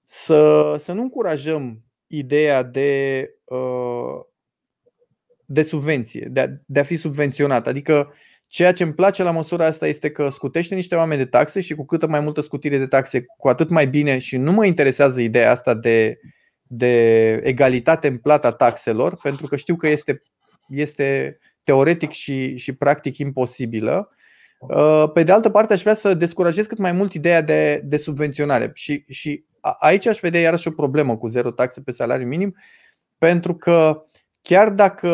să, 0.04 0.76
să 0.80 0.92
nu 0.94 1.02
încurajăm 1.02 1.84
ideea 2.08 2.64
de, 2.64 3.30
de 5.46 5.64
subvenție, 5.64 6.28
de 6.32 6.40
a, 6.40 6.48
de 6.66 6.80
a 6.80 6.84
fi 6.84 6.96
subvenționat. 6.96 7.68
Adică 7.68 8.14
Ceea 8.52 8.74
ce 8.74 8.84
îmi 8.84 8.94
place 8.94 9.24
la 9.24 9.32
măsura 9.32 9.66
asta 9.66 9.88
este 9.88 10.12
că 10.12 10.30
scutește 10.30 10.76
niște 10.76 10.96
oameni 10.96 11.22
de 11.24 11.30
taxe 11.30 11.62
și 11.62 11.76
cu 11.76 11.86
câtă 11.86 12.08
mai 12.08 12.20
multă 12.20 12.42
scutire 12.42 12.78
de 12.78 12.88
taxe, 12.88 13.26
cu 13.38 13.48
atât 13.48 13.70
mai 13.70 13.88
bine 13.88 14.20
și 14.20 14.38
nu 14.38 14.52
mă 14.52 14.66
interesează 14.66 15.22
ideea 15.22 15.52
asta 15.52 15.74
de, 15.74 16.20
de 16.64 17.32
egalitate 17.44 18.08
în 18.08 18.18
plata 18.18 18.52
taxelor, 18.52 19.18
pentru 19.24 19.48
că 19.48 19.56
știu 19.56 19.76
că 19.76 19.88
este, 19.88 20.22
este 20.68 21.38
teoretic 21.64 22.10
și, 22.10 22.58
și 22.58 22.74
practic 22.74 23.18
imposibilă. 23.18 24.10
Uh, 24.62 25.12
pe 25.14 25.24
de 25.24 25.32
altă 25.32 25.50
parte, 25.50 25.74
aș 25.74 25.82
vrea 25.82 25.94
să 25.94 26.14
descurajez 26.14 26.66
cât 26.66 26.78
mai 26.78 26.92
mult 26.92 27.14
ideea 27.14 27.42
de, 27.42 27.82
de 27.84 27.98
subvenționare. 27.98 28.72
Și, 28.74 29.04
și 29.08 29.44
aici 29.80 30.06
aș 30.06 30.20
vedea 30.20 30.42
iarăși 30.42 30.68
o 30.68 30.72
problemă 30.72 31.18
cu 31.18 31.28
zero 31.28 31.52
taxe 31.52 31.82
pe 31.82 31.92
salariu 31.92 32.28
minim, 32.28 32.56
pentru 33.18 33.56
că 33.56 34.06
chiar 34.42 34.70
dacă 34.70 35.12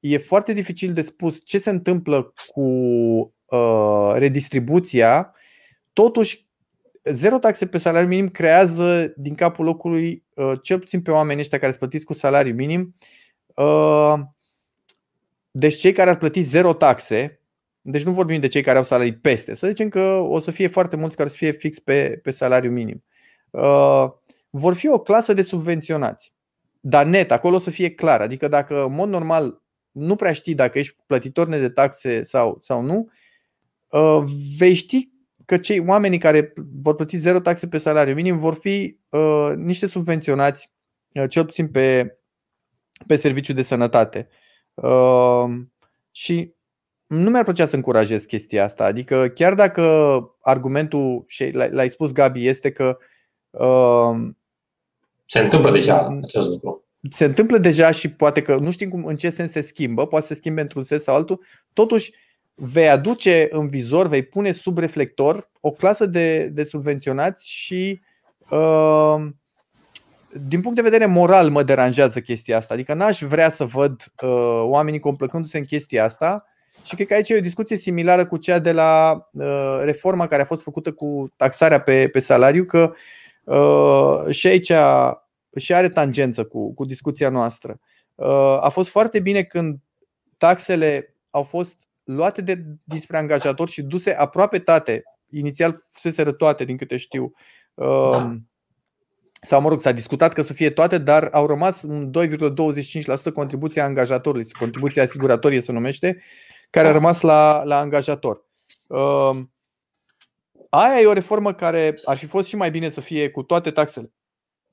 e 0.00 0.18
foarte 0.18 0.52
dificil 0.52 0.92
de 0.92 1.02
spus 1.02 1.40
ce 1.44 1.58
se 1.58 1.70
întâmplă 1.70 2.32
cu 2.46 2.62
uh, 3.44 4.12
redistribuția, 4.14 5.34
totuși 5.92 6.46
zero 7.04 7.38
taxe 7.38 7.66
pe 7.66 7.78
salariu 7.78 8.08
minim 8.08 8.28
creează 8.28 9.12
din 9.16 9.34
capul 9.34 9.64
locului, 9.64 10.24
uh, 10.34 10.52
cel 10.62 10.78
puțin 10.78 11.02
pe 11.02 11.10
oamenii 11.10 11.42
ăștia 11.42 11.58
care 11.58 11.70
sunt 11.70 11.82
plătiți 11.82 12.04
cu 12.04 12.14
salariu 12.14 12.54
minim, 12.54 12.94
uh, 13.54 14.14
deci 15.50 15.76
cei 15.76 15.92
care 15.92 16.10
ar 16.10 16.16
plăti 16.16 16.40
zero 16.40 16.72
taxe, 16.72 17.40
deci 17.88 18.02
nu 18.02 18.12
vorbim 18.12 18.40
de 18.40 18.48
cei 18.48 18.62
care 18.62 18.78
au 18.78 18.84
salarii 18.84 19.16
peste, 19.16 19.54
să 19.54 19.66
zicem 19.66 19.88
că 19.88 20.00
o 20.28 20.40
să 20.40 20.50
fie 20.50 20.66
foarte 20.66 20.96
mulți 20.96 21.16
care 21.16 21.28
să 21.28 21.36
fie 21.36 21.50
fix 21.50 21.78
pe, 21.78 22.20
pe 22.22 22.30
salariu 22.30 22.70
minim. 22.70 23.04
Uh, 23.50 24.06
vor 24.50 24.74
fi 24.74 24.88
o 24.88 24.98
clasă 24.98 25.32
de 25.32 25.42
subvenționați. 25.42 26.32
Dar 26.80 27.06
net, 27.06 27.30
acolo 27.30 27.56
o 27.56 27.58
să 27.58 27.70
fie 27.70 27.94
clar. 27.94 28.20
Adică 28.20 28.48
dacă 28.48 28.84
în 28.84 28.94
mod 28.94 29.08
normal 29.08 29.62
nu 29.90 30.16
prea 30.16 30.32
știi 30.32 30.54
dacă 30.54 30.78
ești 30.78 30.96
plătitor 31.06 31.46
net 31.46 31.60
de 31.60 31.68
taxe 31.68 32.22
sau, 32.22 32.58
sau 32.62 32.82
nu, 32.82 33.10
uh, 33.88 34.24
vei 34.58 34.74
ști 34.74 35.10
că 35.44 35.58
cei 35.58 35.78
oamenii 35.78 36.18
care 36.18 36.52
vor 36.82 36.94
plăti 36.94 37.16
zero 37.16 37.40
taxe 37.40 37.68
pe 37.68 37.78
salariu 37.78 38.14
minim 38.14 38.38
vor 38.38 38.54
fi 38.54 38.98
uh, 39.08 39.52
niște 39.56 39.86
subvenționați, 39.86 40.72
uh, 41.12 41.28
cel 41.28 41.44
puțin 41.44 41.68
pe, 41.68 42.16
pe 43.06 43.16
serviciu 43.16 43.52
de 43.52 43.62
sănătate. 43.62 44.28
Uh, 44.74 45.46
și 46.10 46.55
nu 47.06 47.30
mi-ar 47.30 47.44
plăcea 47.44 47.66
să 47.66 47.76
încurajez 47.76 48.24
chestia 48.24 48.64
asta. 48.64 48.84
Adică 48.84 49.28
chiar 49.28 49.54
dacă 49.54 49.82
argumentul, 50.40 51.24
și 51.26 51.50
l-ai 51.50 51.90
spus 51.90 52.12
Gabi, 52.12 52.46
este 52.46 52.70
că 52.70 52.98
uh, 53.50 54.28
se 55.26 55.40
întâmplă 55.40 55.70
deja 55.70 56.20
acest 56.22 56.48
lucru. 56.48 56.84
Se 57.10 57.24
întâmplă 57.24 57.58
deja 57.58 57.90
și 57.90 58.10
poate 58.10 58.42
că 58.42 58.56
nu 58.56 58.70
știm 58.70 58.88
cum, 58.88 59.04
în 59.04 59.16
ce 59.16 59.30
sens 59.30 59.52
se 59.52 59.62
schimbă, 59.62 60.06
poate 60.06 60.26
să 60.26 60.32
se 60.32 60.38
schimbe 60.38 60.60
într-un 60.60 60.82
sens 60.82 61.02
sau 61.02 61.14
altul. 61.14 61.42
Totuși, 61.72 62.12
vei 62.54 62.88
aduce 62.88 63.48
în 63.50 63.68
vizor, 63.68 64.06
vei 64.06 64.22
pune 64.22 64.52
sub 64.52 64.78
reflector 64.78 65.50
o 65.60 65.70
clasă 65.70 66.06
de, 66.06 66.46
de 66.46 66.64
subvenționați 66.64 67.48
și 67.48 68.00
uh, 68.50 69.26
din 70.28 70.60
punct 70.60 70.76
de 70.76 70.82
vedere 70.82 71.06
moral 71.06 71.50
mă 71.50 71.62
deranjează 71.62 72.20
chestia 72.20 72.56
asta. 72.56 72.74
Adică 72.74 72.94
n-aș 72.94 73.22
vrea 73.22 73.50
să 73.50 73.64
văd 73.64 74.12
uh, 74.22 74.62
oamenii 74.62 75.00
complăcându-se 75.00 75.58
în 75.58 75.64
chestia 75.64 76.04
asta 76.04 76.44
și 76.86 76.94
cred 76.94 77.06
că 77.06 77.14
aici 77.14 77.28
e 77.28 77.36
o 77.36 77.40
discuție 77.40 77.76
similară 77.76 78.26
cu 78.26 78.36
cea 78.36 78.58
de 78.58 78.72
la 78.72 79.20
uh, 79.32 79.80
reforma 79.82 80.26
care 80.26 80.42
a 80.42 80.46
fost 80.46 80.62
făcută 80.62 80.92
cu 80.92 81.32
taxarea 81.36 81.80
pe, 81.80 82.08
pe 82.08 82.18
salariu, 82.18 82.64
că 82.64 82.92
uh, 83.44 84.34
și 84.34 84.46
aici 84.46 84.72
și 85.56 85.74
are 85.74 85.88
tangență 85.88 86.44
cu, 86.44 86.74
cu 86.74 86.84
discuția 86.84 87.28
noastră. 87.28 87.80
Uh, 88.14 88.58
a 88.60 88.68
fost 88.68 88.90
foarte 88.90 89.20
bine 89.20 89.42
când 89.42 89.78
taxele 90.36 91.14
au 91.30 91.42
fost 91.42 91.88
luate 92.04 92.40
de 92.40 92.64
dinspre 92.84 93.16
angajatori 93.16 93.70
și 93.70 93.82
duse 93.82 94.12
aproape 94.14 94.58
toate. 94.58 95.02
Inițial 95.30 95.84
fuseseră 95.88 96.32
toate, 96.32 96.64
din 96.64 96.76
câte 96.76 96.96
știu. 96.96 97.32
Uh, 97.74 98.10
da. 98.10 98.36
Sau, 99.40 99.60
mă 99.60 99.68
rog, 99.68 99.80
s-a 99.80 99.92
discutat 99.92 100.32
că 100.32 100.42
să 100.42 100.52
fie 100.52 100.70
toate, 100.70 100.98
dar 100.98 101.28
au 101.32 101.46
rămas 101.46 101.82
un 101.82 102.10
2,25% 103.28 103.32
contribuția 103.32 103.84
angajatorului, 103.84 104.50
contribuția 104.58 105.02
asiguratorie 105.02 105.60
se 105.60 105.72
numește, 105.72 106.22
care 106.76 106.88
a 106.88 106.92
rămas 106.92 107.20
la, 107.20 107.62
la 107.64 107.78
angajator. 107.78 108.44
Uh, 108.86 109.30
aia 110.68 111.00
e 111.00 111.06
o 111.06 111.12
reformă 111.12 111.52
care 111.52 111.94
ar 112.04 112.16
fi 112.16 112.26
fost 112.26 112.48
și 112.48 112.56
mai 112.56 112.70
bine 112.70 112.90
să 112.90 113.00
fie 113.00 113.30
cu 113.30 113.42
toate 113.42 113.70
taxele. 113.70 114.12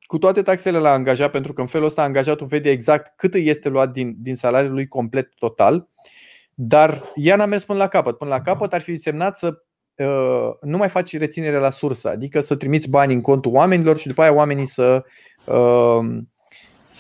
Cu 0.06 0.18
toate 0.18 0.42
taxele 0.42 0.78
la 0.78 0.92
angajat, 0.92 1.32
pentru 1.32 1.54
că 1.54 1.62
în 1.62 1.68
felul 1.68 1.88
ăsta 1.88 2.04
angajatul 2.04 2.48
vede 2.48 2.70
exact 2.70 3.18
cât 3.18 3.34
îi 3.34 3.48
este 3.48 3.70
luat 3.70 3.92
din, 3.92 4.16
din 4.18 4.36
salariul 4.36 4.74
lui 4.74 4.88
complet 4.88 5.34
total, 5.36 5.88
dar 6.54 7.12
ea 7.16 7.36
n-a 7.36 7.46
mers 7.46 7.64
până 7.64 7.78
la 7.78 7.88
capăt. 7.88 8.18
Până 8.18 8.30
la 8.30 8.42
capăt 8.42 8.74
ar 8.74 8.82
fi 8.82 8.98
semnat 8.98 9.38
să 9.38 9.64
uh, 9.96 10.50
nu 10.62 10.78
mai 10.78 10.90
faci 10.90 11.18
reținere 11.18 11.58
la 11.58 11.70
sursă, 11.70 12.10
adică 12.10 12.42
să 12.42 12.56
trimiți 12.56 12.90
bani 12.90 13.14
în 13.14 13.22
contul 13.22 13.54
oamenilor 13.54 13.98
și 13.98 14.08
după 14.08 14.22
aia 14.22 14.34
oamenii 14.34 14.68
să 14.68 15.04
uh, 15.46 16.24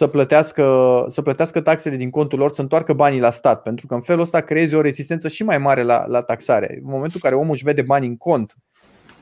să 0.04 0.10
plătească, 0.10 1.08
să 1.10 1.22
plătească 1.22 1.62
taxele 1.62 1.96
din 1.96 2.10
contul 2.10 2.40
lor, 2.40 2.52
să 2.52 2.62
întoarcă 2.62 2.94
banii 2.94 3.20
la 3.20 3.32
stat, 3.32 3.62
pentru 3.62 3.88
că 3.88 3.94
în 3.94 4.02
felul 4.02 4.22
ăsta 4.22 4.42
creezi 4.42 4.76
o 4.76 4.82
rezistență 4.82 5.28
și 5.28 5.44
mai 5.44 5.58
mare 5.58 5.82
la, 5.82 6.06
la 6.08 6.22
taxare. 6.22 6.80
În 6.84 6.90
momentul 6.90 7.20
în 7.24 7.30
care 7.30 7.36
omul 7.36 7.54
își 7.54 7.64
vede 7.64 7.82
bani 7.82 8.08
în 8.08 8.18
cont, 8.18 8.56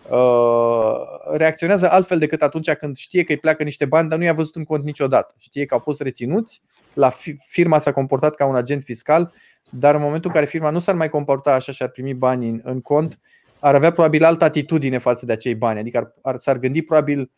uh, 0.09 0.95
reacționează 1.34 1.91
altfel 1.91 2.19
decât 2.19 2.41
atunci 2.41 2.71
când 2.71 2.97
știe 2.97 3.23
că 3.23 3.32
îi 3.32 3.38
pleacă 3.38 3.63
niște 3.63 3.86
bani, 3.86 4.09
dar 4.09 4.17
nu 4.17 4.23
i-a 4.23 4.34
văzut 4.34 4.55
în 4.55 4.63
cont 4.63 4.84
niciodată. 4.84 5.36
Știe 5.38 5.65
că 5.65 5.73
au 5.73 5.79
fost 5.79 6.01
reținuți, 6.01 6.61
la 6.93 7.11
firma 7.47 7.79
s-a 7.79 7.91
comportat 7.91 8.36
ca 8.36 8.45
un 8.45 8.55
agent 8.55 8.84
fiscal, 8.84 9.34
dar 9.69 9.95
în 9.95 10.01
momentul 10.01 10.29
în 10.29 10.36
care 10.36 10.45
firma 10.45 10.69
nu 10.69 10.79
s-ar 10.79 10.95
mai 10.95 11.09
comporta 11.09 11.53
așa 11.53 11.71
și 11.71 11.84
ar 11.84 11.89
primi 11.89 12.13
bani 12.13 12.49
în, 12.49 12.61
în 12.63 12.82
cont, 12.82 13.19
ar 13.59 13.75
avea 13.75 13.91
probabil 13.91 14.23
altă 14.23 14.43
atitudine 14.43 14.97
față 14.97 15.25
de 15.25 15.32
acei 15.32 15.55
bani. 15.55 15.79
Adică 15.79 15.97
ar, 15.97 16.13
ar, 16.21 16.38
s-ar 16.39 16.57
gândi 16.57 16.82
probabil 16.82 17.32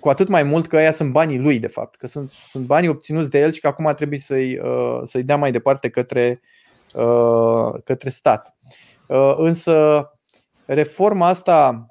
cu 0.00 0.08
atât 0.08 0.28
mai 0.28 0.42
mult 0.42 0.66
că 0.66 0.76
aia 0.76 0.92
sunt 0.92 1.12
banii 1.12 1.38
lui, 1.38 1.58
de 1.58 1.66
fapt, 1.66 1.96
că 1.96 2.06
sunt, 2.06 2.30
sunt 2.30 2.66
banii 2.66 2.88
obținuți 2.88 3.30
de 3.30 3.40
el 3.40 3.52
și 3.52 3.60
că 3.60 3.66
acum 3.66 3.92
trebuie 3.96 4.18
să-i, 4.18 4.58
uh, 4.58 5.00
să-i 5.06 5.22
dea 5.22 5.36
mai 5.36 5.52
departe 5.52 5.88
către, 5.88 6.40
uh, 6.94 7.80
către 7.84 8.10
stat. 8.10 8.56
Uh, 9.06 9.34
însă, 9.36 10.08
reforma 10.64 11.26
asta 11.26 11.86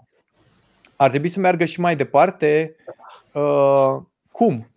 ar 0.95 1.09
trebui 1.09 1.29
să 1.29 1.39
meargă 1.39 1.65
și 1.65 1.79
mai 1.79 1.95
departe. 1.95 2.75
Cum? 4.31 4.71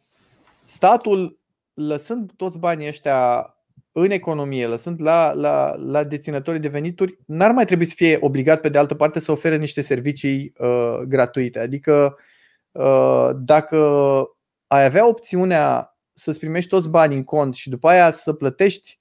Statul, 0.64 1.38
lăsând 1.74 2.30
toți 2.36 2.58
banii 2.58 2.88
ăștia 2.88 3.54
în 3.92 4.10
economie, 4.10 4.66
lăsând 4.66 5.02
la, 5.02 5.32
la, 5.32 5.74
la 5.76 6.04
deținătorii 6.04 6.60
de 6.60 6.68
venituri, 6.68 7.18
n-ar 7.26 7.50
mai 7.50 7.64
trebui 7.64 7.86
să 7.86 7.94
fie 7.96 8.18
obligat 8.20 8.60
pe 8.60 8.68
de 8.68 8.78
altă 8.78 8.94
parte 8.94 9.20
să 9.20 9.32
ofere 9.32 9.56
niște 9.56 9.82
servicii 9.82 10.52
uh, 10.58 10.98
gratuite. 11.06 11.58
Adică 11.58 11.92
uh, 11.92 12.12
Uh, 12.12 12.29
dacă 13.34 13.76
ai 14.66 14.84
avea 14.84 15.06
opțiunea 15.06 15.96
să-ți 16.14 16.38
primești 16.38 16.70
toți 16.70 16.88
banii 16.88 17.16
în 17.16 17.24
cont 17.24 17.54
și 17.54 17.68
după 17.68 17.88
aia 17.88 18.12
să 18.12 18.32
plătești 18.32 18.98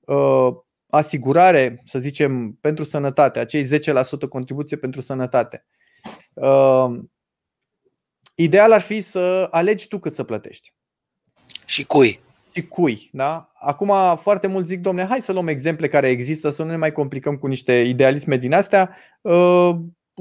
uh, 0.00 0.48
asigurare, 0.86 1.82
să 1.84 1.98
zicem, 1.98 2.52
pentru 2.60 2.84
sănătate, 2.84 3.38
acei 3.38 3.64
10% 3.64 3.68
contribuție 4.28 4.76
pentru 4.76 5.00
sănătate. 5.00 5.66
Uh, 6.34 6.98
ideal 8.34 8.72
ar 8.72 8.80
fi 8.80 9.00
să 9.00 9.48
alegi 9.50 9.88
tu 9.88 9.98
cât 9.98 10.14
să 10.14 10.24
plătești. 10.24 10.74
Și 11.64 11.84
cui? 11.84 12.20
Și 12.52 12.66
cui, 12.66 13.08
da? 13.12 13.50
Acum 13.54 14.16
foarte 14.16 14.46
mulți 14.46 14.68
zic, 14.68 14.80
domne, 14.80 15.04
hai 15.04 15.20
să 15.20 15.32
luăm 15.32 15.48
exemple 15.48 15.88
care 15.88 16.08
există, 16.08 16.50
să 16.50 16.62
nu 16.62 16.70
ne 16.70 16.76
mai 16.76 16.92
complicăm 16.92 17.36
cu 17.36 17.46
niște 17.46 17.80
idealisme 17.80 18.36
din 18.36 18.52
astea 18.52 18.96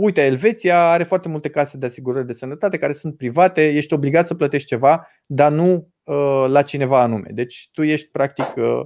uite, 0.02 0.26
Elveția 0.26 0.90
are 0.90 1.04
foarte 1.04 1.28
multe 1.28 1.50
case 1.50 1.78
de 1.78 1.86
asigurări 1.86 2.28
de 2.28 2.34
sănătate 2.34 2.78
care 2.78 2.94
sunt 2.94 3.18
private, 3.18 3.68
ești 3.68 3.94
obligat 3.94 4.28
să 4.28 4.36
plătești 4.36 4.68
ceva, 4.68 5.08
dar 5.26 5.52
nu 5.52 5.88
uh, 6.04 6.46
la 6.48 6.62
cineva 6.62 7.02
anume. 7.02 7.30
Deci 7.32 7.70
tu 7.74 7.84
ești 7.84 8.12
practic 8.12 8.56
uh, 8.56 8.82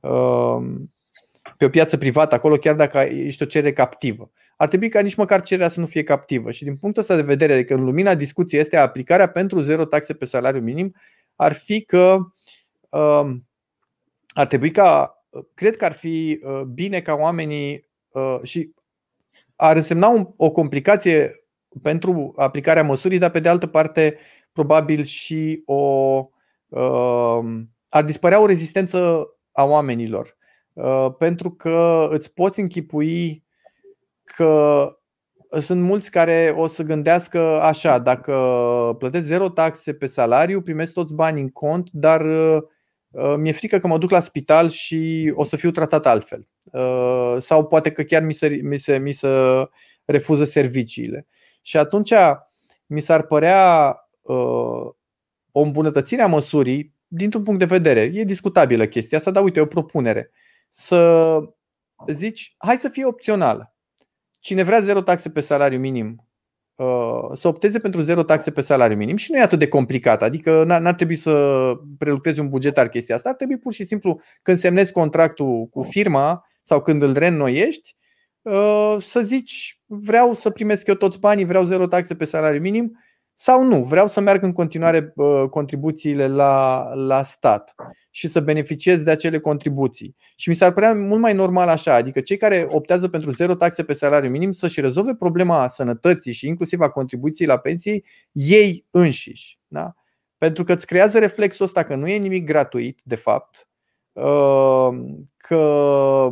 uh, 0.00 0.64
pe 1.56 1.64
o 1.64 1.68
piață 1.68 1.96
privată 1.96 2.34
acolo, 2.34 2.56
chiar 2.56 2.74
dacă 2.74 2.98
ești 2.98 3.42
o 3.42 3.46
cerere 3.46 3.72
captivă. 3.72 4.30
Ar 4.56 4.68
trebui 4.68 4.88
ca 4.88 5.00
nici 5.00 5.14
măcar 5.14 5.42
cererea 5.42 5.68
să 5.68 5.80
nu 5.80 5.86
fie 5.86 6.02
captivă. 6.02 6.50
Și 6.50 6.64
din 6.64 6.76
punctul 6.76 7.02
ăsta 7.02 7.16
de 7.16 7.22
vedere, 7.22 7.52
adică 7.52 7.74
în 7.74 7.84
lumina 7.84 8.14
discuției 8.14 8.60
este 8.60 8.76
aplicarea 8.76 9.28
pentru 9.28 9.60
zero 9.60 9.84
taxe 9.84 10.14
pe 10.14 10.24
salariu 10.24 10.60
minim, 10.60 10.94
ar 11.36 11.52
fi 11.52 11.82
că 11.82 12.18
uh, 12.88 13.36
ar 14.28 14.46
trebui 14.46 14.70
ca, 14.70 15.18
cred 15.54 15.76
că 15.76 15.84
ar 15.84 15.92
fi 15.92 16.40
uh, 16.42 16.60
bine 16.60 17.00
ca 17.00 17.14
oamenii 17.14 17.88
uh, 18.08 18.38
și 18.42 18.74
ar 19.56 19.76
însemna 19.76 20.08
un, 20.08 20.28
o 20.36 20.50
complicație 20.50 21.44
pentru 21.82 22.32
aplicarea 22.36 22.84
măsurii, 22.84 23.18
dar 23.18 23.30
pe 23.30 23.40
de 23.40 23.48
altă 23.48 23.66
parte 23.66 24.18
probabil 24.52 25.02
și 25.02 25.62
o 25.64 25.82
uh, 26.68 27.38
ar 27.88 28.04
dispărea 28.04 28.40
o 28.40 28.46
rezistență 28.46 29.28
a 29.52 29.64
oamenilor. 29.64 30.36
Uh, 30.72 31.08
pentru 31.18 31.50
că 31.50 32.08
îți 32.10 32.32
poți 32.32 32.60
închipui 32.60 33.44
că 34.24 34.88
sunt 35.60 35.82
mulți 35.82 36.10
care 36.10 36.54
o 36.56 36.66
să 36.66 36.82
gândească 36.82 37.60
așa, 37.60 37.98
dacă 37.98 38.34
plătesc 38.98 39.26
zero 39.26 39.48
taxe 39.48 39.94
pe 39.94 40.06
salariu, 40.06 40.62
primesc 40.62 40.92
toți 40.92 41.12
banii 41.12 41.42
în 41.42 41.50
cont, 41.50 41.88
dar 41.92 42.20
uh, 42.20 42.62
mi-e 43.36 43.52
frică 43.52 43.78
că 43.78 43.86
mă 43.86 43.98
duc 43.98 44.10
la 44.10 44.20
spital 44.20 44.68
și 44.68 45.32
o 45.34 45.44
să 45.44 45.56
fiu 45.56 45.70
tratat 45.70 46.06
altfel. 46.06 46.48
Uh, 46.64 47.36
sau 47.40 47.66
poate 47.66 47.90
că 47.90 48.02
chiar 48.02 48.22
mi 48.22 48.32
se, 48.32 48.48
mi 48.48 48.76
se, 48.76 48.98
mi 48.98 49.12
se 49.12 49.28
refuză 50.04 50.44
serviciile. 50.44 51.26
Și 51.62 51.76
atunci 51.76 52.12
mi 52.86 53.00
s-ar 53.00 53.22
părea 53.22 53.96
uh, 54.22 54.90
o 55.52 55.60
îmbunătățire 55.60 56.22
a 56.22 56.26
măsurii 56.26 56.94
dintr-un 57.06 57.42
punct 57.42 57.58
de 57.58 57.64
vedere. 57.64 58.00
E 58.00 58.24
discutabilă 58.24 58.86
chestia 58.86 59.18
asta, 59.18 59.30
dar 59.30 59.42
uite, 59.42 59.58
e 59.58 59.62
o 59.62 59.66
propunere. 59.66 60.30
Să 60.70 61.38
zici, 62.12 62.54
hai 62.58 62.76
să 62.76 62.88
fie 62.88 63.04
opțională. 63.04 63.74
Cine 64.38 64.62
vrea 64.62 64.80
zero 64.80 65.00
taxe 65.00 65.30
pe 65.30 65.40
salariu 65.40 65.78
minim, 65.78 66.28
uh, 66.74 67.36
să 67.36 67.48
opteze 67.48 67.78
pentru 67.78 68.00
zero 68.00 68.22
taxe 68.22 68.50
pe 68.50 68.60
salariu 68.60 68.96
minim 68.96 69.16
și 69.16 69.32
nu 69.32 69.38
e 69.38 69.42
atât 69.42 69.58
de 69.58 69.68
complicat. 69.68 70.22
Adică 70.22 70.64
n-ar 70.64 70.94
trebui 70.94 71.16
să 71.16 71.72
prelucrezi 71.98 72.40
un 72.40 72.48
bugetar 72.48 72.88
chestia 72.88 73.14
asta. 73.14 73.28
Ar 73.28 73.34
trebui 73.34 73.58
pur 73.58 73.72
și 73.72 73.84
simplu 73.84 74.20
când 74.42 74.58
semnezi 74.58 74.92
contractul 74.92 75.66
cu 75.66 75.82
firma 75.82 76.44
sau 76.64 76.82
când 76.82 77.02
îl 77.02 77.12
reînnoiești, 77.12 77.96
uh, 78.42 78.96
să 78.98 79.20
zici 79.20 79.80
vreau 79.86 80.32
să 80.32 80.50
primesc 80.50 80.86
eu 80.86 80.94
toți 80.94 81.18
banii, 81.18 81.44
vreau 81.44 81.64
zero 81.64 81.86
taxe 81.86 82.14
pe 82.14 82.24
salariu 82.24 82.60
minim 82.60 82.98
sau 83.36 83.64
nu, 83.64 83.82
vreau 83.82 84.08
să 84.08 84.20
merg 84.20 84.42
în 84.42 84.52
continuare 84.52 85.14
contribuțiile 85.50 86.28
la, 86.28 86.88
la 86.94 87.22
stat 87.22 87.74
și 88.10 88.28
să 88.28 88.40
beneficiez 88.40 89.02
de 89.02 89.10
acele 89.10 89.38
contribuții. 89.38 90.16
Și 90.36 90.48
mi 90.48 90.54
s-ar 90.54 90.72
părea 90.72 90.94
mult 90.94 91.20
mai 91.20 91.34
normal 91.34 91.68
așa, 91.68 91.94
adică 91.94 92.20
cei 92.20 92.36
care 92.36 92.66
optează 92.68 93.08
pentru 93.08 93.30
zero 93.30 93.54
taxe 93.54 93.84
pe 93.84 93.92
salariu 93.92 94.30
minim 94.30 94.52
să-și 94.52 94.80
rezolve 94.80 95.14
problema 95.14 95.68
sănătății 95.68 96.32
și 96.32 96.46
inclusiv 96.46 96.80
a 96.80 96.88
contribuției 96.88 97.48
la 97.48 97.58
pensii 97.58 98.04
ei 98.32 98.86
înșiși. 98.90 99.58
Da? 99.66 99.94
Pentru 100.38 100.64
că 100.64 100.72
îți 100.72 100.86
creează 100.86 101.18
reflexul 101.18 101.64
ăsta 101.64 101.84
că 101.84 101.94
nu 101.94 102.08
e 102.08 102.16
nimic 102.16 102.44
gratuit, 102.44 103.00
de 103.04 103.16
fapt, 103.16 103.68
uh, 104.12 104.88
că 105.36 106.28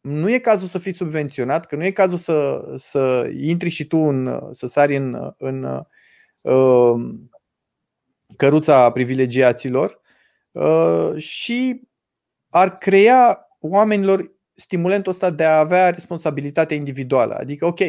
nu 0.00 0.30
e 0.30 0.38
cazul 0.38 0.68
să 0.68 0.78
fii 0.78 0.94
subvenționat, 0.94 1.66
că 1.66 1.76
nu 1.76 1.84
e 1.84 1.90
cazul 1.90 2.18
să, 2.18 2.64
să 2.76 3.30
intri 3.40 3.68
și 3.68 3.86
tu 3.86 3.96
în, 3.96 4.50
să 4.52 4.66
sari 4.66 4.96
în, 4.96 5.34
în 5.38 5.84
Um, 6.42 7.30
căruța 8.36 8.90
privilegiaților 8.90 10.00
uh, 10.50 11.16
și 11.16 11.88
ar 12.48 12.72
crea 12.72 13.48
oamenilor 13.60 14.32
stimulentul 14.54 15.12
ăsta 15.12 15.30
de 15.30 15.44
a 15.44 15.58
avea 15.58 15.90
responsabilitate 15.90 16.74
individuală. 16.74 17.34
Adică, 17.34 17.66
ok, 17.66 17.80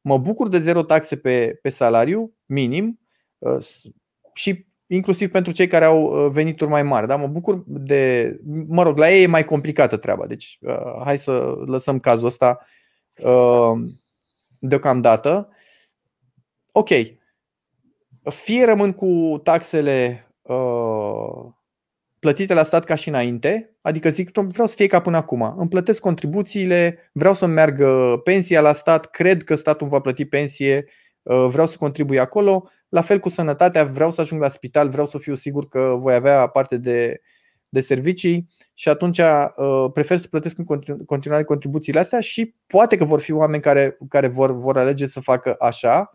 mă 0.00 0.18
bucur 0.18 0.48
de 0.48 0.60
zero 0.60 0.82
taxe 0.82 1.16
pe, 1.16 1.58
pe 1.62 1.68
salariu 1.68 2.34
minim 2.46 3.00
uh, 3.38 3.66
și 4.34 4.66
inclusiv 4.90 5.30
pentru 5.30 5.52
cei 5.52 5.66
care 5.66 5.84
au 5.84 6.02
uh, 6.02 6.30
venituri 6.32 6.70
mai 6.70 6.82
mari. 6.82 7.06
Da? 7.06 7.16
Mă 7.16 7.26
bucur 7.26 7.62
de. 7.66 8.36
Mă 8.66 8.82
rog, 8.82 8.98
la 8.98 9.10
ei 9.10 9.22
e 9.22 9.26
mai 9.26 9.44
complicată 9.44 9.96
treaba. 9.96 10.26
Deci, 10.26 10.58
hai 11.04 11.18
să 11.18 11.54
lăsăm 11.66 11.98
cazul 11.98 12.26
ăsta 12.26 12.66
deocamdată. 14.58 15.48
Ok, 16.72 16.88
fie 18.30 18.64
rămân 18.64 18.92
cu 18.92 19.40
taxele 19.44 20.26
uh, 20.42 21.52
plătite 22.20 22.54
la 22.54 22.62
stat 22.62 22.84
ca 22.84 22.94
și 22.94 23.08
înainte, 23.08 23.76
adică 23.80 24.10
zic, 24.10 24.30
vreau 24.32 24.68
să 24.68 24.74
fie 24.74 24.86
ca 24.86 25.00
până 25.00 25.16
acum, 25.16 25.54
îmi 25.56 25.68
plătesc 25.68 26.00
contribuțiile, 26.00 27.10
vreau 27.12 27.34
să 27.34 27.46
meargă 27.46 28.20
pensia 28.24 28.60
la 28.60 28.72
stat, 28.72 29.10
cred 29.10 29.44
că 29.44 29.54
statul 29.54 29.88
va 29.88 30.00
plăti 30.00 30.24
pensie, 30.24 30.84
uh, 31.22 31.46
vreau 31.50 31.66
să 31.66 31.76
contribui 31.76 32.18
acolo, 32.18 32.68
la 32.90 33.02
fel 33.02 33.18
cu 33.18 33.28
sănătatea, 33.28 33.84
vreau 33.84 34.12
să 34.12 34.20
ajung 34.20 34.40
la 34.40 34.48
spital, 34.48 34.88
vreau 34.88 35.06
să 35.06 35.18
fiu 35.18 35.34
sigur 35.34 35.68
că 35.68 35.96
voi 35.98 36.14
avea 36.14 36.46
parte 36.46 36.76
de, 36.76 37.20
de 37.68 37.80
servicii 37.80 38.48
și 38.74 38.88
atunci 38.88 39.18
uh, 39.18 39.90
prefer 39.92 40.18
să 40.18 40.28
plătesc 40.28 40.58
în 40.58 40.64
continuare 41.04 41.44
contribuțiile 41.44 41.98
astea 41.98 42.20
și 42.20 42.54
poate 42.66 42.96
că 42.96 43.04
vor 43.04 43.20
fi 43.20 43.32
oameni 43.32 43.62
care, 43.62 43.98
care 44.08 44.26
vor, 44.26 44.52
vor 44.52 44.78
alege 44.78 45.06
să 45.06 45.20
facă 45.20 45.54
așa, 45.58 46.10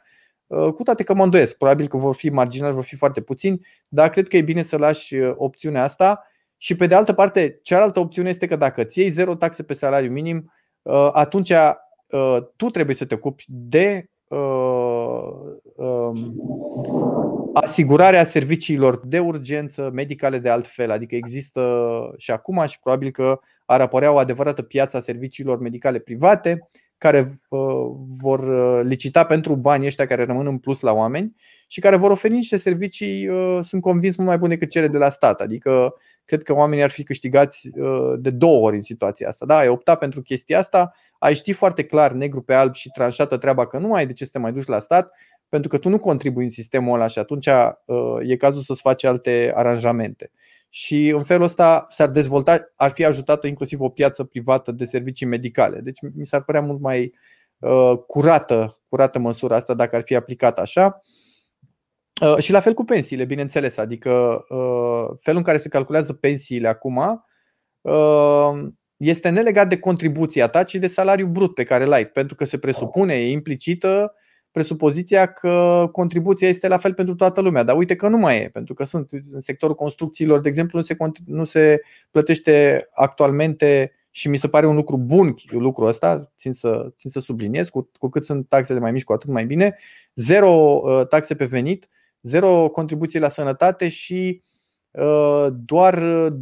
Uh, 0.47 0.73
cu 0.73 0.83
toate 0.83 1.03
că 1.03 1.13
mă 1.13 1.23
îndoiesc, 1.23 1.57
probabil 1.57 1.87
că 1.87 1.97
vor 1.97 2.15
fi 2.15 2.29
marginali, 2.29 2.73
vor 2.73 2.83
fi 2.83 2.95
foarte 2.95 3.21
puțini, 3.21 3.65
dar 3.87 4.09
cred 4.09 4.27
că 4.27 4.37
e 4.37 4.41
bine 4.41 4.63
să 4.63 4.77
lași 4.77 5.15
uh, 5.15 5.33
opțiunea 5.35 5.83
asta. 5.83 6.27
Și 6.57 6.75
pe 6.75 6.87
de 6.87 6.95
altă 6.95 7.13
parte, 7.13 7.59
cealaltă 7.63 7.99
opțiune 7.99 8.29
este 8.29 8.47
că 8.47 8.55
dacă 8.55 8.83
ți 8.83 8.99
iei 8.99 9.09
zero 9.09 9.35
taxe 9.35 9.63
pe 9.63 9.73
salariu 9.73 10.11
minim, 10.11 10.53
uh, 10.81 11.09
atunci 11.11 11.53
tu 12.55 12.69
trebuie 12.69 12.95
să 12.95 13.05
te 13.05 13.13
ocupi 13.13 13.45
de 13.47 14.09
um, 14.27 15.61
asigurarea 17.53 18.23
serviciilor 18.23 19.01
de 19.05 19.19
urgență 19.19 19.89
medicale 19.93 20.39
de 20.39 20.49
altfel. 20.49 20.91
Adică 20.91 21.15
există 21.15 22.13
și 22.17 22.31
acum 22.31 22.65
și 22.67 22.79
probabil 22.79 23.11
că 23.11 23.39
ar 23.65 23.81
apărea 23.81 24.11
o 24.11 24.17
adevărată 24.17 24.61
piață 24.61 24.97
a 24.97 25.01
serviciilor 25.01 25.59
medicale 25.59 25.99
private 25.99 26.67
care 26.97 27.39
uh, 27.49 27.59
vor 28.21 28.39
uh, 28.39 28.81
licita 28.83 29.25
pentru 29.25 29.55
banii 29.55 29.87
ăștia 29.87 30.07
care 30.07 30.23
rămân 30.23 30.47
în 30.47 30.57
plus 30.57 30.79
la 30.79 30.91
oameni 30.91 31.35
și 31.67 31.79
care 31.79 31.95
vor 31.95 32.11
oferi 32.11 32.33
niște 32.33 32.57
servicii, 32.57 33.27
uh, 33.27 33.59
sunt 33.63 33.81
convins, 33.81 34.15
mult 34.15 34.29
mai 34.29 34.37
bune 34.37 34.53
decât 34.53 34.69
cele 34.69 34.87
de 34.87 34.97
la 34.97 35.09
stat. 35.09 35.41
Adică 35.41 35.95
cred 36.25 36.43
că 36.43 36.53
oamenii 36.53 36.83
ar 36.83 36.89
fi 36.89 37.03
câștigați 37.03 37.69
de 38.17 38.29
două 38.29 38.65
ori 38.65 38.75
în 38.75 38.81
situația 38.81 39.29
asta. 39.29 39.45
Da, 39.45 39.57
ai 39.57 39.67
opta 39.67 39.95
pentru 39.95 40.21
chestia 40.21 40.59
asta, 40.59 40.93
ai 41.19 41.35
ști 41.35 41.53
foarte 41.53 41.83
clar, 41.83 42.11
negru 42.11 42.41
pe 42.41 42.53
alb 42.53 42.73
și 42.73 42.89
tranșată 42.89 43.37
treaba 43.37 43.67
că 43.67 43.77
nu 43.77 43.93
ai 43.93 44.05
de 44.05 44.13
ce 44.13 44.23
să 44.23 44.29
te 44.33 44.39
mai 44.39 44.51
duci 44.51 44.65
la 44.65 44.79
stat, 44.79 45.11
pentru 45.49 45.69
că 45.69 45.77
tu 45.77 45.89
nu 45.89 45.99
contribui 45.99 46.43
în 46.43 46.49
sistemul 46.49 46.93
ăla 46.93 47.07
și 47.07 47.19
atunci 47.19 47.49
e 48.21 48.35
cazul 48.37 48.61
să-ți 48.61 48.81
faci 48.81 49.03
alte 49.03 49.51
aranjamente 49.55 50.31
și 50.75 51.09
în 51.09 51.23
felul 51.23 51.43
ăsta 51.43 51.87
s-ar 51.89 52.09
dezvolta, 52.09 52.73
ar 52.75 52.91
fi 52.91 53.05
ajutată 53.05 53.47
inclusiv 53.47 53.81
o 53.81 53.89
piață 53.89 54.23
privată 54.23 54.71
de 54.71 54.85
servicii 54.85 55.25
medicale. 55.25 55.79
Deci 55.79 55.99
mi 56.15 56.25
s-ar 56.25 56.43
părea 56.43 56.61
mult 56.61 56.79
mai 56.81 57.13
uh, 57.57 57.93
curată, 58.07 58.79
curată 58.89 59.19
măsura 59.19 59.55
asta 59.55 59.73
dacă 59.73 59.95
ar 59.95 60.01
fi 60.05 60.15
aplicată 60.15 60.61
așa. 60.61 61.01
Uh, 62.21 62.37
și 62.37 62.51
la 62.51 62.59
fel 62.59 62.73
cu 62.73 62.83
pensiile, 62.83 63.25
bineînțeles, 63.25 63.77
adică 63.77 64.45
uh, 64.49 65.17
felul 65.19 65.39
în 65.39 65.43
care 65.43 65.57
se 65.57 65.69
calculează 65.69 66.13
pensiile 66.13 66.67
acum 66.67 67.23
uh, 67.81 68.51
este 68.97 69.29
nelegat 69.29 69.67
de 69.69 69.79
contribuția 69.79 70.47
ta, 70.47 70.63
ci 70.63 70.75
de 70.75 70.87
salariul 70.87 71.29
brut 71.29 71.53
pe 71.53 71.63
care 71.63 71.83
îl 71.83 71.91
ai, 71.91 72.05
pentru 72.07 72.35
că 72.35 72.45
se 72.45 72.57
presupune, 72.57 73.13
e 73.13 73.31
implicită 73.31 74.13
presupoziția 74.55 75.25
că 75.25 75.87
contribuția 75.91 76.47
este 76.47 76.67
la 76.67 76.77
fel 76.77 76.93
pentru 76.93 77.15
toată 77.15 77.41
lumea. 77.41 77.63
Dar 77.63 77.77
uite 77.77 77.95
că 77.95 78.07
nu 78.07 78.17
mai 78.17 78.41
e, 78.41 78.49
pentru 78.49 78.73
că 78.73 78.83
sunt 78.83 79.09
în 79.31 79.41
sectorul 79.41 79.75
construcțiilor, 79.75 80.39
de 80.39 80.47
exemplu, 80.47 80.77
nu 80.79 80.83
se, 80.83 80.95
nu 81.25 81.43
se 81.43 81.81
plătește 82.11 82.87
actualmente 82.91 83.91
și 84.11 84.27
mi 84.27 84.37
se 84.37 84.47
pare 84.47 84.65
un 84.65 84.75
lucru 84.75 84.97
bun 84.97 85.35
lucrul 85.49 85.87
ăsta, 85.87 86.31
țin 86.37 86.53
să, 86.53 86.91
țin 86.99 87.09
să 87.09 87.19
subliniez, 87.19 87.69
cu, 87.69 87.91
cu 87.99 88.09
cât 88.09 88.25
sunt 88.25 88.47
taxele 88.47 88.79
mai 88.79 88.91
mici, 88.91 89.03
cu 89.03 89.13
atât 89.13 89.29
mai 89.29 89.45
bine. 89.45 89.77
Zero 90.13 90.81
uh, 90.83 91.07
taxe 91.07 91.35
pe 91.35 91.45
venit, 91.45 91.87
zero 92.21 92.69
contribuții 92.69 93.19
la 93.19 93.29
sănătate 93.29 93.89
și 93.89 94.41
uh, 94.91 95.47
doar 95.51 95.99
22,25 96.29 96.33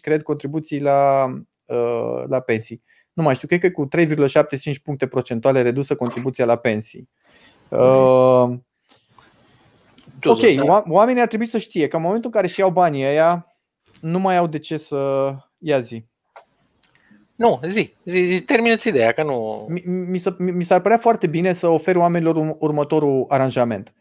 cred 0.00 0.22
contribuții 0.22 0.80
la, 0.80 1.26
uh, 1.64 2.22
la 2.26 2.40
pensii 2.40 2.82
nu 3.12 3.22
mai 3.22 3.34
știu, 3.34 3.48
cred 3.48 3.60
că 3.60 3.70
cu 3.70 3.88
3,75 3.96 4.82
puncte 4.82 5.06
procentuale 5.06 5.62
redusă 5.62 5.94
contribuția 5.94 6.44
la 6.44 6.56
pensii. 6.56 7.08
Uh, 7.68 7.78
ok, 10.24 10.42
oamenii 10.88 11.22
ar 11.22 11.28
trebui 11.28 11.46
să 11.46 11.58
știe 11.58 11.88
că 11.88 11.96
în 11.96 12.02
momentul 12.02 12.30
în 12.32 12.40
care 12.40 12.46
și 12.52 12.60
iau 12.60 12.70
banii 12.70 13.04
ăia, 13.04 13.46
nu 14.00 14.18
mai 14.18 14.36
au 14.36 14.46
de 14.46 14.58
ce 14.58 14.76
să 14.76 15.32
ia 15.58 15.80
zi. 15.80 16.04
Nu, 17.34 17.60
zi, 17.66 17.94
zi, 18.04 18.22
zi 18.22 18.40
termină-ți 18.40 18.88
ideea, 18.88 19.12
că 19.12 19.22
nu... 19.22 19.66
Mi, 19.68 19.82
mi, 19.86 20.20
mi 20.52 20.64
s-ar 20.64 20.80
părea 20.80 20.98
foarte 20.98 21.26
bine 21.26 21.52
să 21.52 21.68
oferi 21.68 21.98
oamenilor 21.98 22.56
următorul 22.58 23.24
aranjament. 23.28 23.94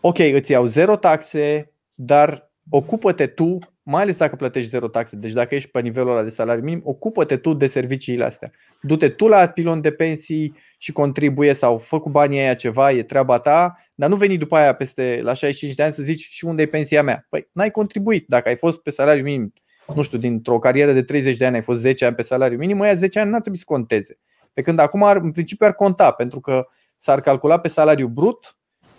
Ok, 0.00 0.18
îți 0.18 0.50
iau 0.50 0.66
zero 0.66 0.96
taxe, 0.96 1.72
dar 1.94 2.50
ocupă-te 2.70 3.26
tu 3.26 3.58
mai 3.82 4.02
ales 4.02 4.16
dacă 4.16 4.36
plătești 4.36 4.70
zero 4.70 4.88
taxe, 4.88 5.16
deci 5.16 5.32
dacă 5.32 5.54
ești 5.54 5.70
pe 5.70 5.80
nivelul 5.80 6.10
ăla 6.10 6.22
de 6.22 6.30
salariu 6.30 6.64
minim, 6.64 6.80
ocupă-te 6.84 7.36
tu 7.36 7.54
de 7.54 7.66
serviciile 7.66 8.24
astea. 8.24 8.50
Du-te 8.80 9.08
tu 9.08 9.26
la 9.26 9.46
pilon 9.46 9.80
de 9.80 9.92
pensii 9.92 10.56
și 10.78 10.92
contribuie 10.92 11.52
sau 11.52 11.78
fă 11.78 12.00
cu 12.00 12.10
banii 12.10 12.38
aia 12.38 12.54
ceva, 12.54 12.92
e 12.92 13.02
treaba 13.02 13.38
ta, 13.38 13.74
dar 13.94 14.08
nu 14.08 14.16
veni 14.16 14.38
după 14.38 14.56
aia 14.56 14.72
peste 14.72 15.20
la 15.22 15.34
65 15.34 15.76
de 15.76 15.82
ani 15.82 15.94
să 15.94 16.02
zici 16.02 16.26
și 16.30 16.44
unde 16.44 16.62
e 16.62 16.66
pensia 16.66 17.02
mea. 17.02 17.26
Păi 17.28 17.48
n-ai 17.52 17.70
contribuit. 17.70 18.24
Dacă 18.28 18.48
ai 18.48 18.56
fost 18.56 18.82
pe 18.82 18.90
salariu 18.90 19.22
minim, 19.22 19.52
nu 19.94 20.02
știu, 20.02 20.18
dintr-o 20.18 20.58
carieră 20.58 20.92
de 20.92 21.02
30 21.02 21.36
de 21.36 21.46
ani 21.46 21.54
ai 21.54 21.62
fost 21.62 21.80
10 21.80 22.04
ani 22.04 22.14
pe 22.14 22.22
salariu 22.22 22.58
minim, 22.58 22.80
aia 22.80 22.94
10 22.94 23.18
ani 23.18 23.30
n-ar 23.30 23.40
trebui 23.40 23.58
să 23.58 23.64
conteze. 23.66 24.18
Pe 24.52 24.62
când 24.62 24.78
acum 24.78 25.02
ar, 25.02 25.16
în 25.16 25.32
principiu 25.32 25.66
ar 25.66 25.74
conta, 25.74 26.10
pentru 26.10 26.40
că 26.40 26.66
s-ar 26.96 27.20
calcula 27.20 27.58
pe 27.58 27.68
salariu 27.68 28.06
brut 28.06 28.56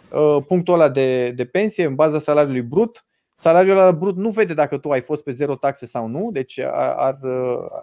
uh, 0.09 0.37
punctul 0.47 0.73
ăla 0.73 0.89
de, 0.89 1.31
de 1.31 1.45
pensie 1.45 1.85
în 1.85 1.95
baza 1.95 2.19
salariului 2.19 2.61
brut 2.61 3.05
salariul 3.43 3.77
ăla 3.77 3.91
brut 3.91 4.15
nu 4.15 4.29
vede 4.29 4.53
dacă 4.53 4.77
tu 4.77 4.89
ai 4.89 5.01
fost 5.01 5.23
pe 5.23 5.31
zero 5.31 5.55
taxe 5.55 5.85
sau 5.85 6.07
nu, 6.07 6.29
deci 6.31 6.59
ar, 6.95 7.17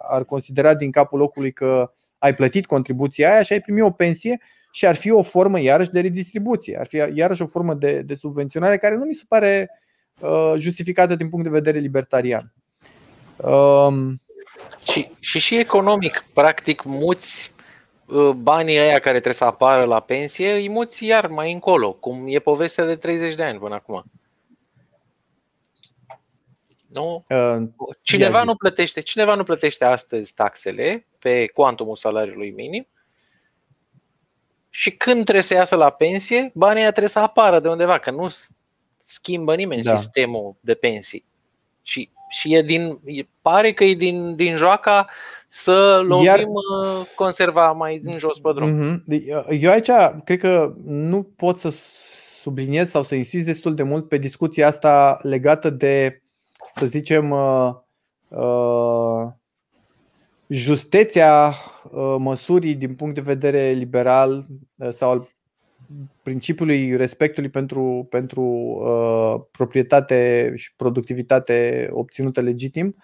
ar 0.09 0.23
considera 0.23 0.73
din 0.73 0.91
capul 0.91 1.19
locului 1.19 1.51
că 1.51 1.91
ai 2.17 2.35
plătit 2.35 2.65
contribuția 2.65 3.31
aia 3.31 3.41
și 3.41 3.53
ai 3.53 3.59
primit 3.59 3.83
o 3.83 3.91
pensie 3.91 4.41
și 4.71 4.85
ar 4.85 4.95
fi 4.95 5.11
o 5.11 5.21
formă 5.21 5.59
iarăși 5.59 5.89
de 5.89 5.99
redistribuție, 5.99 6.77
ar 6.79 6.87
fi 6.87 7.03
iarăși 7.13 7.41
o 7.41 7.45
formă 7.45 7.73
de, 7.73 8.01
de 8.01 8.15
subvenționare 8.15 8.77
care 8.77 8.95
nu 8.95 9.05
mi 9.05 9.13
se 9.13 9.23
pare 9.27 9.69
uh, 10.19 10.53
justificată 10.57 11.15
din 11.15 11.29
punct 11.29 11.45
de 11.45 11.51
vedere 11.51 11.79
libertarian. 11.79 12.53
Um, 13.37 14.21
și, 14.91 15.11
și 15.19 15.39
și 15.39 15.57
economic, 15.57 16.25
practic, 16.33 16.83
muți 16.83 17.53
uh, 18.05 18.29
banii 18.29 18.77
aia 18.77 18.99
care 18.99 19.11
trebuie 19.11 19.33
să 19.33 19.43
apară 19.43 19.83
la 19.83 19.99
pensie, 19.99 20.53
îi 20.53 20.69
muți 20.69 21.05
iar 21.05 21.27
mai 21.27 21.51
încolo, 21.51 21.93
cum 21.93 22.23
e 22.27 22.39
povestea 22.39 22.85
de 22.85 22.95
30 22.95 23.35
de 23.35 23.43
ani 23.43 23.59
până 23.59 23.75
acum. 23.75 24.03
Nu? 26.93 27.23
Uh, 27.29 27.67
cineva 28.01 28.43
nu 28.43 28.55
plătește, 28.55 29.01
cineva 29.01 29.35
nu 29.35 29.43
plătește 29.43 29.85
astăzi 29.85 30.33
taxele 30.33 31.05
pe 31.19 31.47
cuantumul 31.47 31.95
salariului 31.95 32.51
minim 32.51 32.87
și 34.73 34.91
când 34.91 35.23
trebuie 35.23 35.43
să 35.43 35.53
iasă 35.53 35.75
la 35.75 35.89
pensie, 35.89 36.51
banii 36.53 36.81
trebuie 36.81 37.07
să 37.07 37.19
apară 37.19 37.59
de 37.59 37.67
undeva, 37.67 37.97
că 37.97 38.11
nu 38.11 38.27
schimbă 39.05 39.55
nimeni 39.55 39.81
da. 39.81 39.95
sistemul 39.95 40.55
de 40.59 40.73
pensii. 40.73 41.25
Și, 41.81 42.09
și 42.29 42.55
e 42.55 42.61
din, 42.61 42.99
e, 43.05 43.21
pare 43.41 43.73
că 43.73 43.83
e 43.83 43.93
din, 43.93 44.35
din 44.35 44.55
joaca 44.55 45.07
să 45.47 46.01
lovim 46.03 46.25
Iar... 46.25 46.39
Uh, 46.39 47.05
conserva 47.15 47.71
mai 47.71 48.01
în 48.03 48.17
jos 48.17 48.39
pe 48.39 48.51
drum. 48.55 49.01
Mm-hmm. 49.01 49.59
Eu 49.59 49.71
aici 49.71 49.91
cred 50.23 50.39
că 50.39 50.73
nu 50.85 51.23
pot 51.23 51.57
să 51.57 51.73
subliniez 52.41 52.89
sau 52.89 53.03
să 53.03 53.15
insist 53.15 53.45
destul 53.45 53.75
de 53.75 53.83
mult 53.83 54.07
pe 54.07 54.17
discuția 54.17 54.67
asta 54.67 55.19
legată 55.21 55.69
de, 55.69 56.21
să 56.75 56.85
zicem, 56.85 57.31
uh, 57.31 57.73
uh, 58.27 59.27
justețea 60.47 61.53
uh, 61.91 62.15
măsurii 62.17 62.75
din 62.75 62.95
punct 62.95 63.15
de 63.15 63.21
vedere 63.21 63.69
liberal 63.69 64.45
uh, 64.75 64.89
sau 64.91 65.09
al 65.09 65.29
principiului 66.23 66.95
respectului 66.95 67.49
pentru, 67.49 68.07
pentru 68.09 68.41
uh, 68.41 69.41
proprietate 69.51 70.51
și 70.55 70.75
productivitate 70.75 71.89
obținută 71.91 72.41
legitim 72.41 72.95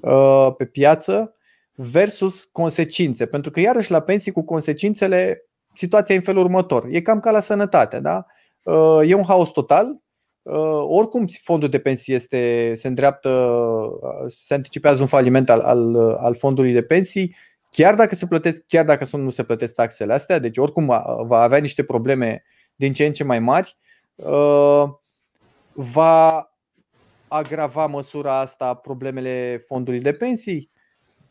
uh, 0.00 0.48
pe 0.56 0.64
piață 0.64 1.34
versus 1.74 2.44
consecințe. 2.44 3.26
Pentru 3.26 3.50
că, 3.50 3.60
iarăși, 3.60 3.90
la 3.90 4.00
pensii 4.00 4.32
cu 4.32 4.44
consecințele, 4.44 5.44
situația 5.74 6.14
e 6.14 6.18
în 6.18 6.24
felul 6.24 6.44
următor. 6.44 6.86
E 6.90 7.00
cam 7.00 7.20
ca 7.20 7.30
la 7.30 7.40
sănătate. 7.40 8.00
Da? 8.00 8.26
Uh, 8.62 9.00
e 9.06 9.14
un 9.14 9.24
haos 9.24 9.50
total. 9.50 10.00
Uh, 10.42 10.84
oricum, 10.88 11.26
fondul 11.42 11.68
de 11.68 11.78
pensii 11.78 12.14
este, 12.14 12.74
se 12.76 12.88
îndreaptă, 12.88 13.28
uh, 13.28 14.32
se 14.44 14.54
anticipează 14.54 15.00
un 15.00 15.06
faliment 15.06 15.50
al, 15.50 15.60
al, 15.60 15.96
al 15.96 16.34
fondului 16.34 16.72
de 16.72 16.82
pensii, 16.82 17.36
chiar 17.70 17.94
dacă 17.94 18.14
se 18.14 18.26
plătesc, 18.26 18.62
chiar 18.66 18.84
dacă 18.84 19.16
nu 19.16 19.30
se 19.30 19.42
plătesc 19.42 19.74
taxele 19.74 20.12
astea, 20.12 20.38
deci 20.38 20.56
oricum 20.56 20.86
va 21.26 21.40
avea 21.40 21.58
niște 21.58 21.84
probleme 21.84 22.44
din 22.76 22.92
ce 22.92 23.06
în 23.06 23.12
ce 23.12 23.24
mai 23.24 23.38
mari, 23.38 23.76
va 25.72 26.50
agrava 27.28 27.86
măsura 27.86 28.38
asta 28.38 28.74
problemele 28.74 29.64
fondului 29.66 30.00
de 30.00 30.10
pensii? 30.10 30.70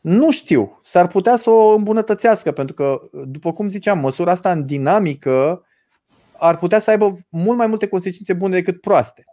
Nu 0.02 0.32
știu. 0.32 0.80
S-ar 0.84 1.08
putea 1.08 1.36
să 1.36 1.50
o 1.50 1.74
îmbunătățească, 1.74 2.52
pentru 2.52 2.76
că, 2.76 3.00
după 3.12 3.54
cum 3.54 3.70
ziceam, 3.70 4.00
măsura 4.00 4.32
asta 4.32 4.52
în 4.52 4.66
dinamică 4.66 5.66
ar 6.40 6.58
putea 6.58 6.80
să 6.80 6.90
aibă 6.90 7.18
mult 7.30 7.58
mai 7.58 7.68
multe 7.68 7.88
consecințe 7.88 8.34
bune 8.34 8.56
decât 8.56 8.82
proaste. 8.82 9.24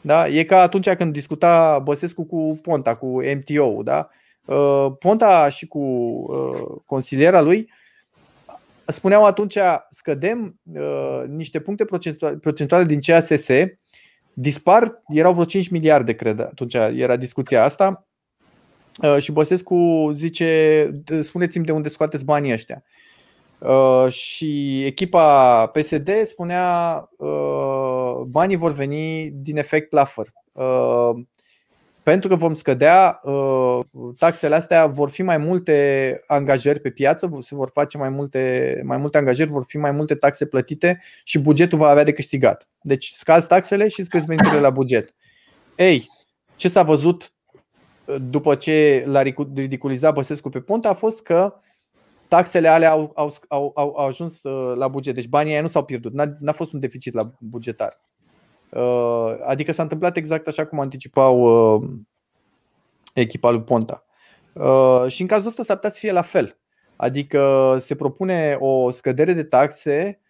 Da? 0.00 0.28
E 0.28 0.44
ca 0.44 0.60
atunci 0.60 0.90
când 0.90 1.12
discuta 1.12 1.78
Băsescu 1.78 2.24
cu 2.24 2.58
Ponta, 2.62 2.94
cu 2.96 3.06
MTO. 3.06 3.82
Da? 3.82 4.08
Uh, 4.44 4.86
Ponta 4.98 5.48
și 5.48 5.66
cu 5.66 5.78
uh, 5.78 6.80
consiliera 6.86 7.40
lui 7.40 7.70
spuneau 8.86 9.24
atunci 9.24 9.58
scădem 9.90 10.60
uh, 10.74 11.22
niște 11.28 11.60
puncte 11.60 11.84
procentuale 12.40 12.84
din 12.84 13.00
CASS, 13.00 13.46
dispar, 14.32 15.02
erau 15.08 15.32
vreo 15.32 15.44
5 15.44 15.68
miliarde, 15.68 16.12
cred, 16.14 16.40
atunci 16.40 16.74
era 16.74 17.16
discuția 17.16 17.64
asta. 17.64 18.06
Și 19.18 19.32
Băsescu 19.32 20.10
zice, 20.14 20.90
spuneți-mi 21.22 21.64
de 21.64 21.72
unde 21.72 21.88
scoateți 21.88 22.24
banii 22.24 22.52
ăștia. 22.52 22.84
Uh, 23.60 24.06
și 24.12 24.84
echipa 24.84 25.66
PSD 25.66 26.10
spunea 26.26 27.08
uh, 27.16 28.20
banii 28.26 28.56
vor 28.56 28.72
veni 28.72 29.30
din 29.30 29.56
efect 29.56 29.92
Laffer. 29.92 30.26
Uh, 30.52 31.10
pentru 32.02 32.28
că 32.28 32.34
vom 32.34 32.54
scădea 32.54 33.20
taxele 34.18 34.54
astea, 34.54 34.86
vor 34.86 35.10
fi 35.10 35.22
mai 35.22 35.38
multe 35.38 36.20
angajări 36.26 36.80
pe 36.80 36.90
piață, 36.90 37.38
se 37.40 37.54
vor 37.54 37.70
face 37.72 37.98
mai 37.98 38.08
multe, 38.08 38.82
mai 38.84 38.96
multe 38.96 39.18
angajări, 39.18 39.50
vor 39.50 39.64
fi 39.66 39.76
mai 39.76 39.90
multe 39.90 40.14
taxe 40.14 40.46
plătite 40.46 41.00
și 41.24 41.38
bugetul 41.38 41.78
va 41.78 41.88
avea 41.88 42.04
de 42.04 42.12
câștigat. 42.12 42.68
Deci 42.82 43.12
scazi 43.16 43.46
taxele 43.46 43.88
și 43.88 44.04
scăzi 44.04 44.26
veniturile 44.26 44.60
la 44.60 44.70
buget. 44.70 45.14
Ei, 45.76 46.06
ce 46.56 46.68
s-a 46.68 46.82
văzut 46.82 47.32
după 48.30 48.54
ce 48.54 49.04
l-a 49.06 49.22
ridiculizat 49.54 50.14
Băsescu 50.14 50.48
pe 50.48 50.60
Ponta 50.60 50.88
a 50.88 50.94
fost 50.94 51.22
că 51.22 51.54
taxele 52.30 52.68
alea 52.68 52.90
au, 52.90 53.12
au, 53.14 53.34
au, 53.48 53.72
au 53.74 54.06
ajuns 54.06 54.42
uh, 54.42 54.76
la 54.76 54.88
buget. 54.88 55.14
Deci 55.14 55.28
banii 55.28 55.52
aia 55.52 55.62
nu 55.62 55.68
s-au 55.68 55.84
pierdut. 55.84 56.12
N-a, 56.12 56.36
n-a 56.38 56.52
fost 56.52 56.72
un 56.72 56.80
deficit 56.80 57.14
la 57.14 57.30
bugetar. 57.38 57.88
Uh, 58.70 59.34
adică 59.46 59.72
s-a 59.72 59.82
întâmplat 59.82 60.16
exact 60.16 60.46
așa 60.46 60.66
cum 60.66 60.80
anticipau 60.80 61.40
uh, 61.74 61.88
echipa 63.14 63.50
lui 63.50 63.62
Ponta. 63.62 64.04
Și 65.08 65.20
în 65.20 65.26
cazul 65.26 65.48
ăsta 65.48 65.62
s-ar 65.62 65.76
putea 65.76 65.90
să 65.90 65.98
fie 65.98 66.12
la 66.12 66.22
fel. 66.22 66.58
Adică 66.96 67.76
se 67.80 67.94
propune 67.94 68.56
o 68.60 68.90
scădere 68.90 69.32
de 69.32 69.42
taxe 69.42 70.20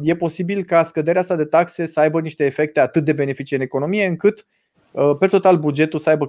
e 0.00 0.16
posibil 0.16 0.64
ca 0.64 0.84
scăderea 0.84 1.20
asta 1.20 1.36
de 1.36 1.44
taxe 1.44 1.86
să 1.86 2.00
aibă 2.00 2.20
niște 2.20 2.44
efecte 2.44 2.80
atât 2.80 3.04
de 3.04 3.12
benefice 3.12 3.54
în 3.54 3.60
economie 3.60 4.06
încât 4.06 4.46
Uh, 4.46 4.59
pe 5.18 5.26
total 5.26 5.56
bugetul 5.56 5.98
să 5.98 6.08
aibă 6.08 6.28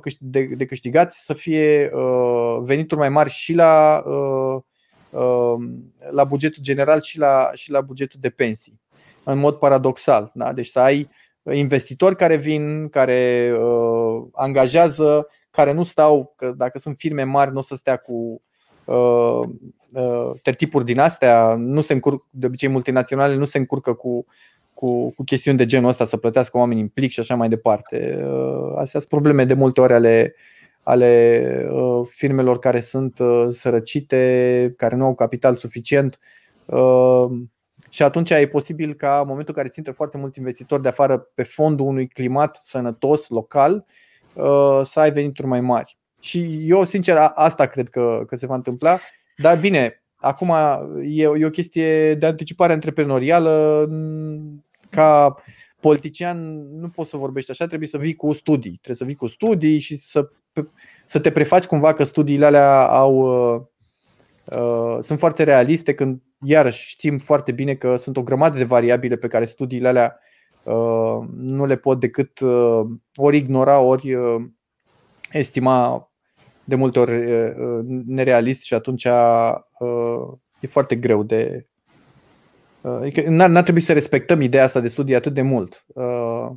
de 0.56 0.66
câștigat, 0.66 1.14
să 1.14 1.34
fie 1.34 1.92
uh, 1.94 2.58
venituri 2.62 3.00
mai 3.00 3.10
mari 3.10 3.30
și 3.30 3.54
la, 3.54 4.04
uh, 4.06 4.62
la 6.12 6.24
bugetul 6.24 6.64
general 6.64 7.02
și 7.02 7.18
la, 7.18 7.52
și 7.54 7.72
la 7.72 7.82
bugetul 7.82 8.20
de 8.22 8.30
pensii. 8.30 8.80
În 9.24 9.40
mod 9.40 9.56
paradoxal. 9.56 10.32
Da? 10.34 10.54
Deci 10.54 10.68
să 10.68 10.80
ai 10.80 11.10
investitori 11.52 12.16
care 12.16 12.36
vin, 12.36 12.90
care 12.90 13.54
angajează, 14.32 15.28
care 15.52 15.72
nu 15.72 15.84
stau, 15.84 16.34
că 16.36 16.52
dacă 16.58 16.80
sunt 16.80 16.96
firme 16.98 17.24
mari, 17.24 17.52
nu 17.52 17.60
o 17.60 17.62
să 17.62 17.76
stea 17.76 17.98
cu 17.98 18.42
tertipuri 20.42 20.86
din 20.86 21.00
astea, 21.00 21.56
nu 21.56 21.82
se 21.82 21.94
încurcă, 21.94 22.26
de 22.30 22.46
obicei 22.46 22.70
multinaționale 22.70 23.36
nu 23.36 23.46
se 23.46 23.58
încurcă 23.58 23.94
cu 23.94 24.26
cu, 24.74 25.12
cu 25.12 25.24
chestiuni 25.24 25.58
de 25.58 25.66
genul 25.66 25.90
ăsta, 25.90 26.06
să 26.06 26.18
plătească 26.18 26.58
oamenii 26.58 26.82
în 26.82 26.90
plic 26.90 27.12
și 27.12 27.20
așa 27.20 27.36
mai 27.36 27.50
departe. 27.50 28.24
Uh, 28.26 28.72
astea 28.76 29.00
sunt 29.00 29.12
probleme 29.12 29.46
de 29.46 29.54
multe 29.54 29.82
ori 29.82 29.94
ale, 29.94 30.36
ale 30.84 31.68
uh, 31.72 32.08
firmelor 32.10 32.60
care 32.60 32.80
sunt 32.80 33.20
uh, 33.20 33.48
sărăcite, 33.50 34.74
care 34.78 34.96
nu 34.96 35.06
au 35.06 35.16
capital 35.16 35.56
suficient. 35.56 36.20
Și 37.90 38.04
atunci 38.04 38.30
e 38.30 38.48
posibil 38.48 38.94
ca 38.94 39.20
în 39.20 39.28
momentul 39.28 39.54
în 39.58 39.64
care 39.64 39.82
ți 39.82 39.92
foarte 39.92 40.18
mult 40.18 40.36
investitori 40.36 40.82
de 40.82 40.88
afară 40.88 41.18
pe 41.18 41.44
fondul 41.44 41.86
unui 41.86 42.08
climat 42.08 42.60
sănătos, 42.64 43.30
local, 43.30 43.86
să 44.84 45.00
ai 45.00 45.12
venituri 45.12 45.48
mai 45.48 45.62
mari. 45.62 45.98
Și 46.20 46.60
eu, 46.70 46.84
sincer, 46.84 47.18
asta 47.34 47.66
cred 47.66 47.90
că, 47.90 48.24
că 48.28 48.36
se 48.36 48.46
va 48.46 48.56
întâmpla. 48.56 49.00
Dar 49.38 49.58
bine, 49.58 50.01
acum 50.22 50.54
e, 51.04 51.22
e 51.22 51.46
o 51.46 51.50
chestie 51.50 52.14
de 52.14 52.26
anticipare 52.26 52.74
antreprenorială 52.74 53.88
ca 54.90 55.36
politician 55.80 56.38
nu 56.80 56.90
poți 56.90 57.10
să 57.10 57.18
vorbești 57.18 57.52
așa, 57.52 57.68
trebuie 57.68 57.90
să 57.90 57.98
vii 57.98 58.16
cu 58.16 58.34
studii. 58.34 58.78
Trebuie 58.82 58.96
să 58.96 59.04
vii 59.04 59.16
cu 59.16 59.28
studii 59.28 59.80
și 59.80 59.98
să, 59.98 60.30
să 61.06 61.20
te 61.20 61.32
prefaci 61.32 61.66
cumva 61.66 61.94
că 61.94 62.04
studiile 62.04 62.46
alea 62.46 62.88
au, 62.88 63.16
uh, 63.16 63.62
uh, 64.58 64.98
sunt 65.02 65.20
foarte 65.20 65.44
realiste 65.44 65.94
când 65.94 66.22
iarăși 66.44 66.90
știm 66.90 67.18
foarte 67.18 67.52
bine 67.52 67.74
că 67.76 67.96
sunt 67.96 68.18
o 68.18 68.24
grămadă 68.24 68.58
de 68.58 68.64
variabile 68.64 69.16
pe 69.16 69.28
care 69.28 69.46
studiile 69.46 69.88
alea 69.88 70.20
uh, 70.64 71.20
nu 71.38 71.66
le 71.66 71.76
pot 71.76 72.00
decât 72.00 72.40
uh, 72.40 72.82
ori 73.16 73.38
ignora, 73.38 73.80
ori 73.80 74.14
uh, 74.14 74.42
estima 75.32 76.11
de 76.72 76.78
multe 76.78 77.00
ori 77.00 77.32
uh, 77.32 77.80
nerealist 78.06 78.62
și 78.62 78.74
atunci 78.74 79.06
uh, 79.06 80.34
e 80.60 80.68
foarte 80.68 80.96
greu 80.96 81.24
de, 81.24 81.66
Uh, 82.82 82.98
adică 83.02 83.30
n-ar 83.30 83.64
trebui 83.64 83.82
să 83.82 83.94
respectăm 83.94 84.42
ideea 84.42 84.64
asta 84.64 84.80
de 84.80 84.88
studii 84.88 85.16
atât 85.16 85.34
de 85.34 85.42
mult. 85.42 85.86
Uh, 85.88 86.50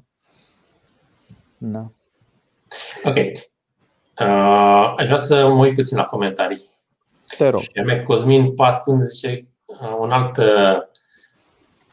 da. 1.56 1.90
Ok. 3.04 3.16
Uh, 4.20 4.94
aș 4.96 5.04
vrea 5.04 5.16
să 5.16 5.46
mă 5.48 5.64
uit 5.64 5.74
puțin 5.74 5.96
la 5.96 6.04
comentarii. 6.04 6.62
Te 7.38 7.48
rog. 7.48 7.60
Și 7.60 8.02
Cosmin 8.04 8.54
Pascun 8.54 9.02
zice 9.02 9.46
uh, 9.64 9.96
un 9.98 10.10
alt 10.10 10.36
uh, 10.36 10.78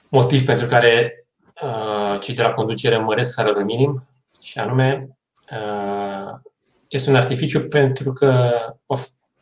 motiv 0.10 0.46
pentru 0.46 0.66
care 0.66 1.26
uh, 1.64 2.20
cei 2.20 2.36
de 2.36 2.42
la 2.42 2.54
conducere 2.54 2.98
măresc 2.98 3.34
salariul 3.34 3.64
minim 3.64 4.02
și 4.42 4.60
anume 4.60 5.10
uh, 5.52 6.01
este 6.92 7.10
un 7.10 7.16
artificiu 7.16 7.68
pentru 7.68 8.14
că 8.14 8.52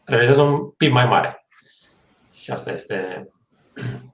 realizează 0.03 0.41
un 0.41 0.69
PIB 0.69 0.91
mai 0.91 1.05
mare. 1.05 1.45
Și 2.31 2.51
asta 2.51 2.71
este 2.71 3.27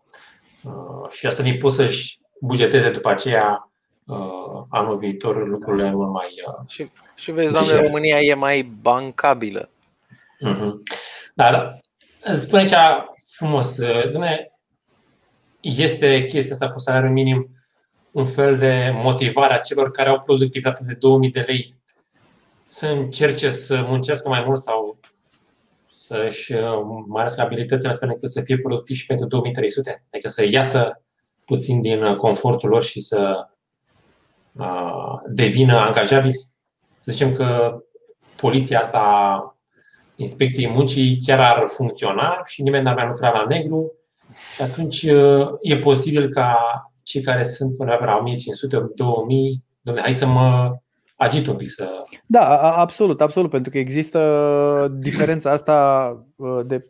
Uh, 0.66 1.10
și 1.10 1.26
asta 1.26 1.44
ne 1.44 1.54
pus 1.54 1.76
să-și 1.76 2.18
bugeteze 2.42 2.92
după 2.92 3.10
aceea 3.10 3.70
uh, 4.06 4.62
anul 4.70 4.98
viitor 4.98 5.48
lucrurile 5.48 5.92
mult 5.92 6.12
mai. 6.12 6.28
Uh, 6.48 6.70
și, 6.70 6.90
și 7.16 7.32
vezi, 7.32 7.52
doamne, 7.52 7.72
deci, 7.72 7.82
România 7.82 8.20
e 8.20 8.34
mai 8.34 8.62
bancabilă. 8.62 9.70
Uh-huh. 10.48 10.72
Dar 11.34 11.80
spune 12.36 12.62
aici 12.62 13.06
frumos, 13.28 13.80
dumne, 14.12 14.52
este 15.60 16.26
chestia 16.26 16.54
asta 16.54 16.72
cu 16.72 16.80
salariul 16.80 17.12
minim 17.12 17.50
un 18.12 18.26
fel 18.26 18.58
de 18.58 18.92
motivare 18.94 19.54
a 19.54 19.60
celor 19.60 19.92
care 19.92 20.10
au 20.10 20.22
productivitate 20.22 20.84
de 20.86 20.94
2000 20.94 21.30
de 21.30 21.44
lei 21.48 21.76
să 22.76 22.88
încerce 22.88 23.50
să 23.50 23.86
muncească 23.88 24.30
mai 24.30 24.44
mult 24.46 24.60
sau 24.60 25.00
să-și 25.88 26.54
mărească 27.08 27.42
abilitățile 27.42 27.90
astfel 27.90 28.10
încât 28.10 28.32
să 28.32 28.42
fie 28.42 28.58
productiv 28.58 28.96
și 28.96 29.06
pentru 29.06 29.28
2300? 29.28 30.06
Adică 30.12 30.30
să 30.30 30.46
iasă 30.50 31.02
puțin 31.46 31.82
din 31.82 32.16
confortul 32.16 32.70
lor 32.70 32.84
și 32.84 33.00
să 33.00 33.48
devină 35.28 35.78
angajabili? 35.78 36.40
Să 37.00 37.12
zicem 37.12 37.34
că 37.34 37.78
poliția 38.36 38.80
asta 38.80 39.40
inspecției 40.16 40.70
muncii 40.70 41.20
chiar 41.26 41.40
ar 41.40 41.68
funcționa 41.68 42.42
și 42.46 42.62
nimeni 42.62 42.84
n-ar 42.84 42.96
mai 42.96 43.08
lucra 43.08 43.32
la 43.32 43.46
negru 43.48 43.92
și 44.56 44.62
atunci 44.62 45.02
e 45.62 45.78
posibil 45.78 46.30
ca 46.30 46.58
cei 47.04 47.22
care 47.22 47.44
sunt 47.44 47.78
până 47.78 47.98
la 48.00 48.18
1500, 48.18 48.92
2000, 48.96 49.64
domne, 49.82 50.02
hai 50.02 50.14
să 50.14 50.26
mă 50.26 50.76
agit 51.16 51.48
un 51.48 51.56
pic 51.56 51.70
să... 51.70 51.90
Da, 52.26 52.72
absolut, 52.72 53.22
absolut, 53.22 53.50
pentru 53.50 53.72
că 53.72 53.78
există 53.78 54.96
diferența 55.00 55.52
asta 55.52 56.26
de 56.66 56.80
41% 56.80 56.84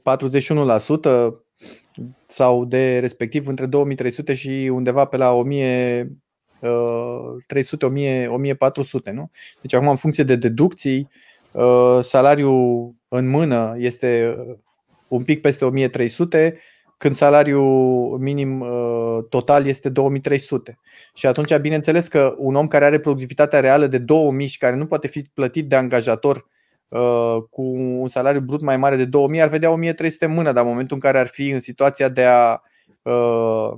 sau 2.25 2.65
de 2.65 2.99
respectiv 2.99 3.47
între 3.47 3.65
2300 3.65 4.33
și 4.33 4.69
undeva 4.73 5.05
pe 5.05 5.17
la 5.17 5.31
1300, 5.31 8.27
1400, 8.27 9.11
nu? 9.11 9.31
Deci 9.61 9.73
acum 9.73 9.87
în 9.87 9.95
funcție 9.95 10.23
de 10.23 10.35
deducții, 10.35 11.09
salariul 12.01 12.95
în 13.07 13.27
mână 13.27 13.75
este 13.77 14.37
un 15.07 15.23
pic 15.23 15.41
peste 15.41 15.65
1300 15.65 16.59
când 16.97 17.15
salariul 17.15 18.17
minim 18.19 18.59
uh, 18.59 19.17
total 19.29 19.65
este 19.65 19.89
2300. 19.89 20.79
Și 21.13 21.25
atunci, 21.27 21.57
bineînțeles 21.57 22.07
că 22.07 22.35
un 22.37 22.55
om 22.55 22.67
care 22.67 22.85
are 22.85 22.99
productivitatea 22.99 23.59
reală 23.59 23.87
de 23.87 23.97
2000 23.97 24.47
și 24.47 24.57
care 24.57 24.75
nu 24.75 24.85
poate 24.85 25.07
fi 25.07 25.21
plătit 25.33 25.67
de 25.69 25.75
angajator 25.75 26.47
uh, 26.87 27.37
cu 27.49 27.61
un 27.99 28.07
salariu 28.07 28.39
brut 28.41 28.61
mai 28.61 28.77
mare 28.77 28.95
de 28.95 29.05
2000 29.05 29.41
ar 29.41 29.49
vedea 29.49 29.71
1300 29.71 30.25
în 30.25 30.33
mână, 30.33 30.51
dar 30.51 30.63
în 30.63 30.69
momentul 30.69 30.95
în 30.95 31.01
care 31.01 31.19
ar 31.19 31.27
fi 31.27 31.49
în 31.49 31.59
situația 31.59 32.09
de 32.09 32.23
a 32.23 32.61
uh, 33.01 33.73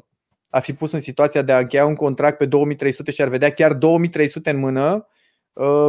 a 0.50 0.60
fi 0.60 0.74
pus 0.74 0.92
în 0.92 1.02
situația 1.02 1.42
de 1.42 1.52
a 1.52 1.58
încheia 1.58 1.86
un 1.86 1.96
contract 1.96 2.38
pe 2.38 2.46
2300 2.46 3.12
și 3.12 3.22
ar 3.22 3.28
vedea 3.28 3.52
chiar 3.52 3.74
2300 3.74 4.50
în 4.50 4.58
mână, 4.58 5.08
Uh, 5.08 5.16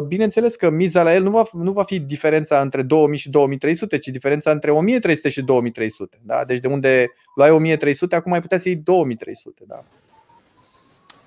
bineînțeles 0.06 0.56
că 0.56 0.70
miza 0.70 1.02
la 1.02 1.14
el 1.14 1.22
nu 1.22 1.30
va, 1.30 1.42
nu 1.52 1.72
va 1.72 1.82
fi 1.82 1.98
diferența 1.98 2.60
între 2.60 2.82
2000 2.82 3.18
și 3.18 3.30
2300, 3.30 3.98
ci 3.98 4.08
diferența 4.08 4.50
între 4.50 4.70
1300 4.70 5.28
și 5.28 5.42
2300. 5.42 6.20
Da? 6.22 6.44
Deci 6.44 6.60
de 6.60 6.68
unde 6.68 7.12
luai 7.34 7.50
1300, 7.50 8.14
acum 8.14 8.32
ai 8.32 8.40
putea 8.40 8.58
să 8.58 8.68
iei 8.68 8.76
2300. 8.76 9.64
Da? 9.66 9.84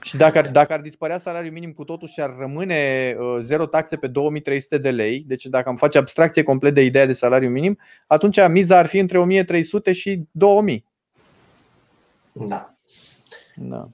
Și 0.02 0.18
dacă 0.18 0.38
ar, 0.38 0.52
dacă 0.52 0.74
ar 0.74 0.82
dispărea 0.82 1.20
salariul 1.20 1.54
minim 1.54 1.72
cu 1.72 1.84
totul 1.84 2.08
și 2.08 2.22
ar 2.22 2.36
rămâne 2.40 3.16
uh, 3.20 3.40
zero 3.42 3.66
taxe 3.66 3.96
pe 3.96 4.08
2300 4.08 4.78
de 4.78 4.92
lei, 4.92 5.24
deci 5.28 5.46
dacă 5.46 5.70
am 5.70 5.76
face 5.76 5.98
abstracție 5.98 6.44
complet 6.44 6.74
de 6.74 6.84
ideea 6.84 7.06
de 7.06 7.14
salariu 7.14 7.50
minim, 7.50 7.78
atunci 8.08 8.48
miza 8.48 8.78
ar 8.78 8.86
fi 8.86 8.98
între 8.98 9.18
1300 9.18 9.92
și 9.92 10.24
2000. 10.32 10.86
Da. 12.32 12.76
da. 13.56 13.90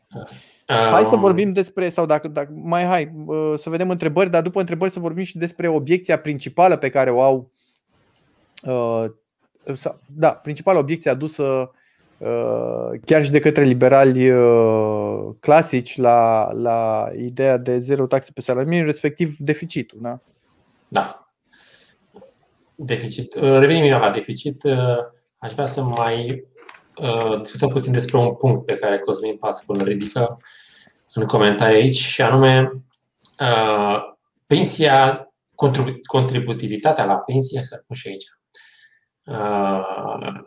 Hai 0.67 1.03
să 1.09 1.15
vorbim 1.15 1.53
despre, 1.53 1.89
sau 1.89 2.05
dacă, 2.05 2.27
dacă 2.27 2.51
mai 2.53 2.83
hai, 2.83 3.11
să 3.57 3.69
vedem 3.69 3.89
întrebări, 3.89 4.29
dar 4.29 4.41
după 4.41 4.59
întrebări 4.59 4.91
să 4.91 4.99
vorbim 4.99 5.23
și 5.23 5.37
despre 5.37 5.67
obiecția 5.67 6.19
principală 6.19 6.75
pe 6.75 6.89
care 6.89 7.09
o 7.09 7.21
au. 7.21 7.51
Uh, 8.63 9.05
da, 10.05 10.31
principala 10.31 10.79
obiecție 10.79 11.11
adusă 11.11 11.71
uh, 12.17 12.99
chiar 13.05 13.23
și 13.23 13.31
de 13.31 13.39
către 13.39 13.63
liberali 13.63 14.31
uh, 14.31 15.35
clasici 15.39 15.97
la, 15.97 16.51
la 16.51 17.09
ideea 17.17 17.57
de 17.57 17.79
zero 17.79 18.07
taxe 18.07 18.31
pe 18.33 18.41
salariu 18.41 18.69
minim, 18.69 18.85
respectiv 18.85 19.35
deficitul. 19.37 19.99
Da? 20.01 20.19
Da. 20.87 21.31
Deficit. 22.75 23.33
Revenim 23.33 23.91
la 23.91 24.09
deficit. 24.09 24.63
Aș 25.37 25.51
vrea 25.53 25.65
să 25.65 25.83
mai 25.83 26.47
Uh, 26.56 26.56
discutăm 27.41 27.69
puțin 27.69 27.91
despre 27.91 28.17
un 28.17 28.35
punct 28.35 28.65
pe 28.65 28.75
care 28.75 28.99
Cosmin 28.99 29.37
Pascu 29.37 29.71
îl 29.71 29.83
ridică 29.83 30.39
în 31.13 31.25
comentarii 31.25 31.75
aici, 31.75 31.95
și 31.95 32.21
anume 32.21 32.71
uh, 33.39 34.01
pensia, 34.47 35.31
contributivitatea 36.05 37.05
la 37.05 37.15
pensie, 37.15 37.63
să 37.63 37.79
spun 37.81 37.95
și 37.95 38.07
aici, 38.07 38.25
uh, 39.23 40.43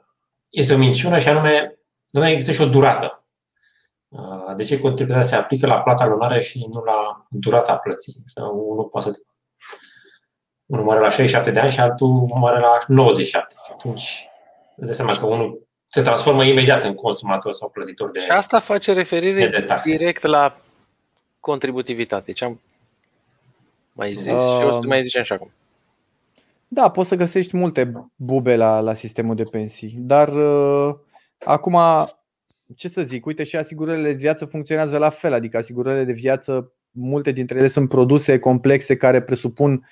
este 0.49 0.75
o 0.75 0.77
minciună 0.77 1.19
și 1.19 1.29
anume, 1.29 1.79
domnule, 2.11 2.35
există 2.35 2.55
și 2.55 2.69
o 2.69 2.69
durată. 2.69 3.15
De 4.57 4.65
ce 4.65 4.81
contributivitatea 4.81 5.23
se 5.23 5.35
aplică 5.35 5.67
la 5.67 5.81
plata 5.81 6.07
lunară 6.07 6.39
și 6.39 6.67
nu 6.73 6.83
la 6.83 7.27
durata 7.29 7.77
plății? 7.77 8.25
Unul 8.37 8.85
poate 8.85 9.11
să 9.11 9.21
unul 10.67 10.85
moare 10.85 11.01
la 11.01 11.09
67 11.09 11.51
de 11.51 11.61
ani 11.61 11.71
și 11.71 11.81
altul 11.81 12.09
moare 12.09 12.61
la 12.61 12.77
97. 12.87 13.55
Și 13.65 13.71
atunci 13.73 14.29
îți 14.77 14.87
dai 14.87 14.95
seama 14.95 15.19
că 15.19 15.27
unul 15.27 15.69
se 15.93 16.03
transformă 16.03 16.45
imediat 16.45 16.85
în 16.85 16.95
consumator 16.95 17.53
sau 17.53 17.69
plătitor 17.69 18.11
de 18.11 18.19
Și 18.19 18.31
asta 18.31 18.59
face 18.59 18.93
referire 18.93 19.47
de 19.47 19.67
direct 19.85 20.23
la 20.23 20.61
contributivitate. 21.41 22.33
Ce 22.33 22.45
am 22.45 22.61
mai 23.93 24.13
zis 24.13 24.31
uh, 24.31 24.59
și 24.59 24.67
o 24.67 24.71
să 24.71 24.87
mai 24.87 25.03
zicem 25.03 25.23
și 25.23 25.33
acum. 25.33 25.51
Da, 26.69 26.91
poți 26.91 27.09
să 27.09 27.15
găsești 27.15 27.57
multe 27.57 27.93
bube 28.17 28.57
la, 28.57 28.81
la 28.81 28.95
sistemul 28.95 29.35
de 29.35 29.43
pensii, 29.43 29.95
dar 29.97 30.29
uh, 30.29 30.95
acum, 31.45 31.79
ce 32.77 32.89
să 32.89 33.03
zic, 33.03 33.27
uite 33.27 33.45
și 33.45 33.57
asigurările 33.57 34.09
de 34.09 34.19
viață 34.19 34.45
funcționează 34.45 34.99
la 34.99 35.11
fel, 35.11 35.33
adică 35.33 35.57
asigurările 35.57 36.05
de 36.05 36.13
viață, 36.13 36.73
multe 36.91 37.33
dintre 37.33 37.59
ele 37.59 37.69
sunt 37.69 37.89
produse 37.89 38.39
complexe 38.39 38.97
care 38.97 39.23
presupun 39.23 39.73
Uh, 39.73 39.87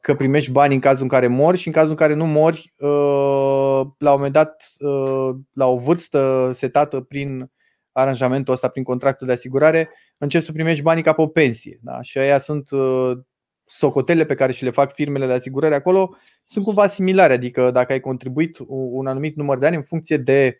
că 0.00 0.14
primești 0.16 0.50
bani 0.50 0.74
în 0.74 0.80
cazul 0.80 1.02
în 1.02 1.08
care 1.08 1.26
mori 1.26 1.58
și 1.58 1.66
în 1.66 1.72
cazul 1.72 1.90
în 1.90 1.96
care 1.96 2.14
nu 2.14 2.26
mori, 2.26 2.72
uh, 2.78 3.80
la 3.98 4.10
un 4.10 4.16
moment 4.16 4.32
dat, 4.32 4.72
uh, 4.78 5.30
la 5.52 5.66
o 5.66 5.76
vârstă 5.76 6.50
setată 6.54 7.00
prin 7.00 7.50
aranjamentul 7.92 8.54
ăsta, 8.54 8.68
prin 8.68 8.84
contractul 8.84 9.26
de 9.26 9.32
asigurare, 9.32 9.90
începi 10.18 10.44
să 10.44 10.52
primești 10.52 10.82
banii 10.82 11.02
ca 11.02 11.12
pe 11.12 11.20
o 11.20 11.26
pensie. 11.26 11.78
Da? 11.82 12.02
Și 12.02 12.18
aia 12.18 12.38
sunt 12.38 12.68
socotele 13.64 14.24
pe 14.24 14.34
care 14.34 14.52
și 14.52 14.64
le 14.64 14.70
fac 14.70 14.94
firmele 14.94 15.26
de 15.26 15.32
asigurare 15.32 15.74
acolo, 15.74 16.16
sunt 16.44 16.64
cumva 16.64 16.86
similare, 16.86 17.32
adică 17.32 17.70
dacă 17.70 17.92
ai 17.92 18.00
contribuit 18.00 18.56
un 18.68 19.06
anumit 19.06 19.36
număr 19.36 19.58
de 19.58 19.66
ani 19.66 19.76
în 19.76 19.82
funcție 19.82 20.16
de 20.16 20.58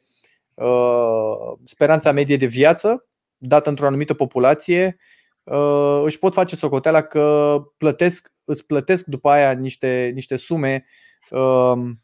uh, 0.54 1.58
speranța 1.64 2.12
medie 2.12 2.36
de 2.36 2.46
viață 2.46 3.08
dată 3.38 3.68
într-o 3.68 3.86
anumită 3.86 4.14
populație, 4.14 4.98
uh, 4.98 5.17
își 6.04 6.18
pot 6.18 6.32
face 6.32 6.56
socoteala 6.56 7.02
că 7.02 7.56
plătesc 7.76 8.32
îți 8.48 8.66
plătesc 8.66 9.04
după 9.04 9.30
aia 9.30 9.52
niște, 9.52 10.10
niște 10.14 10.36
sume 10.36 10.86
um, 11.30 12.02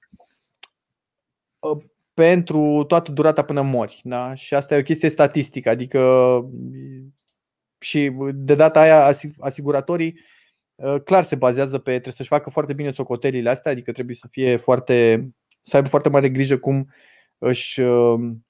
uh, 1.59 1.85
pentru 2.15 2.85
toată 2.89 3.13
durata 3.13 3.45
până 3.45 3.63
mori. 3.63 4.01
Da? 4.05 4.35
Și 4.35 4.55
asta 4.55 4.75
e 4.75 4.79
o 4.79 4.83
chestie 4.83 5.09
statistică, 5.09 5.69
adică 5.69 6.41
și 7.79 8.13
de 8.35 8.55
data 8.55 8.81
aia 8.81 9.17
asiguratorii 9.39 10.21
uh, 10.75 11.01
clar 11.05 11.25
se 11.25 11.37
bazează 11.37 11.79
pe, 11.79 11.91
trebuie 11.91 12.13
să-și 12.13 12.29
facă 12.29 12.51
foarte 12.51 12.73
bine 12.73 12.93
socotelile 12.93 13.51
astea, 13.51 13.71
adică 13.71 13.93
trebuie 13.93 14.17
să 14.17 14.29
fie 14.31 14.57
foarte, 14.57 15.29
să 15.63 15.77
aibă 15.77 15.89
foarte 15.89 16.09
mare 16.09 16.29
grijă 16.29 16.59
cum 16.59 16.93
își 17.39 17.81
um, 17.81 18.47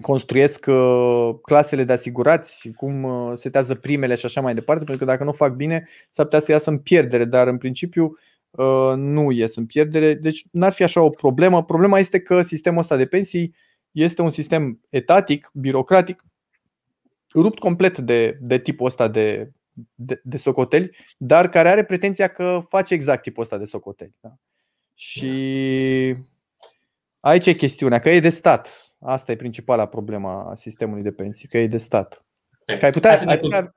construiesc 0.00 0.66
uh, 0.66 1.30
clasele 1.42 1.84
de 1.84 1.92
asigurați, 1.92 2.70
cum 2.76 3.02
uh, 3.02 3.32
setează 3.34 3.74
primele 3.74 4.14
și 4.14 4.26
așa 4.26 4.40
mai 4.40 4.54
departe, 4.54 4.84
pentru 4.84 5.04
că 5.04 5.10
dacă 5.10 5.24
nu 5.24 5.32
fac 5.32 5.54
bine, 5.54 5.88
s-ar 6.10 6.24
putea 6.24 6.40
să 6.40 6.52
iasă 6.52 6.70
în 6.70 6.78
pierdere, 6.78 7.24
dar 7.24 7.46
în 7.46 7.58
principiu 7.58 8.18
uh, 8.50 8.92
nu 8.96 9.30
ies 9.30 9.56
în 9.56 9.66
pierdere. 9.66 10.14
Deci 10.14 10.44
n-ar 10.50 10.72
fi 10.72 10.82
așa 10.82 11.00
o 11.00 11.10
problemă. 11.10 11.64
Problema 11.64 11.98
este 11.98 12.20
că 12.20 12.42
sistemul 12.42 12.80
ăsta 12.80 12.96
de 12.96 13.06
pensii 13.06 13.54
este 13.90 14.22
un 14.22 14.30
sistem 14.30 14.80
etatic, 14.90 15.50
birocratic, 15.52 16.24
rupt 17.34 17.58
complet 17.58 17.98
de, 17.98 18.38
de 18.40 18.58
tipul 18.58 18.86
ăsta 18.86 19.08
de, 19.08 19.52
de, 19.94 20.20
de 20.24 20.36
socoteli, 20.36 20.96
dar 21.16 21.48
care 21.48 21.68
are 21.68 21.84
pretenția 21.84 22.28
că 22.28 22.64
face 22.68 22.94
exact 22.94 23.22
tipul 23.22 23.42
ăsta 23.42 23.58
de 23.58 23.64
socoteli. 23.64 24.14
Da? 24.20 24.30
Și 24.94 26.16
aici 27.20 27.46
e 27.46 27.52
chestiunea, 27.52 27.98
că 27.98 28.10
e 28.10 28.20
de 28.20 28.28
stat 28.28 28.93
Asta 29.06 29.32
e 29.32 29.36
principala 29.36 29.86
problema 29.86 30.50
a 30.50 30.54
sistemului 30.54 31.02
de 31.02 31.10
pensii, 31.12 31.48
că 31.48 31.58
e 31.58 31.66
de 31.66 31.78
stat. 31.78 32.24
Că 32.78 32.84
ai 32.84 32.92
putea, 32.92 33.18
ai, 33.26 33.38
putea, 33.38 33.74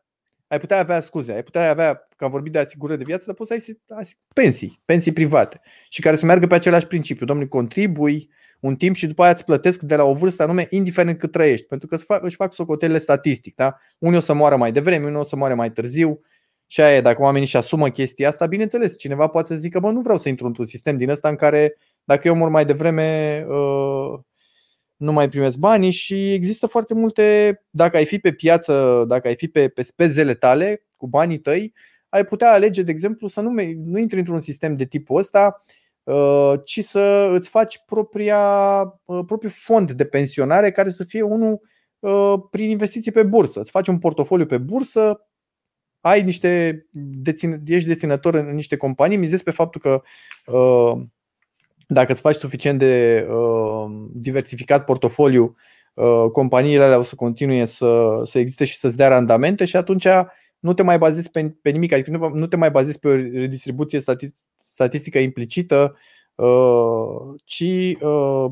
ai 0.47 0.59
putea 0.59 0.79
avea, 0.79 1.01
scuze, 1.01 1.31
ai 1.31 1.43
putea 1.43 1.69
avea, 1.69 2.07
că 2.15 2.25
am 2.25 2.31
vorbit 2.31 2.51
de 2.51 2.59
asigurări 2.59 2.97
de 2.97 3.03
viață, 3.03 3.23
dar 3.25 3.35
poți 3.35 3.65
să 3.65 3.73
ai 3.97 4.17
pensii, 4.33 4.81
pensii 4.85 5.13
private 5.13 5.61
și 5.89 6.01
care 6.01 6.15
să 6.15 6.25
meargă 6.25 6.47
pe 6.47 6.55
același 6.55 6.87
principiu. 6.87 7.25
Domnule, 7.25 7.47
contribui 7.47 8.29
un 8.59 8.75
timp 8.75 8.95
și 8.95 9.07
după 9.07 9.23
aia 9.23 9.31
îți 9.31 9.45
plătesc 9.45 9.81
de 9.81 9.95
la 9.95 10.03
o 10.03 10.13
vârstă 10.13 10.43
anume, 10.43 10.67
indiferent 10.69 11.19
cât 11.19 11.31
trăiești, 11.31 11.65
pentru 11.65 11.87
că 11.87 11.97
își 12.21 12.35
fac 12.35 12.53
socotele 12.53 12.99
statistic. 12.99 13.55
Da? 13.55 13.77
Unii 13.99 14.17
o 14.17 14.21
să 14.21 14.33
moară 14.33 14.55
mai 14.55 14.71
devreme, 14.71 15.05
unii 15.05 15.17
o 15.17 15.23
să 15.23 15.35
moară 15.35 15.55
mai 15.55 15.71
târziu. 15.71 16.21
Și 16.67 16.81
aia 16.81 16.95
e, 16.95 17.01
dacă 17.01 17.21
oamenii 17.21 17.47
și 17.47 17.57
asumă 17.57 17.89
chestia 17.89 18.27
asta, 18.29 18.45
bineînțeles, 18.45 18.97
cineva 18.97 19.27
poate 19.27 19.53
să 19.53 19.59
zică, 19.59 19.79
bă, 19.79 19.91
nu 19.91 20.01
vreau 20.01 20.17
să 20.17 20.29
intru 20.29 20.45
într-un 20.45 20.65
sistem 20.65 20.97
din 20.97 21.09
ăsta 21.09 21.29
în 21.29 21.35
care 21.35 21.77
dacă 22.03 22.27
eu 22.27 22.35
mor 22.35 22.49
mai 22.49 22.65
devreme, 22.65 23.45
uh, 23.47 24.19
nu 24.97 25.11
mai 25.11 25.29
primesc 25.29 25.57
banii 25.57 25.91
și 25.91 26.33
există 26.33 26.67
foarte 26.67 26.93
multe, 26.93 27.57
dacă 27.69 27.97
ai 27.97 28.05
fi 28.05 28.19
pe 28.19 28.31
piață, 28.31 29.05
dacă 29.07 29.27
ai 29.27 29.35
fi 29.35 29.47
pe, 29.47 29.67
pe 29.67 29.81
spezele 29.81 30.33
tale 30.33 30.85
cu 30.95 31.07
banii 31.07 31.39
tăi, 31.39 31.73
ai 32.09 32.25
putea 32.25 32.51
alege, 32.51 32.81
de 32.81 32.91
exemplu, 32.91 33.27
să 33.27 33.41
nu, 33.41 33.49
nu 33.85 33.97
intri 33.97 34.19
într-un 34.19 34.39
sistem 34.39 34.75
de 34.75 34.85
tipul 34.85 35.17
ăsta 35.17 35.57
ci 36.63 36.83
să 36.83 37.29
îți 37.33 37.49
faci 37.49 37.83
propria, 37.85 38.39
propriul 39.05 39.51
fond 39.55 39.91
de 39.91 40.05
pensionare 40.05 40.71
care 40.71 40.89
să 40.89 41.03
fie 41.03 41.21
unul 41.21 41.61
prin 42.49 42.69
investiții 42.69 43.11
pe 43.11 43.23
bursă. 43.23 43.59
Îți 43.59 43.71
faci 43.71 43.87
un 43.87 43.99
portofoliu 43.99 44.45
pe 44.45 44.57
bursă, 44.57 45.27
ai 46.01 46.23
niște 46.23 46.85
dețin, 46.91 47.61
ești 47.65 47.87
deținător 47.87 48.33
în 48.33 48.55
niște 48.55 48.77
companii, 48.77 49.17
mizezi 49.17 49.43
pe 49.43 49.51
faptul 49.51 49.81
că 49.81 50.01
dacă 51.87 52.11
îți 52.11 52.21
faci 52.21 52.35
suficient 52.35 52.79
de 52.79 53.27
diversificat 54.11 54.85
portofoliu, 54.85 55.55
companiile 56.31 56.83
alea 56.83 56.97
o 56.97 57.03
să 57.03 57.15
continue 57.15 57.65
să, 57.65 58.21
să 58.25 58.39
existe 58.39 58.65
și 58.65 58.77
să-ți 58.77 58.97
dea 58.97 59.07
randamente 59.07 59.65
și 59.65 59.75
atunci 59.75 60.07
nu 60.59 60.73
te 60.73 60.83
mai 60.83 60.97
bazezi 60.97 61.29
pe, 61.29 61.57
pe 61.61 61.69
nimic, 61.69 61.93
adică 61.93 62.11
nu, 62.11 62.29
nu 62.29 62.47
te 62.47 62.55
mai 62.55 62.71
bazezi 62.71 62.99
pe 62.99 63.07
o 63.07 63.15
redistribuție 63.15 64.03
statistică 64.57 65.17
implicită, 65.19 65.97
ci 67.43 67.97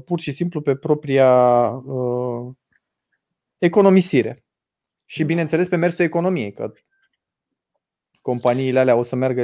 pur 0.06 0.20
și 0.20 0.32
simplu 0.32 0.62
pe 0.62 0.76
propria 0.76 1.72
economisire. 3.58 4.46
Și 5.06 5.24
bineînțeles 5.24 5.68
pe 5.68 5.76
mersul 5.76 6.06
economiei, 6.06 6.52
că 6.52 6.74
companiile 8.22 8.80
alea 8.80 8.96
o 8.96 9.04
să 9.04 9.16
meargă 9.16 9.42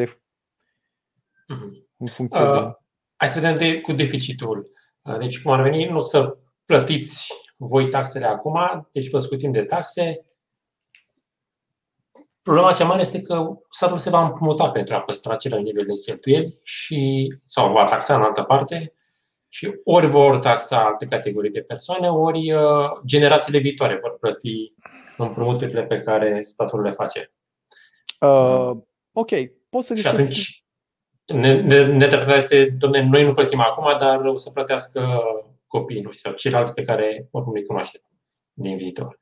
mhm. 1.47 1.87
în 1.97 2.07
funcție 2.07 2.41
uh, 2.41 2.59
de. 2.59 2.80
Hai 3.21 3.29
să 3.29 3.39
vedem 3.39 3.55
de, 3.57 3.81
cu 3.81 3.91
deficitul. 3.91 4.71
Uh, 5.01 5.17
deci, 5.17 5.41
cum 5.41 5.51
ar 5.51 5.61
veni, 5.61 5.85
nu 5.85 6.01
să 6.01 6.37
plătiți 6.65 7.27
voi 7.57 7.89
taxele 7.89 8.25
acum, 8.25 8.89
deci 8.91 9.09
vă 9.09 9.17
scutim 9.17 9.51
de 9.51 9.63
taxe. 9.63 10.25
Problema 12.41 12.73
cea 12.73 12.85
mare 12.85 13.01
este 13.01 13.21
că 13.21 13.47
statul 13.69 13.97
se 13.97 14.09
va 14.09 14.25
împrumuta 14.25 14.69
pentru 14.69 14.95
a 14.95 15.01
păstra 15.01 15.33
același 15.33 15.61
nivel 15.61 15.85
de 15.85 15.93
cheltuieli 16.05 16.59
și, 16.63 17.27
sau 17.45 17.71
va 17.71 17.85
taxa 17.85 18.15
în 18.15 18.21
altă 18.21 18.43
parte 18.43 18.93
și 19.47 19.79
ori 19.83 20.07
vor 20.07 20.39
taxa 20.39 20.85
alte 20.85 21.05
categorii 21.05 21.51
de 21.51 21.61
persoane, 21.61 22.09
ori 22.09 22.51
uh, 22.53 22.89
generațiile 23.05 23.59
viitoare 23.59 23.99
vor 24.01 24.17
plăti 24.19 24.73
împrumuturile 25.17 25.83
pe 25.83 25.99
care 25.99 26.41
statul 26.43 26.81
le 26.81 26.91
face. 26.91 27.31
Uh, 28.19 28.71
ok, 29.11 29.29
poți 29.69 29.87
să 29.87 29.95
Și 29.95 30.07
atunci 30.07 30.60
nedreptatea 31.25 32.35
este, 32.35 32.75
domne, 32.77 33.01
noi 33.01 33.23
nu 33.23 33.31
plătim 33.31 33.59
acum, 33.59 33.97
dar 33.99 34.25
o 34.25 34.37
să 34.37 34.49
plătească 34.49 35.21
copiii 35.67 36.01
noștri 36.01 36.21
sau 36.21 36.33
ceilalți 36.33 36.73
pe 36.73 36.81
care 36.81 37.27
oricum 37.31 37.53
îi 37.53 37.65
cunoaștem 37.65 38.01
din 38.53 38.77
viitor. 38.77 39.19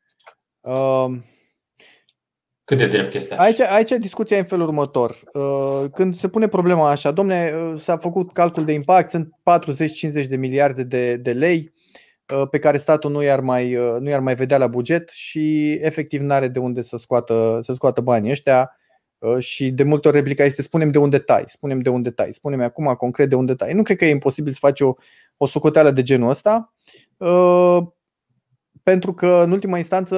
Uh, 0.60 1.18
cât 2.70 2.78
de 2.78 2.88
drept 2.88 3.14
este 3.14 3.34
așa? 3.34 3.44
Aici, 3.44 3.60
aici 3.60 3.90
discuția 3.90 4.38
e 4.38 4.40
în 4.40 4.46
felul 4.46 4.68
următor. 4.68 5.20
Uh, 5.34 5.84
când 5.94 6.16
se 6.16 6.28
pune 6.28 6.48
problema 6.48 6.90
așa, 6.90 7.12
domne, 7.12 7.54
uh, 7.56 7.80
s-a 7.80 7.98
făcut 7.98 8.34
calcul 8.34 8.66
de 8.66 8.72
impact, 8.72 9.10
sunt 9.10 9.30
40-50 10.24 10.28
de 10.28 10.36
miliarde 10.36 10.84
de, 10.84 11.16
de 11.16 11.32
lei 11.32 11.74
uh, 12.34 12.48
pe 12.50 12.60
care 12.60 12.78
statul 12.78 13.12
nu 13.12 13.24
i-ar 13.24 13.40
mai, 13.40 13.74
nu 14.00 14.10
i-ar 14.10 14.20
mai 14.20 14.36
vedea 14.36 14.58
la 14.58 14.68
buget 14.68 15.10
și 15.10 15.72
efectiv 15.72 16.22
nu 16.22 16.34
are 16.34 16.48
de 16.48 16.60
unde 16.60 16.82
să 16.82 16.98
scoată, 16.98 17.60
să 17.64 17.74
scoată 17.74 18.02
banii 18.02 18.32
ăștia 18.32 18.79
și 19.40 19.72
de 19.72 19.84
multe 19.84 20.08
ori 20.08 20.18
replica 20.18 20.44
este 20.44 20.62
spunem 20.62 20.92
de 20.92 20.98
unde 20.98 21.18
tai, 21.18 21.44
spunem 21.48 21.80
de 21.80 21.90
unde 21.90 22.12
tai, 22.12 22.34
spunem 22.34 22.62
acum 22.62 22.94
concret 22.98 23.30
de 23.30 23.36
unde 23.36 23.56
tai. 23.56 23.74
Nu 23.74 23.84
cred 23.84 23.98
că 23.98 24.06
e 24.06 24.10
imposibil 24.10 24.52
să 24.52 24.60
faci 24.62 24.82
o, 24.82 24.94
o 25.38 25.48
socoteală 25.48 25.92
de 25.92 26.02
genul 26.02 26.30
ăsta, 26.30 26.74
pentru 28.84 29.14
că 29.14 29.42
în 29.44 29.52
ultima 29.52 29.78
instanță 29.78 30.18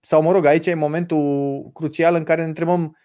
sau 0.00 0.22
mă 0.22 0.32
rog, 0.32 0.44
aici 0.44 0.66
e 0.66 0.74
momentul 0.74 1.70
crucial 1.74 2.14
în 2.14 2.22
care 2.22 2.40
ne 2.40 2.48
întrebăm 2.48 2.96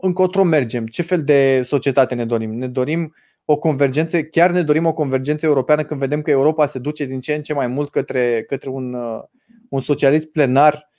încotro 0.00 0.44
mergem, 0.44 0.86
ce 0.86 1.02
fel 1.02 1.24
de 1.24 1.62
societate 1.62 2.14
ne 2.14 2.24
dorim. 2.24 2.54
Ne 2.54 2.68
dorim 2.68 3.14
o 3.44 3.56
convergență, 3.56 4.22
chiar 4.22 4.50
ne 4.50 4.62
dorim 4.62 4.86
o 4.86 4.92
convergență 4.92 5.46
europeană 5.46 5.84
când 5.84 6.00
vedem 6.00 6.22
că 6.22 6.30
Europa 6.30 6.66
se 6.66 6.78
duce 6.78 7.04
din 7.04 7.20
ce 7.20 7.34
în 7.34 7.42
ce 7.42 7.52
mai 7.52 7.66
mult 7.66 7.90
către, 7.90 8.42
către 8.42 8.68
un, 8.68 8.94
uh, 8.94 9.22
un 9.68 9.80
socialism 9.80 10.30
plenar 10.30 10.74
uh, 10.74 10.95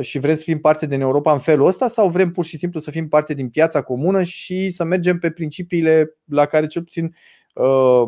și 0.00 0.18
vrem 0.18 0.36
să 0.36 0.42
fim 0.42 0.60
parte 0.60 0.86
din 0.86 1.00
Europa 1.00 1.32
în 1.32 1.38
felul 1.38 1.66
ăsta 1.66 1.88
sau 1.88 2.08
vrem 2.08 2.32
pur 2.32 2.44
și 2.44 2.56
simplu 2.56 2.80
să 2.80 2.90
fim 2.90 3.08
parte 3.08 3.34
din 3.34 3.48
piața 3.48 3.82
comună 3.82 4.22
și 4.22 4.70
să 4.70 4.84
mergem 4.84 5.18
pe 5.18 5.30
principiile 5.30 6.16
la 6.24 6.46
care 6.46 6.66
cel 6.66 6.82
puțin 6.82 7.14
uh, 7.54 8.02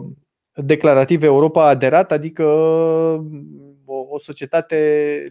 declarativ 0.55 1.23
Europa 1.23 1.65
a 1.65 1.69
aderat, 1.69 2.13
adică 2.13 2.45
o, 3.85 3.95
o 4.11 4.19
societate 4.19 4.77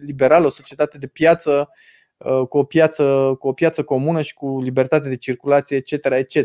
liberală, 0.06 0.46
o 0.46 0.50
societate 0.50 0.98
de 0.98 1.06
piață 1.06 1.70
uh, 2.16 2.46
cu 2.48 2.58
o 2.58 2.64
piață, 2.64 3.34
cu 3.38 3.48
o 3.48 3.52
piață 3.52 3.82
comună 3.82 4.22
și 4.22 4.34
cu 4.34 4.60
libertate 4.60 5.08
de 5.08 5.16
circulație, 5.16 5.76
etc. 5.76 6.04
etc. 6.04 6.36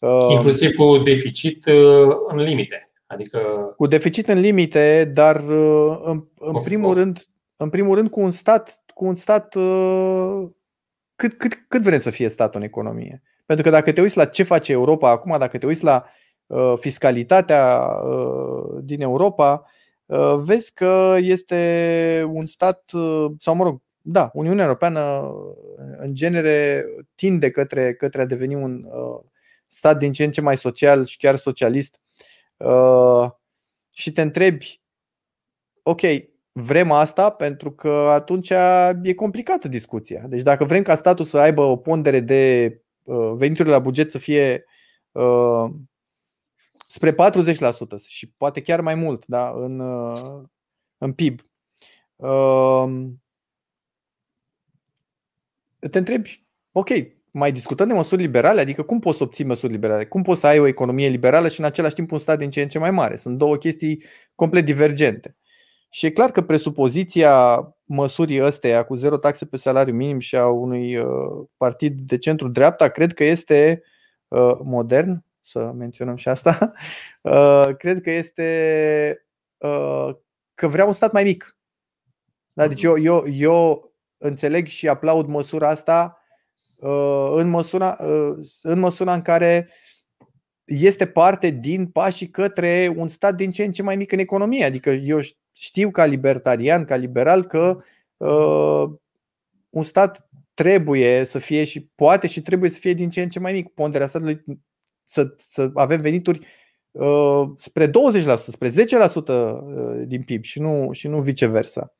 Uh, 0.00 0.26
Inclusiv 0.30 0.74
cu 0.74 0.98
deficit 0.98 1.66
uh, 1.66 2.16
în 2.26 2.36
limite. 2.38 2.90
Adică... 3.06 3.38
Cu 3.76 3.86
deficit 3.86 4.28
în 4.28 4.40
limite, 4.40 5.10
dar 5.14 5.36
în, 6.02 6.24
în 6.38 6.62
primul 6.64 6.94
rând, 6.94 7.26
în 7.56 7.68
primul 7.68 7.94
rând 7.94 8.10
cu 8.10 8.20
un 8.20 8.30
stat, 8.30 8.82
cu 8.98 9.04
un 9.04 9.14
stat 9.14 9.52
cât, 11.16 11.38
cât, 11.38 11.64
cât 11.68 11.82
vrem 11.82 12.00
să 12.00 12.10
fie 12.10 12.28
statul 12.28 12.60
în 12.60 12.66
economie. 12.66 13.22
Pentru 13.46 13.64
că 13.64 13.70
dacă 13.70 13.92
te 13.92 14.00
uiți 14.00 14.16
la 14.16 14.24
ce 14.24 14.42
face 14.42 14.72
Europa 14.72 15.10
acum, 15.10 15.38
dacă 15.38 15.58
te 15.58 15.66
uiți 15.66 15.84
la 15.84 16.04
fiscalitatea 16.76 17.90
din 18.82 19.00
Europa, 19.00 19.64
Uh, 20.08 20.38
vezi 20.38 20.72
că 20.72 21.16
este 21.20 22.24
un 22.32 22.46
stat, 22.46 22.90
uh, 22.92 23.26
sau 23.40 23.54
mă 23.54 23.64
rog, 23.64 23.82
da, 24.00 24.30
Uniunea 24.32 24.64
Europeană 24.64 25.00
uh, 25.00 25.54
în 25.96 26.14
genere 26.14 26.84
tinde 27.14 27.50
către, 27.50 27.94
către 27.94 28.20
a 28.20 28.26
deveni 28.26 28.54
un 28.54 28.86
stat 29.66 29.98
din 29.98 30.12
ce 30.12 30.24
în 30.24 30.30
ce 30.30 30.40
mai 30.40 30.56
social 30.56 31.04
și 31.04 31.16
chiar 31.16 31.36
socialist 31.36 32.00
și 33.94 34.12
te 34.12 34.22
întrebi, 34.22 34.80
ok, 35.82 36.00
vrem 36.60 36.92
asta 36.92 37.30
pentru 37.30 37.72
că 37.72 37.88
atunci 37.88 38.50
e 39.02 39.14
complicată 39.16 39.68
discuția. 39.68 40.24
Deci 40.26 40.42
dacă 40.42 40.64
vrem 40.64 40.82
ca 40.82 40.94
statul 40.94 41.24
să 41.24 41.38
aibă 41.38 41.62
o 41.62 41.76
pondere 41.76 42.20
de 42.20 42.74
venituri 43.36 43.68
la 43.68 43.78
buget 43.78 44.10
să 44.10 44.18
fie 44.18 44.64
spre 46.88 47.14
40% 47.14 47.16
și 48.06 48.30
poate 48.36 48.62
chiar 48.62 48.80
mai 48.80 48.94
mult 48.94 49.26
da, 49.26 49.50
în, 49.56 49.78
uh, 49.78 50.42
în 50.98 51.12
PIB. 51.12 51.40
Um, 52.16 53.22
te 55.90 55.98
întrebi, 55.98 56.46
ok, 56.72 56.88
mai 57.30 57.52
discutăm 57.52 57.88
de 57.88 57.94
măsuri 57.94 58.22
liberale? 58.22 58.60
Adică 58.60 58.82
cum 58.82 58.98
poți 58.98 59.16
să 59.16 59.22
obții 59.22 59.44
măsuri 59.44 59.72
liberale? 59.72 60.06
Cum 60.06 60.22
poți 60.22 60.40
să 60.40 60.46
ai 60.46 60.58
o 60.58 60.66
economie 60.66 61.08
liberală 61.08 61.48
și 61.48 61.60
în 61.60 61.66
același 61.66 61.94
timp 61.94 62.12
un 62.12 62.18
stat 62.18 62.38
din 62.38 62.50
ce 62.50 62.62
în 62.62 62.68
ce 62.68 62.78
mai 62.78 62.90
mare? 62.90 63.16
Sunt 63.16 63.38
două 63.38 63.56
chestii 63.56 64.04
complet 64.34 64.64
divergente. 64.64 65.37
Și 65.90 66.06
e 66.06 66.10
clar 66.10 66.30
că 66.30 66.42
presupoziția 66.42 67.62
măsurii 67.84 68.40
astea 68.40 68.84
cu 68.84 68.94
zero 68.94 69.16
taxe 69.16 69.44
pe 69.44 69.56
salariu 69.56 69.94
minim 69.94 70.18
și 70.18 70.36
a 70.36 70.46
unui 70.46 70.96
uh, 70.96 71.46
partid 71.56 72.00
de 72.00 72.18
centru-dreapta 72.18 72.88
cred 72.88 73.14
că 73.14 73.24
este 73.24 73.82
uh, 74.28 74.58
modern, 74.62 75.24
să 75.42 75.72
menționăm 75.76 76.16
și 76.16 76.28
asta, 76.28 76.72
uh, 77.22 77.68
cred 77.78 78.00
că 78.00 78.10
este 78.10 79.26
uh, 79.56 80.08
că 80.54 80.68
vrea 80.68 80.84
un 80.84 80.92
stat 80.92 81.12
mai 81.12 81.24
mic. 81.24 81.56
Da? 82.52 82.66
Deci 82.66 82.82
eu, 82.82 82.98
eu, 82.98 83.24
eu 83.28 83.92
înțeleg 84.16 84.66
și 84.66 84.88
aplaud 84.88 85.26
măsura 85.26 85.68
asta 85.68 86.22
uh, 86.76 87.32
în 87.34 87.48
măsura, 87.48 87.96
în 88.62 88.78
măsura 88.78 89.14
în 89.14 89.22
care 89.22 89.68
este 90.64 91.06
parte 91.06 91.50
din 91.50 91.86
pașii 91.86 92.30
către 92.30 92.92
un 92.96 93.08
stat 93.08 93.34
din 93.34 93.50
ce 93.50 93.64
în 93.64 93.72
ce 93.72 93.82
mai 93.82 93.96
mic 93.96 94.12
în 94.12 94.18
economie. 94.18 94.64
Adică 94.64 94.90
eu 94.90 95.20
știu 95.58 95.90
ca 95.90 96.04
libertarian, 96.04 96.84
ca 96.84 96.96
liberal, 96.96 97.44
că 97.44 97.78
uh, 98.16 98.90
un 99.70 99.82
stat 99.82 100.28
trebuie 100.54 101.24
să 101.24 101.38
fie 101.38 101.64
și 101.64 101.80
poate 101.94 102.26
și 102.26 102.42
trebuie 102.42 102.70
să 102.70 102.78
fie 102.78 102.92
din 102.92 103.10
ce 103.10 103.22
în 103.22 103.28
ce 103.28 103.38
mai 103.38 103.52
mic. 103.52 103.68
Ponderea 103.68 104.06
statului 104.06 104.44
să, 105.04 105.34
să 105.36 105.70
avem 105.74 106.00
venituri 106.00 106.46
uh, 106.90 107.42
spre 107.58 107.88
20%, 107.88 107.90
spre 108.50 108.70
10% 108.70 108.72
uh, 109.26 110.02
din 110.06 110.22
PIB 110.22 110.44
și 110.44 110.60
nu, 110.60 110.92
și 110.92 111.08
nu 111.08 111.20
viceversa. 111.20 111.94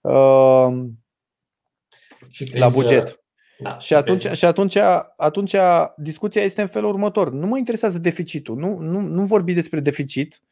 Uh, 0.00 0.84
și 2.30 2.44
crezi, 2.44 2.58
la 2.58 2.68
buget. 2.68 3.20
Da, 3.58 3.78
și 3.78 3.94
atunci, 3.94 4.26
și 4.26 4.44
atunci, 4.44 4.76
atunci 5.16 5.54
discuția 5.96 6.42
este 6.42 6.60
în 6.60 6.66
felul 6.66 6.90
următor. 6.90 7.32
Nu 7.32 7.46
mă 7.46 7.58
interesează 7.58 7.98
deficitul. 7.98 8.56
Nu, 8.56 8.78
nu, 8.78 9.00
nu 9.00 9.24
vorbi 9.24 9.52
despre 9.52 9.80
deficit. 9.80 10.42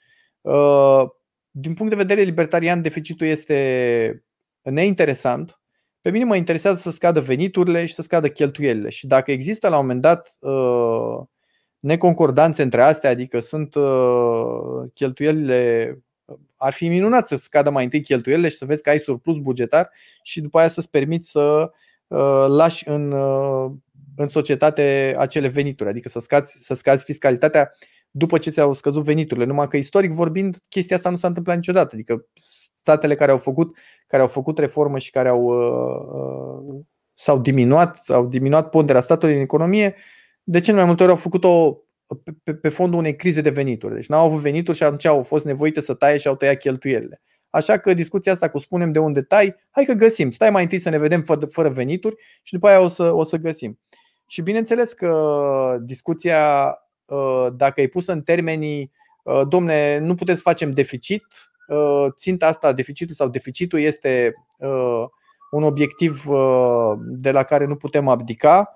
Uh, 0.41 1.05
din 1.57 1.75
punct 1.75 1.91
de 1.91 2.03
vedere 2.03 2.23
libertarian, 2.23 2.83
deficitul 2.83 3.27
este 3.27 4.25
neinteresant. 4.63 5.61
Pe 6.01 6.11
mine 6.11 6.25
mă 6.25 6.37
interesează 6.37 6.81
să 6.81 6.91
scadă 6.91 7.21
veniturile 7.21 7.87
și 7.87 7.95
să 7.95 8.03
scadă 8.03 8.29
cheltuielile. 8.29 8.89
Și 8.89 9.07
dacă 9.07 9.33
există 9.33 9.69
la 9.69 9.79
un 9.79 9.81
moment 9.81 10.01
dat 10.01 10.37
uh, 10.41 11.27
neconcordanțe 11.79 12.63
între 12.63 12.83
astea, 12.83 13.11
adică 13.11 13.41
sunt 13.41 13.75
uh, 13.75 14.91
cheltuielile 14.95 15.99
ar 16.57 16.73
fi 16.73 16.89
minunat 16.89 17.29
să 17.29 17.37
scadă 17.37 17.71
mai 17.71 17.85
întâi 17.85 18.01
cheltuielile 18.01 18.49
și 18.49 18.57
să 18.57 18.65
vezi 18.65 18.83
că 18.83 18.91
ai 18.91 18.99
surplus 18.99 19.39
bugetar 19.39 19.91
și 20.23 20.41
după 20.41 20.59
aia 20.59 20.69
să-ți 20.69 20.91
permiți 20.91 21.31
să 21.31 21.71
uh, 22.07 22.45
lași 22.49 22.89
în, 22.89 23.13
uh, 23.13 23.71
în 24.17 24.29
societate 24.29 25.15
acele 25.19 25.49
venituri, 25.49 25.89
adică 25.89 26.09
să 26.09 26.21
scazi, 26.21 26.59
să 26.61 26.75
scazi 26.75 27.05
fiscalitatea 27.05 27.71
după 28.17 28.39
ce 28.39 28.51
ți-au 28.51 28.73
scăzut 28.73 29.05
veniturile. 29.05 29.47
Numai 29.47 29.69
că 29.69 29.77
istoric 29.77 30.13
vorbind, 30.13 30.57
chestia 30.69 30.97
asta 30.97 31.11
nu 31.11 31.17
s-a 31.17 31.27
întâmplat 31.27 31.57
niciodată. 31.57 31.91
Adică 31.95 32.27
statele 32.75 33.15
care 33.15 33.31
au 33.31 33.39
făcut, 33.39 33.77
care 34.07 34.23
au 34.23 34.29
făcut 34.29 34.59
reformă 34.59 34.99
și 34.99 35.11
care 35.11 35.29
au, 35.29 35.43
uh, 35.45 36.81
s-au 37.15 37.39
diminuat, 37.39 38.03
au 38.09 38.27
diminuat 38.27 38.71
ponderea 38.71 39.01
statului 39.01 39.35
în 39.35 39.41
economie, 39.41 39.95
de 40.43 40.61
ce 40.61 40.73
mai 40.73 40.85
multe 40.85 41.03
ori 41.03 41.13
au 41.13 41.19
făcut-o 41.19 41.83
pe, 42.45 42.55
pe 42.55 42.69
fondul 42.69 42.99
unei 42.99 43.17
crize 43.17 43.41
de 43.41 43.51
venituri. 43.51 43.95
Deci 43.95 44.07
n-au 44.09 44.27
avut 44.27 44.41
venituri 44.41 44.77
și 44.77 44.83
atunci 44.83 45.05
au 45.05 45.23
fost 45.23 45.45
nevoite 45.45 45.81
să 45.81 45.95
taie 45.95 46.17
și 46.17 46.29
au 46.29 46.37
tăiat 46.37 46.57
cheltuielile. 46.57 47.23
Așa 47.51 47.79
că 47.79 47.95
discuția 47.95 48.33
asta 48.33 48.49
cu 48.49 48.59
spunem 48.59 48.93
de 48.93 48.99
unde 48.99 49.23
tai, 49.23 49.55
hai 49.71 49.85
că 49.85 49.93
găsim. 49.93 50.31
Stai 50.31 50.51
mai 50.51 50.63
întâi 50.63 50.79
să 50.79 50.89
ne 50.89 50.99
vedem 50.99 51.23
fără, 51.23 51.47
fără 51.47 51.69
venituri 51.69 52.17
și 52.43 52.53
după 52.53 52.69
aia 52.69 52.81
o 52.81 52.89
să, 52.89 53.13
o 53.13 53.25
să 53.25 53.37
găsim. 53.37 53.79
Și 54.27 54.43
bineînțeles 54.43 54.93
că 54.93 55.79
discuția, 55.83 56.67
uh, 56.67 56.84
dacă 57.53 57.81
e 57.81 57.87
pusă 57.87 58.13
în 58.13 58.23
termenii, 58.23 58.93
uh, 59.23 59.43
domne, 59.49 59.99
nu 59.99 60.15
putem 60.15 60.35
să 60.35 60.41
facem 60.41 60.71
deficit, 60.71 61.25
uh, 61.69 62.07
ținta 62.17 62.47
asta, 62.47 62.73
deficitul 62.73 63.15
sau 63.15 63.29
deficitul 63.29 63.79
este 63.79 64.35
un 65.51 65.63
obiectiv 65.63 66.25
de 66.99 67.31
la 67.31 67.43
care 67.43 67.65
nu 67.65 67.77
putem 67.77 68.09
abdica, 68.09 68.75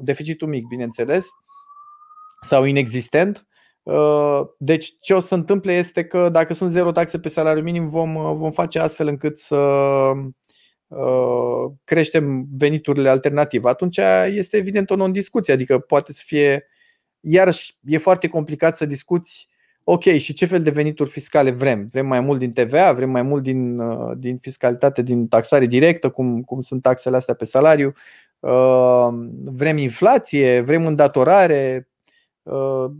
deficitul 0.00 0.48
mic, 0.48 0.66
bineînțeles, 0.66 1.26
sau 2.40 2.64
inexistent. 2.64 3.46
Deci 4.58 4.92
ce 5.00 5.14
o 5.14 5.20
să 5.20 5.34
întâmple 5.34 5.72
este 5.72 6.04
că 6.04 6.28
dacă 6.28 6.54
sunt 6.54 6.72
zero 6.72 6.92
taxe 6.92 7.18
pe 7.18 7.28
salariu 7.28 7.62
minim 7.62 7.88
vom, 7.88 8.34
vom 8.36 8.50
face 8.50 8.78
astfel 8.78 9.06
încât 9.06 9.38
să 9.38 9.56
Uh, 10.90 11.72
creștem 11.84 12.46
veniturile 12.58 13.08
alternative, 13.08 13.68
atunci 13.68 13.96
este 14.26 14.56
evident 14.56 14.90
o 14.90 14.96
non-discuție. 14.96 15.52
Adică 15.52 15.78
poate 15.78 16.12
să 16.12 16.22
fie, 16.24 16.66
iarăși, 17.20 17.78
e 17.84 17.98
foarte 17.98 18.28
complicat 18.28 18.76
să 18.76 18.86
discuți 18.86 19.48
Ok, 19.84 20.02
și 20.02 20.32
ce 20.32 20.46
fel 20.46 20.62
de 20.62 20.70
venituri 20.70 21.10
fiscale 21.10 21.50
vrem? 21.50 21.86
Vrem 21.90 22.06
mai 22.06 22.20
mult 22.20 22.38
din 22.38 22.52
TVA, 22.52 22.92
vrem 22.92 23.10
mai 23.10 23.22
mult 23.22 23.42
din, 23.42 23.78
uh, 23.78 24.16
din 24.16 24.38
fiscalitate, 24.38 25.02
din 25.02 25.28
taxare 25.28 25.66
directă, 25.66 26.08
cum, 26.08 26.42
cum 26.42 26.60
sunt 26.60 26.82
taxele 26.82 27.16
astea 27.16 27.34
pe 27.34 27.44
salariu, 27.44 27.92
uh, 28.40 29.08
vrem 29.44 29.76
inflație, 29.76 30.60
vrem 30.60 30.86
îndatorare, 30.86 31.90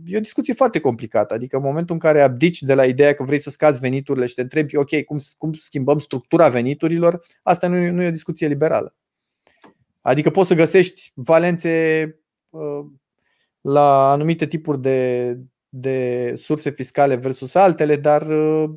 E 0.05 0.17
o 0.17 0.19
discuție 0.19 0.53
foarte 0.53 0.79
complicată. 0.79 1.33
Adică 1.33 1.55
în 1.55 1.63
momentul 1.63 1.93
în 1.93 2.01
care 2.01 2.21
abdici 2.21 2.61
de 2.61 2.73
la 2.73 2.85
ideea 2.85 3.13
că 3.13 3.23
vrei 3.23 3.39
să 3.39 3.49
scazi 3.49 3.79
veniturile 3.79 4.25
și 4.25 4.33
te 4.33 4.41
întrebi, 4.41 4.75
ok, 4.75 5.03
cum, 5.03 5.19
cum 5.37 5.53
schimbăm 5.53 5.99
structura 5.99 6.49
veniturilor, 6.49 7.25
asta 7.43 7.67
nu 7.67 7.75
e, 7.75 7.89
nu 7.89 8.01
e 8.01 8.07
o 8.07 8.11
discuție 8.11 8.47
liberală. 8.47 8.95
Adică 10.01 10.29
poți 10.29 10.47
să 10.47 10.55
găsești 10.55 11.11
valențe 11.15 12.03
uh, 12.49 12.85
la 13.61 14.11
anumite 14.11 14.47
tipuri 14.47 14.81
de, 14.81 15.37
de 15.69 16.35
surse 16.43 16.69
fiscale 16.69 17.15
versus 17.15 17.55
altele, 17.55 17.95
dar 17.95 18.27
uh, 18.27 18.69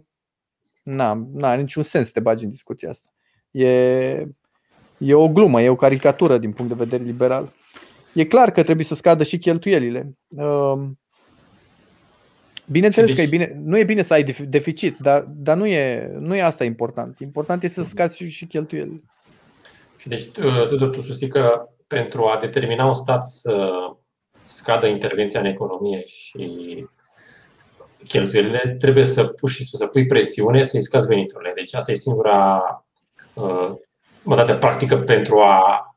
n-a, 0.82 1.28
n-are 1.32 1.60
niciun 1.60 1.82
sens 1.82 2.06
să 2.06 2.12
te 2.12 2.20
bagi 2.20 2.44
în 2.44 2.50
discuția 2.50 2.90
asta. 2.90 3.08
E, 3.50 3.68
e 4.98 5.14
o 5.14 5.28
glumă, 5.28 5.62
e 5.62 5.68
o 5.68 5.76
caricatură 5.76 6.38
din 6.38 6.52
punct 6.52 6.76
de 6.76 6.84
vedere 6.84 7.02
liberal. 7.02 7.52
E 8.12 8.24
clar 8.24 8.50
că 8.50 8.62
trebuie 8.62 8.86
să 8.86 8.94
scadă 8.94 9.24
și 9.24 9.38
cheltuielile. 9.38 10.16
Um, 10.28 10.98
bineînțeles 12.66 13.14
că 13.14 13.20
e 13.20 13.26
bine, 13.26 13.60
nu 13.64 13.78
e 13.78 13.84
bine 13.84 14.02
să 14.02 14.12
ai 14.12 14.24
deficit, 14.48 14.96
dar, 14.98 15.22
dar 15.28 15.56
nu, 15.56 15.66
e, 15.66 16.12
nu 16.18 16.34
e 16.34 16.42
asta 16.42 16.64
important. 16.64 17.18
Important 17.18 17.62
este 17.62 17.82
să 17.82 17.88
scazi 17.88 18.16
și, 18.16 18.28
și 18.28 18.46
cheltuielile. 18.46 19.02
Și 19.96 20.08
deci, 20.08 20.24
Tudor, 20.68 20.88
tu 20.88 21.00
susții 21.00 21.28
că 21.28 21.68
pentru 21.86 22.24
a 22.24 22.38
determina 22.40 22.84
un 22.84 22.94
stat 22.94 23.24
să 23.24 23.70
scadă 24.44 24.86
intervenția 24.86 25.40
în 25.40 25.46
economie 25.46 26.04
și 26.06 26.86
cheltuielile, 28.08 28.76
trebuie 28.78 29.04
să 29.04 29.26
pui, 29.26 29.50
și 29.50 29.64
să 29.64 29.86
pui 29.86 30.06
presiune 30.06 30.62
să-i 30.62 30.82
scazi 30.82 31.06
veniturile. 31.06 31.52
Deci 31.54 31.74
asta 31.74 31.92
e 31.92 31.94
singura 31.94 32.62
uh, 33.34 33.74
modalitate 34.22 34.58
practică 34.58 34.98
pentru 34.98 35.40
a 35.40 35.96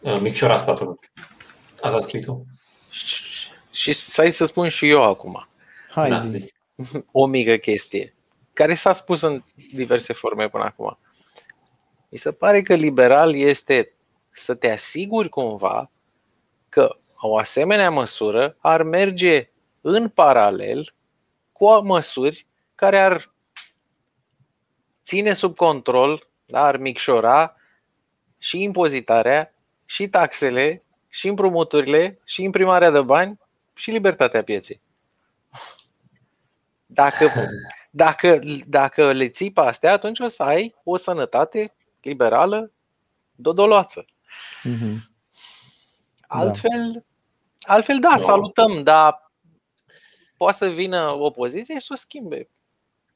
uh, 0.00 0.18
micșora 0.20 0.56
statul. 0.56 0.98
Asta 1.80 1.96
a 1.96 2.00
scris 2.00 2.24
tu. 2.24 2.46
Și 3.70 3.92
să 3.92 4.28
să 4.30 4.44
spun 4.44 4.68
și 4.68 4.88
eu 4.88 5.02
acum. 5.02 5.48
Hai, 5.90 6.08
da, 6.08 6.24
zi. 6.24 6.52
O 7.12 7.26
mică 7.26 7.56
chestie, 7.56 8.14
care 8.52 8.74
s-a 8.74 8.92
spus 8.92 9.20
în 9.20 9.42
diverse 9.72 10.12
forme 10.12 10.48
până 10.48 10.64
acum. 10.64 10.98
Mi 12.08 12.18
se 12.18 12.32
pare 12.32 12.62
că 12.62 12.74
liberal 12.74 13.34
este 13.34 13.92
să 14.30 14.54
te 14.54 14.70
asiguri 14.70 15.28
cumva 15.28 15.90
că 16.68 16.96
o 17.20 17.38
asemenea 17.38 17.90
măsură 17.90 18.56
ar 18.58 18.82
merge 18.82 19.50
în 19.80 20.08
paralel 20.08 20.94
cu 21.52 21.80
măsuri 21.82 22.46
care 22.74 22.98
ar 22.98 23.32
ține 25.04 25.32
sub 25.32 25.56
control, 25.56 26.28
da, 26.46 26.64
ar 26.64 26.76
micșora 26.76 27.56
și 28.38 28.62
impozitarea 28.62 29.54
și 29.84 30.08
taxele 30.08 30.82
și 31.08 31.28
împrumuturile, 31.28 32.20
și 32.24 32.42
imprimarea 32.42 32.90
de 32.90 33.00
bani, 33.00 33.38
și 33.74 33.90
libertatea 33.90 34.42
pieței. 34.42 34.80
Dacă, 36.86 37.30
dacă, 37.90 38.40
dacă 38.66 39.12
le 39.12 39.28
ții 39.28 39.52
pe 39.52 39.60
astea, 39.60 39.92
atunci 39.92 40.18
o 40.18 40.28
să 40.28 40.42
ai 40.42 40.74
o 40.84 40.96
sănătate 40.96 41.64
liberală 42.00 42.72
dodoloață. 43.34 44.04
Mm-hmm. 44.04 44.96
Altfel, 46.26 46.90
da. 46.92 47.00
Altfel, 47.66 47.98
da, 47.98 48.10
no. 48.10 48.16
salutăm, 48.16 48.82
dar 48.82 49.32
poate 50.36 50.56
să 50.56 50.68
vină 50.68 51.16
opoziție 51.18 51.78
și 51.78 51.86
să 51.86 51.92
o 51.92 51.96
schimbe. 51.96 52.48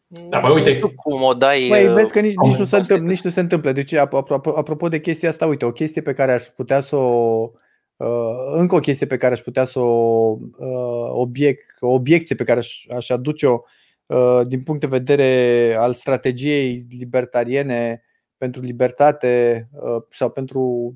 Da, 0.07 0.41
bă, 0.41 0.51
uite. 0.51 0.79
Nu 0.79 0.91
cum 0.91 1.23
o 1.23 1.35
dai. 1.35 1.69
Băi, 1.69 1.93
vezi 1.93 2.13
că 2.13 2.21
nici, 2.21 2.35
nici, 2.35 2.57
nu 2.57 2.65
se 2.65 2.77
întâmplă, 2.77 3.09
nici 3.09 3.23
nu 3.23 3.31
se 3.31 3.41
întâmplă. 3.41 3.73
Deci, 3.73 3.93
apropo, 3.93 4.57
apropo 4.57 4.89
de 4.89 5.01
chestia 5.01 5.29
asta, 5.29 5.47
uite, 5.47 5.65
o 5.65 5.73
chestie 5.73 6.03
pe 6.03 6.13
care 6.13 6.33
aș 6.33 6.43
putea 6.43 6.81
să 6.81 6.97
o 6.97 7.51
Uh, 7.97 8.53
încă 8.53 8.75
o 8.75 8.81
chestie 8.81 9.07
pe 9.07 9.17
care 9.17 9.33
aș 9.33 9.41
putea 9.41 9.65
să 9.65 9.79
o 9.79 10.39
uh, 10.57 11.09
obiect, 11.09 11.77
o 11.81 11.93
obiecție 11.93 12.37
pe 12.37 12.45
care 12.45 12.59
aș, 12.59 12.87
aș 12.95 13.11
aduce-o 13.11 13.61
uh, 14.07 14.47
din 14.47 14.63
punct 14.63 14.81
de 14.81 14.87
vedere 14.87 15.75
al 15.79 15.95
strategiei 15.95 16.87
libertariene 16.89 18.05
pentru 18.37 18.63
libertate 18.63 19.69
sau 20.11 20.31
pentru 20.31 20.95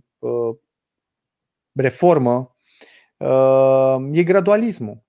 reformă 1.73 2.57
e 4.13 4.23
gradualismul. 4.23 5.03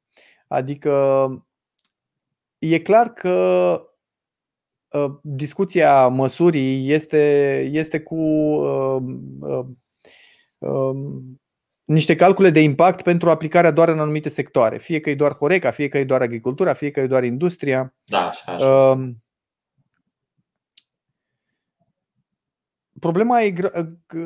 Adică 0.47 1.45
e 2.60 2.80
clar 2.80 3.14
că 3.14 3.82
discuția 5.22 6.07
măsurii 6.07 6.91
este, 6.91 7.62
este 7.72 7.99
cu 7.99 8.18
niște 11.84 12.16
calcule 12.16 12.49
de 12.49 12.62
impact 12.62 13.01
pentru 13.01 13.30
aplicarea 13.30 13.72
doar 13.72 13.90
în 13.90 13.99
anumite 13.99 14.30
sectoare. 14.30 14.77
Fie 14.77 14.99
că 14.99 15.10
e 15.10 15.15
doar 15.15 15.34
Horeca, 15.34 15.72
fie 15.72 15.88
că 15.88 15.98
e 15.98 16.03
doar 16.03 16.22
agricultura, 16.22 16.73
fie 16.73 16.91
că 16.91 16.99
e 16.99 17.07
doar 17.07 17.23
industria. 17.23 17.95
Da, 18.03 18.27
așa, 18.27 18.52
așa. 18.52 19.14
Problema 23.00 23.42
e, 23.42 23.54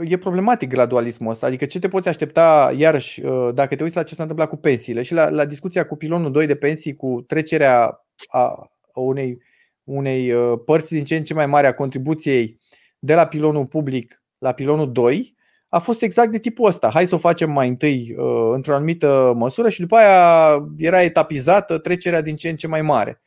e 0.03 0.17
problematic 0.17 0.69
gradualismul 0.69 1.31
ăsta. 1.31 1.45
Adică 1.45 1.65
ce 1.65 1.79
te 1.79 1.87
poți 1.87 2.07
aștepta, 2.07 2.73
iarăși, 2.77 3.21
uh, 3.25 3.49
dacă 3.53 3.75
te 3.75 3.83
uiți 3.83 3.95
la 3.95 4.03
ce 4.03 4.15
s-a 4.15 4.21
întâmplat 4.21 4.49
cu 4.49 4.57
pensiile 4.57 5.01
și 5.01 5.13
la, 5.13 5.29
la 5.29 5.45
discuția 5.45 5.85
cu 5.85 5.95
pilonul 5.95 6.31
2 6.31 6.45
de 6.45 6.55
pensii, 6.55 6.95
cu 6.95 7.23
trecerea 7.27 8.05
a 8.27 8.71
unei, 8.93 9.37
unei 9.83 10.31
uh, 10.31 10.59
părți 10.65 10.93
din 10.93 11.03
ce 11.03 11.15
în 11.15 11.23
ce 11.23 11.33
mai 11.33 11.47
mare 11.47 11.67
a 11.67 11.73
contribuției 11.73 12.59
de 12.99 13.13
la 13.13 13.25
pilonul 13.25 13.65
public 13.65 14.23
la 14.37 14.51
pilonul 14.51 14.91
2, 14.91 15.35
a 15.69 15.79
fost 15.79 16.01
exact 16.01 16.31
de 16.31 16.39
tipul 16.39 16.67
ăsta. 16.67 16.89
Hai 16.89 17.07
să 17.07 17.15
o 17.15 17.17
facem 17.17 17.51
mai 17.51 17.67
întâi 17.67 18.15
uh, 18.17 18.51
într-o 18.53 18.73
anumită 18.73 19.33
măsură 19.35 19.69
și 19.69 19.79
după 19.79 19.95
aia 19.95 20.57
era 20.77 21.01
etapizată 21.01 21.77
trecerea 21.77 22.21
din 22.21 22.35
ce 22.35 22.49
în 22.49 22.55
ce 22.55 22.67
mai 22.67 22.81
mare. 22.81 23.22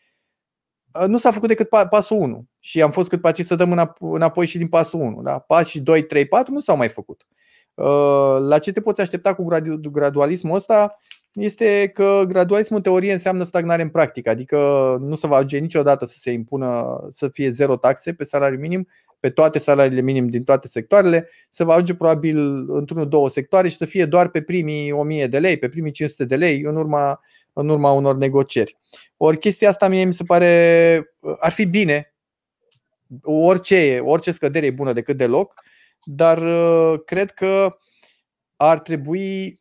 Uh, 1.00 1.06
nu 1.06 1.18
s-a 1.18 1.30
făcut 1.30 1.48
decât 1.48 1.68
pasul 1.68 2.16
1 2.16 2.46
și 2.58 2.82
am 2.82 2.90
fost 2.90 3.08
cât 3.08 3.20
paci 3.20 3.40
să 3.40 3.54
dăm 3.54 3.94
înapoi 4.00 4.46
și 4.46 4.58
din 4.58 4.68
pasul 4.68 5.00
1. 5.00 5.22
Da? 5.22 5.38
Pașii 5.38 5.80
2, 5.80 6.02
3, 6.02 6.26
4 6.26 6.52
nu 6.52 6.60
s-au 6.60 6.76
mai 6.76 6.88
făcut. 6.88 7.26
Uh, 7.74 8.36
la 8.40 8.58
ce 8.58 8.72
te 8.72 8.80
poți 8.80 9.00
aștepta 9.00 9.34
cu 9.34 9.46
gradualismul 9.90 10.56
ăsta 10.56 10.98
este 11.32 11.90
că 11.94 12.22
gradualismul 12.28 12.76
în 12.76 12.82
teorie 12.82 13.12
înseamnă 13.12 13.44
stagnare 13.44 13.82
în 13.82 13.88
practică, 13.88 14.30
adică 14.30 14.58
nu 15.00 15.14
se 15.14 15.26
va 15.26 15.36
ajunge 15.36 15.58
niciodată 15.58 16.06
să 16.06 16.14
se 16.18 16.30
impună 16.30 16.98
să 17.12 17.28
fie 17.28 17.50
zero 17.50 17.76
taxe 17.76 18.12
pe 18.12 18.24
salariu 18.24 18.58
minim, 18.58 18.88
pe 19.20 19.30
toate 19.30 19.58
salariile 19.58 20.00
minim 20.00 20.28
din 20.28 20.44
toate 20.44 20.68
sectoarele, 20.68 21.28
se 21.50 21.64
va 21.64 21.72
ajunge 21.72 21.94
probabil 21.94 22.64
într-unul, 22.68 23.08
două 23.08 23.28
sectoare 23.28 23.68
și 23.68 23.76
să 23.76 23.84
fie 23.84 24.04
doar 24.04 24.28
pe 24.28 24.42
primii 24.42 24.92
1000 24.92 25.26
de 25.26 25.38
lei, 25.38 25.56
pe 25.58 25.68
primii 25.68 25.92
500 25.92 26.24
de 26.24 26.36
lei, 26.36 26.62
în 26.62 26.76
urma, 26.76 27.20
în 27.56 27.68
urma 27.68 27.92
unor 27.92 28.16
negocieri. 28.16 28.78
Ori 29.16 29.38
chestia 29.38 29.68
asta 29.68 29.88
mie 29.88 30.04
mi 30.04 30.14
se 30.14 30.24
pare, 30.24 31.14
ar 31.38 31.52
fi 31.52 31.64
bine, 31.64 32.14
orice, 33.22 33.98
orice 34.04 34.32
scădere 34.32 34.66
e 34.66 34.70
bună 34.70 34.92
decât 34.92 35.16
deloc, 35.16 35.54
dar 36.04 36.42
uh, 36.42 37.00
cred 37.04 37.30
că 37.30 37.78
ar 38.56 38.80
trebui 38.80 39.58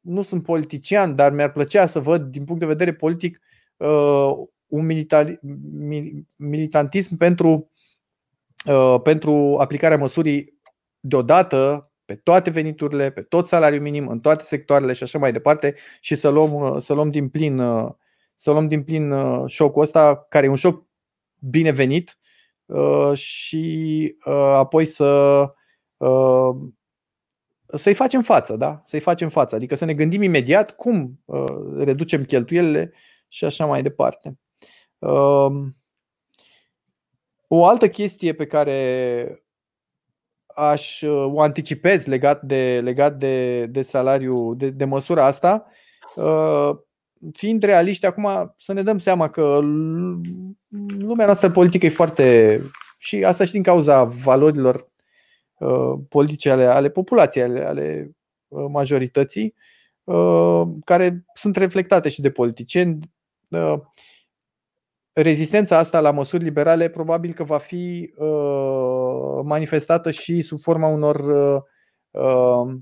nu 0.00 0.22
sunt 0.22 0.42
politician, 0.42 1.14
dar 1.14 1.32
mi-ar 1.32 1.52
plăcea 1.52 1.86
să 1.86 2.00
văd 2.00 2.22
din 2.22 2.44
punct 2.44 2.60
de 2.60 2.66
vedere 2.66 2.94
politic 2.94 3.40
un 4.66 4.86
militantism 6.36 7.16
pentru, 7.16 7.70
pentru 9.02 9.56
aplicarea 9.58 9.96
măsurii 9.96 10.60
deodată 11.00 11.90
pe 12.06 12.14
toate 12.14 12.50
veniturile, 12.50 13.10
pe 13.10 13.22
tot 13.22 13.46
salariul 13.46 13.82
minim, 13.82 14.08
în 14.08 14.20
toate 14.20 14.44
sectoarele 14.44 14.92
și 14.92 15.02
așa 15.02 15.18
mai 15.18 15.32
departe 15.32 15.74
și 16.00 16.14
să 16.14 16.28
luăm, 16.28 16.78
să 16.80 16.94
luăm 16.94 17.10
din 17.10 17.28
plin 17.28 17.56
să 18.38 18.50
luăm 18.50 18.68
din 18.68 18.82
plin 18.84 19.14
șocul 19.46 19.82
ăsta, 19.82 20.26
care 20.28 20.46
e 20.46 20.48
un 20.48 20.56
șoc 20.56 20.86
binevenit 21.38 22.18
și 23.14 24.16
apoi 24.54 24.84
să 24.84 25.50
să-i 27.66 27.94
facem 27.94 28.22
față, 28.22 28.56
da? 28.56 28.82
Să-i 28.86 29.00
facem 29.00 29.28
față, 29.28 29.54
adică 29.54 29.74
să 29.74 29.84
ne 29.84 29.94
gândim 29.94 30.22
imediat 30.22 30.76
cum 30.76 31.20
reducem 31.76 32.24
cheltuielile 32.24 32.92
și 33.28 33.44
așa 33.44 33.66
mai 33.66 33.82
departe. 33.82 34.38
O 37.48 37.64
altă 37.64 37.88
chestie 37.88 38.34
pe 38.34 38.46
care 38.46 39.45
aș 40.56 41.02
o 41.02 41.40
anticipez 41.40 42.04
legat 42.04 42.42
de, 42.42 42.80
legat 42.82 43.18
de, 43.18 43.66
de 43.66 43.82
salariu, 43.82 44.54
de, 44.54 44.70
de 44.70 44.84
măsura 44.84 45.24
asta, 45.24 45.66
fiind 47.32 47.62
realiști, 47.62 48.06
acum 48.06 48.54
să 48.58 48.72
ne 48.72 48.82
dăm 48.82 48.98
seama 48.98 49.30
că 49.30 49.58
lumea 50.98 51.26
noastră 51.26 51.50
politică 51.50 51.86
e 51.86 51.90
foarte. 51.90 52.60
și 52.98 53.24
asta 53.24 53.44
și 53.44 53.52
din 53.52 53.62
cauza 53.62 54.04
valorilor 54.04 54.88
politice 56.08 56.50
ale, 56.50 56.64
ale 56.64 56.90
populației, 56.90 57.44
ale, 57.44 57.64
ale 57.64 58.10
majorității, 58.70 59.54
care 60.84 61.24
sunt 61.34 61.56
reflectate 61.56 62.08
și 62.08 62.20
de 62.20 62.30
politicieni 62.30 62.98
rezistența 65.22 65.78
asta 65.78 66.00
la 66.00 66.10
măsuri 66.10 66.44
liberale 66.44 66.88
probabil 66.88 67.32
că 67.32 67.44
va 67.44 67.58
fi 67.58 68.12
uh, 68.16 69.40
manifestată 69.42 70.10
și 70.10 70.42
sub 70.42 70.60
forma 70.60 70.88
unor 70.88 71.16
uh, 71.16 71.62
uh, 72.10 72.74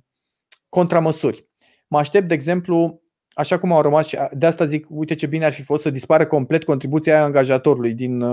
contramăsuri. 0.68 1.48
Mă 1.86 1.98
aștept, 1.98 2.28
de 2.28 2.34
exemplu, 2.34 3.02
așa 3.34 3.58
cum 3.58 3.72
au 3.72 3.82
rămas 3.82 4.06
și 4.06 4.18
de 4.32 4.46
asta 4.46 4.66
zic, 4.66 4.86
uite 4.88 5.14
ce 5.14 5.26
bine 5.26 5.44
ar 5.44 5.52
fi 5.52 5.62
fost 5.62 5.82
să 5.82 5.90
dispară 5.90 6.26
complet 6.26 6.64
contribuția 6.64 7.22
angajatorului 7.22 7.92
din, 7.92 8.24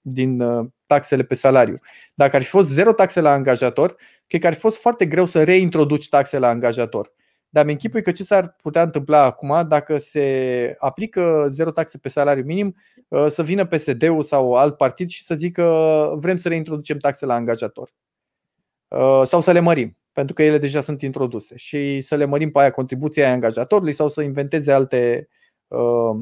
din 0.00 0.42
taxele 0.86 1.22
pe 1.22 1.34
salariu. 1.34 1.78
Dacă 2.14 2.36
ar 2.36 2.42
fi 2.42 2.48
fost 2.48 2.68
zero 2.68 2.92
taxe 2.92 3.20
la 3.20 3.32
angajator, 3.32 3.96
cred 4.26 4.40
că 4.40 4.46
ar 4.46 4.52
fi 4.52 4.60
fost 4.60 4.80
foarte 4.80 5.06
greu 5.06 5.24
să 5.24 5.44
reintroduci 5.44 6.08
taxe 6.08 6.38
la 6.38 6.48
angajator. 6.48 7.12
Dar 7.48 7.64
mi 7.64 7.72
închipui 7.72 8.02
că 8.02 8.12
ce 8.12 8.24
s-ar 8.24 8.56
putea 8.62 8.82
întâmpla 8.82 9.24
acum 9.24 9.64
dacă 9.68 9.98
se 9.98 10.74
aplică 10.78 11.48
zero 11.50 11.70
taxe 11.70 11.98
pe 11.98 12.08
salariu 12.08 12.44
minim, 12.44 12.66
uh, 12.66 12.99
să 13.28 13.42
vină 13.42 13.66
PSD-ul 13.66 14.22
sau 14.22 14.54
alt 14.54 14.76
partid 14.76 15.08
și 15.08 15.24
să 15.24 15.34
zică 15.34 16.14
vrem 16.16 16.36
să 16.36 16.48
reintroducem 16.48 16.98
taxe 16.98 17.26
la 17.26 17.34
angajator. 17.34 17.92
Uh, 18.88 19.22
sau 19.26 19.40
să 19.40 19.52
le 19.52 19.60
mărim, 19.60 19.96
pentru 20.12 20.34
că 20.34 20.42
ele 20.42 20.58
deja 20.58 20.80
sunt 20.80 21.02
introduse. 21.02 21.56
Și 21.56 22.00
să 22.00 22.14
le 22.14 22.24
mărim 22.24 22.50
pe 22.50 22.58
aia 22.58 22.70
contribuția 22.70 23.24
aia 23.24 23.32
angajatorului 23.32 23.92
sau 23.92 24.08
să 24.08 24.22
inventeze 24.22 24.72
alte. 24.72 25.28
Uh, 25.68 26.20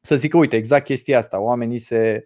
să 0.00 0.16
zică, 0.16 0.36
uite, 0.36 0.56
exact 0.56 0.84
chestia 0.84 1.18
asta. 1.18 1.40
Oamenii 1.40 1.78
se. 1.78 2.22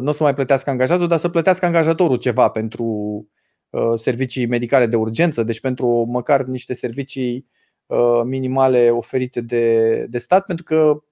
Nu 0.00 0.08
o 0.08 0.12
să 0.12 0.22
mai 0.22 0.34
plătească 0.34 0.70
angajatul, 0.70 1.08
dar 1.08 1.18
să 1.18 1.28
plătească 1.28 1.66
angajatorul 1.66 2.16
ceva 2.16 2.48
pentru 2.48 3.26
Uh, 3.72 3.98
servicii 3.98 4.46
medicale 4.46 4.86
de 4.86 4.96
urgență, 4.96 5.42
deci 5.42 5.60
pentru 5.60 5.86
măcar 6.08 6.42
niște 6.42 6.74
servicii 6.74 7.46
uh, 7.86 8.20
minimale 8.24 8.90
oferite 8.90 9.40
de, 9.40 10.06
de 10.10 10.18
stat, 10.18 10.44
pentru 10.46 10.64
că 10.64 11.02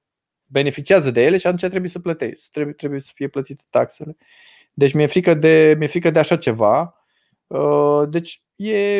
beneficiază 0.50 1.10
de 1.10 1.24
ele 1.24 1.36
și 1.36 1.46
atunci 1.46 1.70
trebuie 1.70 1.90
să 1.90 1.98
plătești, 1.98 2.48
trebuie, 2.50 2.74
trebuie 2.74 3.00
să 3.00 3.10
fie 3.14 3.28
plătite 3.28 3.64
taxele. 3.70 4.16
Deci 4.72 4.92
mi-e 4.92 5.06
frică 5.06 5.34
de, 5.34 5.74
mi-e 5.78 5.88
frică 5.88 6.10
de 6.10 6.18
așa 6.18 6.36
ceva. 6.36 7.04
Uh, 7.46 8.02
deci 8.08 8.42
e, 8.56 8.96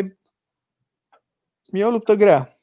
e 1.67 1.85
o 1.85 1.91
luptă 1.91 2.15
grea. 2.15 2.61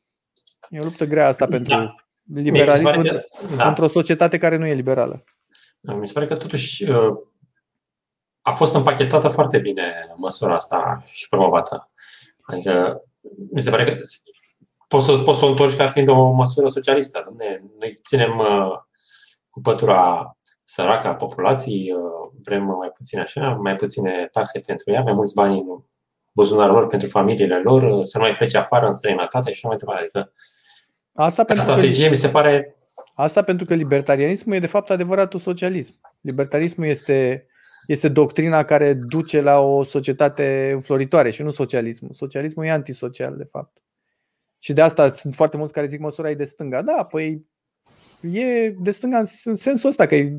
E 0.70 0.80
o 0.80 0.84
luptă 0.84 1.06
grea 1.06 1.28
asta 1.28 1.48
pentru 1.48 1.74
da. 1.74 1.96
liberalism 2.34 3.02
că, 3.02 3.22
da. 3.56 3.64
pentru 3.64 3.84
o 3.84 3.90
societate 3.90 4.38
care 4.38 4.56
nu 4.56 4.66
e 4.66 4.74
liberală. 4.74 5.24
Mi 5.80 6.08
se 6.08 6.14
pare 6.14 6.26
că 6.26 6.36
totuși 6.36 6.86
a 8.42 8.52
fost 8.52 8.74
împachetată 8.74 9.28
foarte 9.28 9.60
bine 9.60 9.94
măsura 10.16 10.54
asta 10.54 11.04
și 11.10 11.28
promovată. 11.28 11.92
Adică, 12.42 13.04
mi 13.52 13.62
se 13.62 13.70
pare 13.70 13.84
că 13.86 13.98
poți 14.88 15.06
să, 15.06 15.18
poți 15.18 15.40
să 15.40 15.46
o 15.46 15.48
întorci 15.48 15.76
ca 15.76 15.88
fiind 15.88 16.10
o 16.10 16.32
măsură 16.32 16.68
socialistă. 16.68 17.24
Dom'le, 17.24 17.62
noi 17.80 18.00
ținem 18.08 18.38
uh, 18.38 18.72
cu 19.50 19.62
pătura 19.62 20.32
săracă 20.64 21.08
a 21.08 21.16
populației, 21.16 21.92
uh, 21.92 22.40
vrem 22.44 22.64
mai 22.64 22.92
puține 22.98 23.22
așa, 23.22 23.58
mai 23.62 23.76
puține 23.76 24.28
taxe 24.32 24.60
pentru 24.60 24.92
ea, 24.92 25.02
mai 25.02 25.14
mulți 25.14 25.34
bani 25.34 25.58
în 25.58 25.66
buzunarul 26.32 26.76
lor 26.76 26.88
pentru 26.88 27.08
familiile 27.08 27.60
lor, 27.60 27.84
uh, 27.84 28.06
să 28.06 28.18
nu 28.18 28.24
mai 28.24 28.34
plece 28.34 28.58
afară 28.58 28.86
în 28.86 28.94
străinătate 28.94 29.52
și 29.52 29.58
așa 29.58 29.68
mai 29.68 29.78
departe. 29.78 30.02
Adică, 30.02 30.34
asta 31.14 31.44
pentru 31.44 31.66
strategie 31.66 32.04
că, 32.04 32.10
mi 32.10 32.16
se 32.16 32.30
pare. 32.30 32.78
Asta 33.16 33.42
pentru 33.42 33.66
că 33.66 33.74
libertarianismul 33.74 34.56
e 34.56 34.60
de 34.60 34.68
fapt 34.68 34.90
adevăratul 34.90 35.40
socialism. 35.40 36.00
Libertarismul 36.22 36.88
este 36.88 37.48
este 37.88 38.10
doctrina 38.10 38.64
care 38.64 38.94
duce 38.94 39.42
la 39.42 39.60
o 39.60 39.84
societate 39.84 40.72
înfloritoare 40.74 41.30
și 41.30 41.42
nu 41.42 41.52
socialismul. 41.52 42.12
Socialismul 42.14 42.66
e 42.66 42.72
antisocial, 42.72 43.38
de 43.38 43.48
fapt. 43.52 43.78
Și 44.60 44.74
de 44.74 44.82
asta 44.82 45.12
sunt 45.12 45.36
foarte 45.36 45.58
mulți 45.58 45.74
care 45.74 45.88
zic 45.88 46.00
măsura 46.00 46.30
e 46.30 46.36
de 46.36 46.46
stânga. 46.46 46.82
Da, 46.82 47.04
păi 47.04 47.46
e 48.22 48.70
de 48.70 48.92
stânga 48.92 49.24
în 49.44 49.56
sensul 49.56 49.90
ăsta 49.90 50.06
că 50.06 50.16
e 50.16 50.34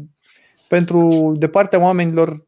pentru 0.68 1.32
de 1.38 1.48
partea 1.48 1.80
oamenilor 1.80 2.46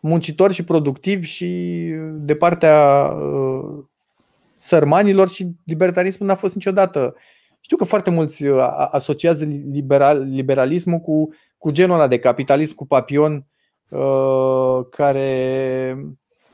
muncitori 0.00 0.54
și 0.54 0.64
productivi 0.64 1.26
și 1.26 1.90
de 2.10 2.34
partea 2.34 3.08
uh, 3.10 3.84
sărmanilor 4.56 5.28
și 5.28 5.50
libertarismul 5.64 6.28
n-a 6.28 6.34
fost 6.34 6.54
niciodată. 6.54 7.14
Știu 7.60 7.76
că 7.76 7.84
foarte 7.84 8.10
mulți 8.10 8.44
uh, 8.44 8.58
asociază 8.90 9.44
liberal, 9.44 10.28
liberalismul 10.30 10.98
cu, 10.98 11.28
cu 11.58 11.70
genul 11.70 11.94
ăla 11.94 12.06
de 12.06 12.18
capitalism 12.18 12.74
cu 12.74 12.86
papion 12.86 13.44
Uh, 13.90 14.86
care 14.90 15.28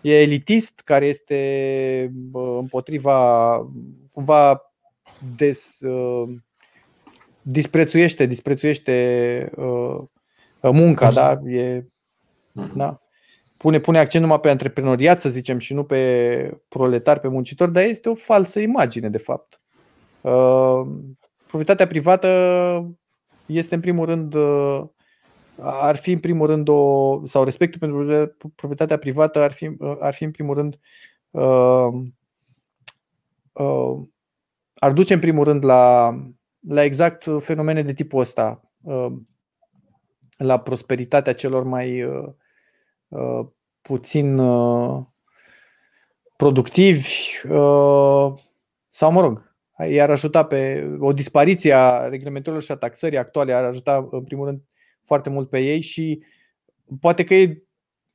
e 0.01 0.21
elitist, 0.21 0.81
care 0.85 1.07
este 1.07 2.13
împotriva 2.33 3.57
cumva 4.17 4.73
des, 5.37 5.81
uh, 5.81 6.29
disprețuiește, 7.43 8.27
disprețuiește 8.27 9.51
uh, 9.57 9.99
munca, 10.63 11.11
da? 11.11 11.41
E, 11.47 11.87
mhm. 12.53 12.77
da? 12.77 13.01
Pune, 13.59 13.79
pune 13.79 13.99
accent 13.99 14.23
numai 14.23 14.41
pe 14.41 14.51
antreprenoriat, 14.51 15.21
să 15.21 15.29
zicem, 15.29 15.59
și 15.59 15.75
nu 15.75 15.85
pe 15.85 16.61
proletar, 16.69 17.19
pe 17.19 17.29
muncitor, 17.29 17.69
dar 17.69 17.85
este 17.85 18.09
o 18.09 18.15
falsă 18.15 18.61
imagine, 18.61 19.09
de 19.09 19.19
fapt. 19.19 19.61
Proprietatea 21.47 21.87
privată 21.87 22.29
este, 23.47 23.75
în 23.75 23.81
primul 23.81 24.07
rând, 24.07 24.35
ar 25.61 25.97
fi 25.97 26.13
în 26.13 26.19
primul 26.19 26.47
rând 26.47 26.69
o, 26.69 27.27
sau 27.27 27.45
respectul 27.45 27.81
pentru 27.81 28.35
proprietatea 28.55 28.99
privată 28.99 29.39
ar 29.39 29.53
fi, 29.53 29.77
ar 30.01 30.15
fi 30.15 30.25
în 30.25 30.31
primul 30.31 30.55
rând 30.55 30.79
uh, 31.31 31.89
uh, 33.59 34.07
ar 34.75 34.93
duce 34.93 35.15
în 35.15 35.21
primul 35.21 35.45
rând 35.45 35.65
la, 35.65 36.15
la 36.69 36.83
exact 36.83 37.25
fenomene 37.39 37.83
de 37.83 37.93
tipul 37.93 38.21
ăsta, 38.21 38.71
uh, 38.83 39.13
la 40.37 40.61
prosperitatea 40.61 41.35
celor 41.35 41.63
mai 41.63 42.03
uh, 42.03 42.29
uh, 43.09 43.47
puțin 43.83 44.39
uh, 44.39 45.05
productivi 46.37 47.09
uh, 47.49 48.33
sau 48.91 49.13
mă 49.13 49.21
rog, 49.21 49.55
i-ar 49.89 50.11
ajuta 50.11 50.45
pe 50.45 50.89
o 50.99 51.13
dispariție 51.13 51.73
a 51.73 52.09
reglementărilor 52.09 52.63
și 52.63 52.73
a 52.73 52.77
taxării 52.77 53.19
actuale 53.19 53.53
ar 53.53 53.65
ajuta 53.65 54.09
în 54.11 54.25
primul 54.25 54.47
rând 54.47 54.63
foarte 55.05 55.31
mult 55.31 55.49
pe 55.49 55.59
ei 55.59 55.81
și 55.81 56.23
poate 57.01 57.25
că 57.25 57.35
e 57.35 57.63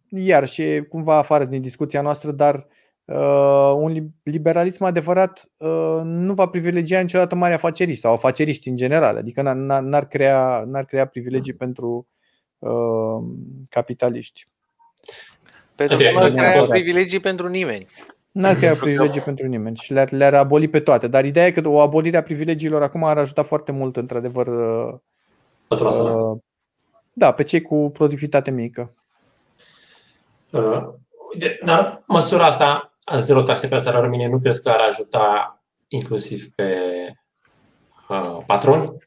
iar 0.09 0.47
și 0.47 0.85
cumva 0.89 1.17
afară 1.17 1.45
din 1.45 1.61
discuția 1.61 2.01
noastră, 2.01 2.31
dar 2.31 2.55
uh, 2.55 2.80
un 3.75 4.11
liberalism 4.23 4.83
adevărat 4.83 5.49
uh, 5.57 6.01
nu 6.03 6.33
va 6.33 6.45
privilegia 6.45 6.99
niciodată 6.99 7.35
mari 7.35 7.53
afaceriști 7.53 8.01
sau 8.01 8.13
afaceriști 8.13 8.69
în 8.69 8.75
general, 8.75 9.17
adică 9.17 9.41
n-ar 9.81 10.07
crea, 10.07 10.63
n-ar 10.67 10.85
crea 10.85 11.05
privilegii 11.05 11.53
pentru 11.53 12.07
uh, 12.59 13.23
capitaliști. 13.69 14.47
Pentru 15.75 15.97
că 15.97 16.11
nu 16.11 16.19
ar 16.19 16.31
crea 16.31 16.65
privilegii 16.65 17.19
pentru 17.19 17.47
nimeni. 17.47 17.87
N-ar 18.31 18.55
crea 18.55 18.75
privilegii 18.75 19.21
pentru 19.21 19.47
nimeni 19.47 19.75
și 19.75 19.93
le-ar, 19.93 20.11
le-ar 20.11 20.33
aboli 20.33 20.67
pe 20.67 20.79
toate. 20.79 21.07
Dar 21.07 21.25
ideea 21.25 21.45
e 21.45 21.51
că 21.51 21.67
o 21.69 21.79
abolire 21.79 22.17
a 22.17 22.23
privilegiilor 22.23 22.81
acum 22.81 23.03
ar 23.03 23.17
ajuta 23.17 23.43
foarte 23.43 23.71
mult, 23.71 23.95
într-adevăr, 23.95 24.47
uh, 24.47 24.93
da, 27.13 27.31
pe 27.31 27.43
cei 27.43 27.61
cu 27.61 27.89
productivitate 27.93 28.51
mică. 28.51 28.93
Uh, 30.49 30.87
dar 31.65 32.03
măsura 32.07 32.45
asta, 32.45 32.65
a 32.65 32.90
zero 33.17 33.43
taxe 33.43 33.67
pe 33.67 33.77
salariul 33.77 34.09
minim, 34.09 34.29
nu 34.29 34.39
crezi 34.39 34.61
că 34.61 34.69
ar 34.69 34.79
ajuta 34.79 35.55
inclusiv 35.87 36.49
pe 36.55 36.77
uh, 38.09 38.43
patroni, 38.45 38.97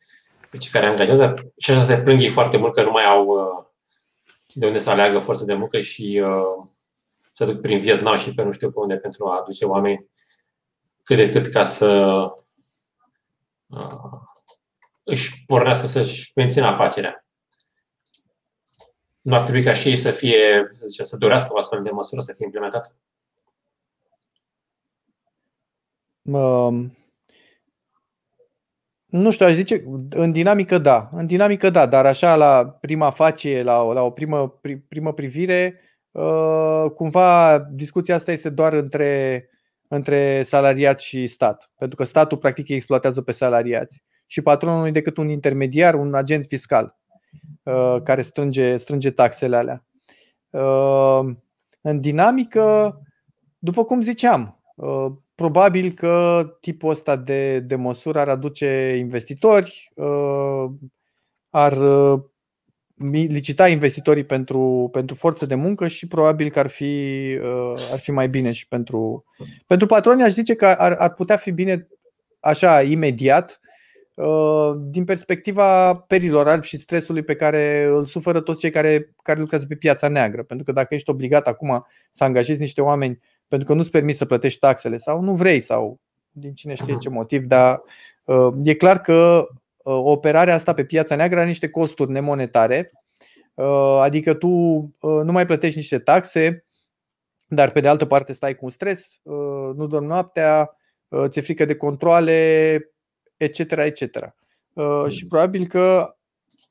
pe 0.51 0.57
cei 0.57 0.71
care 0.71 0.87
angajează 0.87 1.35
și 1.57 1.71
așa 1.71 1.83
se 1.83 2.03
plâng 2.03 2.21
ei 2.21 2.29
foarte 2.29 2.57
mult 2.57 2.73
că 2.75 2.83
nu 2.83 2.91
mai 2.91 3.05
au 3.05 3.27
uh, 3.27 3.65
de 4.55 4.67
unde 4.67 4.79
să 4.79 4.91
aleagă 4.91 5.19
forță 5.19 5.45
de 5.45 5.55
muncă 5.55 5.81
și 5.81 6.23
uh, 6.25 6.69
să 7.33 7.45
duc 7.45 7.61
prin 7.61 7.81
Vietnam 7.81 8.17
și 8.17 8.35
pe 8.35 8.43
nu 8.43 8.53
știu 8.53 8.71
pe 8.71 8.79
unde 8.79 8.97
pentru 8.97 9.27
a 9.27 9.39
aduce 9.39 9.65
oameni 9.65 10.11
cât 11.03 11.17
de 11.17 11.29
cât 11.29 11.47
ca 11.47 11.65
să 11.65 11.89
uh, 13.67 14.21
își 15.03 15.45
pornească 15.47 15.87
să-și 15.87 16.33
mențină 16.35 16.67
afacerea. 16.67 17.27
Nu 19.21 19.35
ar 19.35 19.43
trebui 19.43 19.63
ca 19.63 19.73
și 19.73 19.89
ei 19.89 19.97
să 19.97 20.11
fie, 20.11 20.73
să, 20.75 20.87
zice, 20.87 21.05
să 21.05 21.17
dorească 21.17 21.53
o 21.53 21.59
astfel 21.59 21.83
de 21.83 21.91
măsură 21.91 22.21
să 22.21 22.33
fie 22.33 22.45
implementată? 22.45 22.97
Um, 26.25 26.93
nu 29.07 29.31
știu, 29.31 29.47
aș 29.47 29.53
zice, 29.53 29.85
în 30.11 30.33
dinamică 30.33 30.79
da, 30.79 31.09
în 31.13 31.27
dinamică 31.27 31.71
da, 31.71 31.87
dar 31.87 32.07
așa 32.07 32.37
la 32.37 32.67
prima 32.81 33.11
face, 33.11 33.63
la, 33.63 33.93
la 33.93 34.03
o 34.03 34.11
primă, 34.11 34.49
pri, 34.49 34.77
primă 34.77 35.13
privire, 35.13 35.81
uh, 36.11 36.85
cumva 36.95 37.59
discuția 37.59 38.15
asta 38.15 38.33
este 38.33 38.51
doar 38.51 38.73
între, 38.73 39.49
între 39.89 40.43
salariat 40.43 41.01
și 41.01 41.27
stat, 41.27 41.71
pentru 41.79 41.97
că 41.97 42.05
statul 42.05 42.39
practic 42.39 42.69
îi 42.69 42.75
exploatează 42.75 43.23
pe 43.23 43.33
salariați. 43.33 44.03
Și 44.27 44.43
patronul 44.43 44.81
nu 44.81 44.87
e 44.87 44.91
decât 44.91 45.17
un 45.17 45.29
intermediar, 45.29 45.95
un 45.95 46.15
agent 46.15 46.47
fiscal 46.47 46.99
uh, 47.63 47.97
care 48.05 48.23
strânge, 48.23 48.77
strânge 48.77 49.11
taxele 49.11 49.57
alea. 49.57 49.85
Uh, 50.51 51.35
în 51.81 52.01
dinamică, 52.01 53.01
după 53.59 53.85
cum 53.85 54.01
ziceam, 54.01 54.63
uh, 54.75 55.13
probabil 55.35 55.93
că 55.93 56.45
tipul 56.61 56.91
ăsta 56.91 57.17
de, 57.17 57.61
de 57.61 57.75
măsură 57.75 58.19
ar 58.19 58.29
aduce 58.29 58.95
investitori, 58.97 59.93
ar 61.51 61.79
licita 63.29 63.69
investitorii 63.69 64.25
pentru, 64.25 64.89
pentru 64.93 65.15
forță 65.15 65.47
de 65.47 65.55
muncă 65.55 65.89
și 65.89 66.07
probabil 66.07 66.51
că 66.51 66.59
ar 66.59 66.69
fi, 66.69 67.39
ar 67.93 67.99
fi 67.99 68.11
mai 68.11 68.29
bine 68.29 68.53
și 68.53 68.69
pentru, 68.69 69.25
pentru 69.67 69.87
patroni. 69.87 70.23
Aș 70.23 70.33
zice 70.33 70.55
că 70.55 70.67
ar, 70.67 70.93
ar 70.93 71.15
putea 71.15 71.37
fi 71.37 71.51
bine 71.51 71.89
așa 72.41 72.83
imediat 72.83 73.61
Uh, 74.15 74.73
din 74.85 75.05
perspectiva 75.05 75.93
perilor 75.93 76.49
albi 76.49 76.67
și 76.67 76.77
stresului 76.77 77.23
pe 77.23 77.35
care 77.35 77.85
îl 77.85 78.07
suferă 78.07 78.41
toți 78.41 78.59
cei 78.59 78.71
care, 78.71 79.15
care 79.23 79.41
lucrează 79.41 79.67
pe 79.67 79.75
piața 79.75 80.09
neagră. 80.09 80.43
Pentru 80.43 80.65
că 80.65 80.73
dacă 80.73 80.95
ești 80.95 81.11
obligat 81.11 81.47
acum 81.47 81.87
să 82.13 82.25
angajezi 82.25 82.61
niște 82.61 82.81
oameni 82.81 83.21
pentru 83.55 83.73
că 83.73 83.79
nu-ți 83.79 83.91
permis 83.91 84.17
să 84.17 84.25
plătești 84.25 84.59
taxele 84.59 84.99
sau 84.99 85.21
nu 85.21 85.35
vrei 85.35 85.61
sau 85.61 86.01
din 86.31 86.55
cine 86.55 86.75
știe 86.75 86.99
ce 86.99 87.09
motiv, 87.09 87.45
dar 87.45 87.81
uh, 88.25 88.53
e 88.65 88.75
clar 88.75 89.01
că 89.01 89.47
uh, 89.77 90.01
operarea 90.03 90.55
asta 90.55 90.75
pe 90.75 90.85
piața 90.85 91.17
neagră 91.17 91.39
are 91.39 91.49
niște 91.49 91.69
costuri 91.69 92.11
nemonetare, 92.11 92.93
adică 94.01 94.35
tu 94.35 94.49
nu 95.01 95.33
mai 95.33 95.47
plătești 95.47 95.77
niște 95.77 95.99
taxe, 95.99 96.65
dar 97.47 97.71
pe 97.71 97.81
de 97.81 97.89
altă 97.89 98.05
parte 98.05 98.33
stai 98.33 98.55
cu 98.55 98.65
un 98.65 98.71
stres, 98.71 99.21
nu 99.75 99.87
dormi 99.87 100.07
noaptea, 100.07 100.77
ți-e 101.27 101.43
frică 101.43 101.65
de 101.65 101.77
controle, 101.77 102.79
etc. 103.37 103.59
etc. 103.59 104.35
Uh, 104.73 105.05
și 105.09 105.27
probabil 105.27 105.67
că 105.67 106.17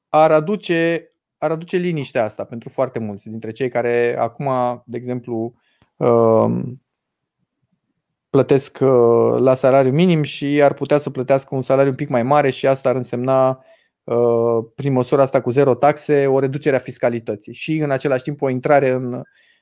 ar 0.09 0.31
aduce, 0.31 1.11
ar 1.37 1.51
aduce 1.51 1.77
liniștea 1.77 2.23
asta 2.23 2.43
pentru 2.43 2.69
foarte 2.69 2.99
mulți 2.99 3.29
dintre 3.29 3.51
cei 3.51 3.69
care 3.69 4.15
acum, 4.17 4.49
de 4.85 4.97
exemplu, 4.97 5.53
uh, 5.55 5.61
plătesc 8.29 8.77
uh, 8.81 9.39
la 9.39 9.55
salariu 9.55 9.91
minim 9.91 10.23
și 10.23 10.61
ar 10.63 10.73
putea 10.73 10.99
să 10.99 11.09
plătească 11.09 11.55
un 11.55 11.61
salariu 11.61 11.89
un 11.89 11.95
pic 11.95 12.09
mai 12.09 12.23
mare 12.23 12.49
și 12.49 12.67
asta 12.67 12.89
ar 12.89 12.95
însemna 12.95 13.63
prin 14.75 14.93
măsura 14.93 15.21
asta 15.21 15.41
cu 15.41 15.49
zero 15.49 15.73
taxe 15.73 16.27
o 16.27 16.39
reducere 16.39 16.75
a 16.75 16.79
fiscalității 16.79 17.53
și 17.53 17.77
în 17.77 17.91
același 17.91 18.23
timp 18.23 18.41
o 18.41 18.49
intrare 18.49 18.89
în, 18.89 19.21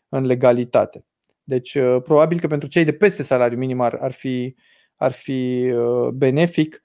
în 0.09 0.25
legalitate. 0.25 1.05
Deci 1.43 1.77
probabil 2.03 2.39
că 2.39 2.47
pentru 2.47 2.67
cei 2.67 2.83
de 2.83 2.93
peste 2.93 3.23
salariu 3.23 3.57
minim 3.57 3.81
ar, 3.81 3.97
ar, 3.99 4.11
fi, 4.11 4.55
ar 4.95 5.11
fi 5.11 5.71
benefic 6.13 6.81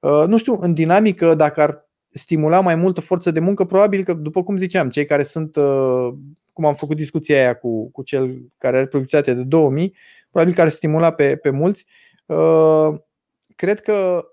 Uh, 0.00 0.24
nu 0.26 0.36
știu, 0.36 0.56
în 0.60 0.74
dinamică, 0.74 1.34
dacă 1.34 1.60
ar 1.60 1.88
stimula 2.08 2.60
mai 2.60 2.74
multă 2.74 3.00
forță 3.00 3.30
de 3.30 3.40
muncă, 3.40 3.64
probabil 3.64 4.04
că, 4.04 4.14
după 4.14 4.42
cum 4.42 4.56
ziceam, 4.56 4.90
cei 4.90 5.04
care 5.04 5.22
sunt, 5.22 5.56
uh, 5.56 6.12
cum 6.60 6.68
am 6.68 6.74
făcut 6.74 6.96
discuția 6.96 7.36
aia 7.36 7.54
cu, 7.54 7.90
cu 7.90 8.02
cel 8.02 8.40
care 8.58 8.76
are 8.76 8.86
productivitate 8.86 9.34
de 9.34 9.42
2000, 9.42 9.94
probabil 10.30 10.54
că 10.54 10.60
ar 10.60 10.68
stimula 10.68 11.12
pe, 11.12 11.36
pe 11.36 11.50
mulți. 11.50 11.86
Uh, 12.26 12.98
cred 13.56 13.80
că 13.80 14.24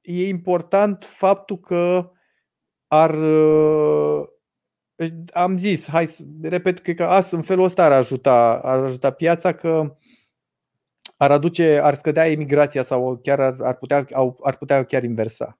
e 0.00 0.28
important 0.28 1.04
faptul 1.04 1.58
că 1.58 2.10
ar. 2.86 3.14
Am 5.32 5.58
zis, 5.58 5.88
hai 5.88 6.06
să 6.06 6.22
repet, 6.42 6.78
cred 6.80 6.96
că 6.96 7.04
asta, 7.04 7.36
în 7.36 7.42
felul 7.42 7.64
ăsta 7.64 7.84
ar 7.84 7.92
ajuta, 7.92 8.60
ar 8.62 8.78
ajuta 8.78 9.10
piața 9.10 9.52
că 9.52 9.96
ar 11.16 11.30
aduce, 11.30 11.78
ar 11.82 11.94
scădea 11.94 12.30
emigrația 12.30 12.84
sau 12.84 13.20
chiar 13.22 13.40
ar, 13.40 13.56
ar, 13.60 13.74
putea, 13.74 14.06
ar 14.40 14.56
putea 14.56 14.84
chiar 14.84 15.02
inversa. 15.02 15.58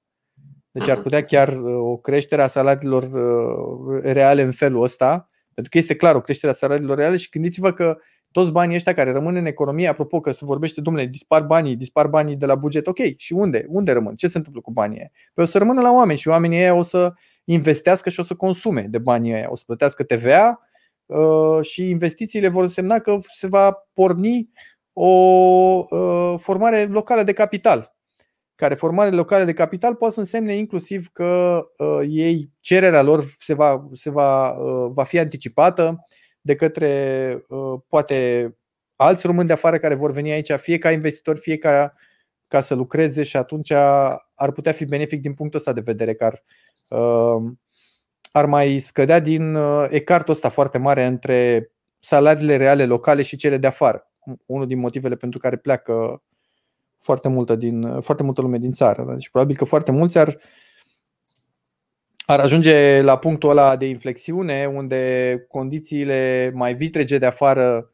Deci 0.71 0.89
ar 0.89 1.03
putea 1.03 1.23
chiar 1.23 1.49
uh, 1.49 1.75
o 1.75 1.97
creștere 1.97 2.43
a 2.43 2.49
salariilor 2.49 3.03
uh, 3.03 4.01
reale 4.03 4.43
în 4.43 4.53
felul 4.53 4.83
ăsta, 4.83 5.30
pentru 5.55 5.73
că 5.73 5.79
este 5.79 5.97
clar 5.97 6.15
o 6.15 6.21
creștere 6.21 6.53
a 6.53 6.55
salariilor 6.55 6.97
reale 6.97 7.17
și 7.17 7.29
gândiți-vă 7.31 7.73
că 7.73 7.99
toți 8.33 8.51
banii 8.51 8.77
ăștia 8.77 8.95
care 8.95 9.13
rămân 9.13 9.35
în 9.35 9.47
economie, 9.47 9.89
apropo 9.89 10.21
că 10.21 10.31
se 10.31 10.45
vorbește, 10.45 10.81
domnule, 10.81 11.07
dispar 11.07 11.43
banii, 11.43 11.77
dispar 11.77 12.07
banii 12.07 12.37
de 12.37 12.47
la 12.47 12.55
buget, 12.55 12.87
ok, 12.87 12.99
și 13.17 13.33
unde? 13.33 13.67
Unde 13.69 13.93
rămân? 13.93 14.15
Ce 14.15 14.29
se 14.29 14.37
întâmplă 14.37 14.61
cu 14.61 14.71
banii 14.71 14.99
ăia? 14.99 15.11
Păi 15.35 15.45
o 15.45 15.47
să 15.47 15.59
rămână 15.59 15.81
la 15.81 15.93
oameni 15.93 16.19
și 16.19 16.29
oamenii 16.29 16.59
ăia 16.59 16.75
o 16.75 16.83
să 16.83 17.13
investească 17.45 18.11
și 18.11 18.21
o 18.21 18.23
să 18.23 18.35
consume 18.35 18.87
de 18.91 18.99
banii 18.99 19.33
ăia, 19.33 19.47
o 19.51 19.57
să 19.57 19.63
plătească 19.67 20.03
TVA 20.03 20.61
uh, 21.07 21.59
și 21.63 21.89
investițiile 21.89 22.49
vor 22.49 22.63
însemna 22.63 22.99
că 22.99 23.19
se 23.35 23.47
va 23.47 23.73
porni 23.93 24.51
o 24.93 25.07
uh, 25.91 26.35
formare 26.39 26.87
locală 26.87 27.23
de 27.23 27.33
capital. 27.33 27.95
Care 28.61 28.75
formare 28.75 29.11
locală 29.11 29.45
de 29.45 29.53
capital 29.53 29.95
poate 29.95 30.15
să 30.15 30.21
însemne 30.21 30.55
inclusiv 30.55 31.09
că 31.13 31.61
uh, 31.79 32.01
ei, 32.09 32.51
cererea 32.61 33.03
lor 33.03 33.25
se 33.39 33.55
va, 33.55 33.89
se 33.93 34.11
va, 34.11 34.51
uh, 34.51 34.91
va 34.95 35.05
fi 35.05 35.19
anticipată 35.19 36.05
de 36.41 36.55
către 36.55 37.45
poate 37.89 38.51
alți 38.97 39.27
români 39.27 39.47
de 39.47 39.53
afară 39.53 39.79
care 39.79 39.95
vor 39.95 40.13
veni 40.13 40.31
aici, 40.31 40.53
fie 40.53 40.79
ca 40.79 40.91
investitori, 40.91 41.41
fie 41.41 41.57
ca, 41.57 41.95
ca 42.49 42.63
să 42.63 42.75
lucreze 42.75 43.23
și 43.23 43.37
atunci 43.37 43.71
ar 44.35 44.53
putea 44.55 44.73
fi 44.73 44.85
benefic 44.85 45.21
din 45.21 45.35
punctul 45.35 45.59
ăsta 45.59 45.73
de 45.73 45.81
vedere, 45.81 46.15
că 46.15 46.25
ar, 46.25 46.43
ar 48.33 48.47
mai 48.47 48.79
scădea 48.79 49.21
din 49.21 49.57
ecartul 49.89 50.35
ăsta 50.35 50.49
foarte 50.49 50.79
mare 50.79 51.05
între 51.05 51.71
salariile 51.99 52.57
reale 52.57 52.87
locale 52.87 53.23
și 53.23 53.37
cele 53.37 53.57
de 53.57 53.67
afară. 53.67 54.11
Unul 54.47 54.67
din 54.67 54.79
motivele 54.79 55.17
pentru 55.17 55.39
care 55.39 55.57
pleacă 55.57 56.23
foarte 57.01 57.29
multă, 57.29 57.57
din, 57.57 58.01
foarte 58.01 58.23
multă 58.23 58.41
lume 58.41 58.59
din 58.59 58.73
țară. 58.73 59.13
Deci 59.13 59.31
probabil 59.31 59.57
că 59.57 59.65
foarte 59.65 59.91
mulți 59.91 60.19
ar, 60.19 60.39
ar 62.27 62.41
ajunge 62.41 63.03
la 63.03 63.19
punctul 63.19 63.51
ăla 63.51 63.77
de 63.77 63.87
inflexiune 63.87 64.67
unde 64.75 65.45
condițiile 65.49 66.51
mai 66.55 66.75
vitrege 66.75 67.19
de 67.19 67.27
afară 67.27 67.91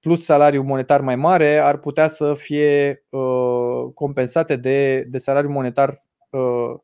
plus 0.00 0.24
salariul 0.24 0.64
monetar 0.64 1.00
mai 1.00 1.16
mare 1.16 1.56
ar 1.56 1.76
putea 1.76 2.08
să 2.08 2.34
fie 2.34 3.04
uh, 3.08 3.92
compensate 3.94 4.56
de, 4.56 5.02
de 5.02 5.18
salariul 5.18 5.52
monetar 5.52 6.04
uh, 6.30 6.74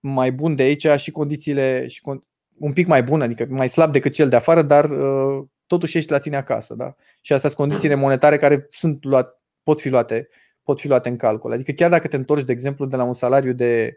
mai 0.00 0.32
bun 0.32 0.54
de 0.54 0.62
aici 0.62 0.86
și 0.96 1.10
condițiile 1.10 1.86
și 1.88 2.00
con- 2.00 2.30
un 2.58 2.72
pic 2.72 2.86
mai 2.86 3.02
bun, 3.02 3.22
adică 3.22 3.46
mai 3.48 3.68
slab 3.68 3.92
decât 3.92 4.12
cel 4.12 4.28
de 4.28 4.36
afară, 4.36 4.62
dar 4.62 4.90
uh, 4.90 5.44
totuși 5.66 5.98
ești 5.98 6.10
la 6.10 6.18
tine 6.18 6.36
acasă. 6.36 6.74
Da? 6.74 6.94
Și 7.20 7.32
astea 7.32 7.50
sunt 7.50 7.68
condițiile 7.68 7.94
monetare 7.94 8.36
care 8.36 8.66
sunt 8.68 9.04
luate, 9.04 9.41
pot, 9.62 9.80
fi 9.80 9.88
luate, 9.88 10.28
pot 10.62 10.80
fi 10.80 10.88
luate 10.88 11.08
în 11.08 11.16
calcul. 11.16 11.52
Adică 11.52 11.72
chiar 11.72 11.90
dacă 11.90 12.08
te 12.08 12.16
întorci, 12.16 12.44
de 12.44 12.52
exemplu, 12.52 12.86
de 12.86 12.96
la 12.96 13.04
un 13.04 13.14
salariu 13.14 13.52
de 13.52 13.96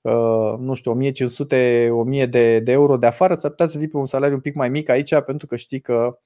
uh, 0.00 0.54
nu 0.58 0.74
știu, 0.74 0.98
1500-1000 1.00 2.28
de, 2.28 2.60
de 2.60 2.72
euro 2.72 2.96
de 2.96 3.06
afară, 3.06 3.36
ți-ar 3.36 3.50
putea 3.50 3.68
să 3.68 3.78
vii 3.78 3.88
pe 3.88 3.96
un 3.96 4.06
salariu 4.06 4.34
un 4.34 4.40
pic 4.40 4.54
mai 4.54 4.68
mic 4.68 4.88
aici 4.88 5.20
pentru 5.26 5.46
că 5.46 5.56
știi 5.56 5.80
că 5.80 6.18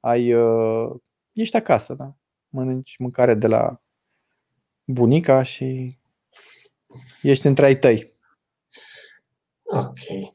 ai, 0.00 0.32
uh, 0.32 0.90
ești 1.32 1.56
acasă, 1.56 1.94
da? 1.94 2.14
mănânci 2.48 2.96
mâncare 2.98 3.34
de 3.34 3.46
la 3.46 3.82
bunica 4.84 5.42
și 5.42 5.98
ești 7.22 7.46
între 7.46 7.64
ai 7.64 7.78
tăi. 7.78 8.14
Ok. 9.62 10.32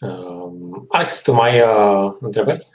Um, 0.00 0.86
Alex, 0.88 1.22
tu 1.22 1.32
mai 1.32 1.60
uh, 1.60 2.12
întrebări? 2.20 2.66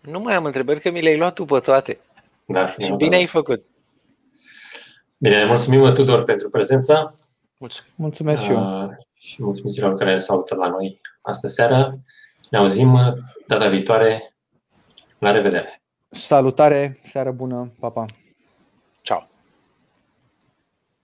Nu 0.00 0.20
mai 0.20 0.34
am 0.34 0.44
întrebări, 0.44 0.80
că 0.80 0.90
mi 0.90 1.02
le-ai 1.02 1.18
luat 1.18 1.34
tu 1.34 1.44
pe 1.44 1.58
toate. 1.58 1.98
Da, 2.44 2.66
și 2.66 2.92
bine 2.92 3.10
da. 3.10 3.16
ai 3.16 3.26
făcut. 3.26 3.64
Bine, 5.24 5.44
mulțumim, 5.44 5.92
Tudor, 5.94 6.22
pentru 6.22 6.50
prezența. 6.50 7.12
Mulțumesc, 7.58 7.92
mulțumesc 7.94 8.42
și 8.42 8.50
eu. 8.50 8.84
Uh, 8.84 8.90
și 9.14 9.42
mulțumim 9.42 9.72
celor 9.72 9.94
care 9.94 10.18
s-au 10.18 10.36
uitat 10.36 10.58
la 10.58 10.68
noi 10.68 11.00
astă 11.20 11.46
seară. 11.46 11.98
Ne 12.50 12.58
auzim 12.58 12.98
data 13.46 13.68
viitoare. 13.68 14.34
La 15.18 15.30
revedere! 15.30 15.82
Salutare, 16.08 17.00
seară 17.10 17.30
bună, 17.30 17.72
papa! 17.80 18.04
Pa. 18.04 18.23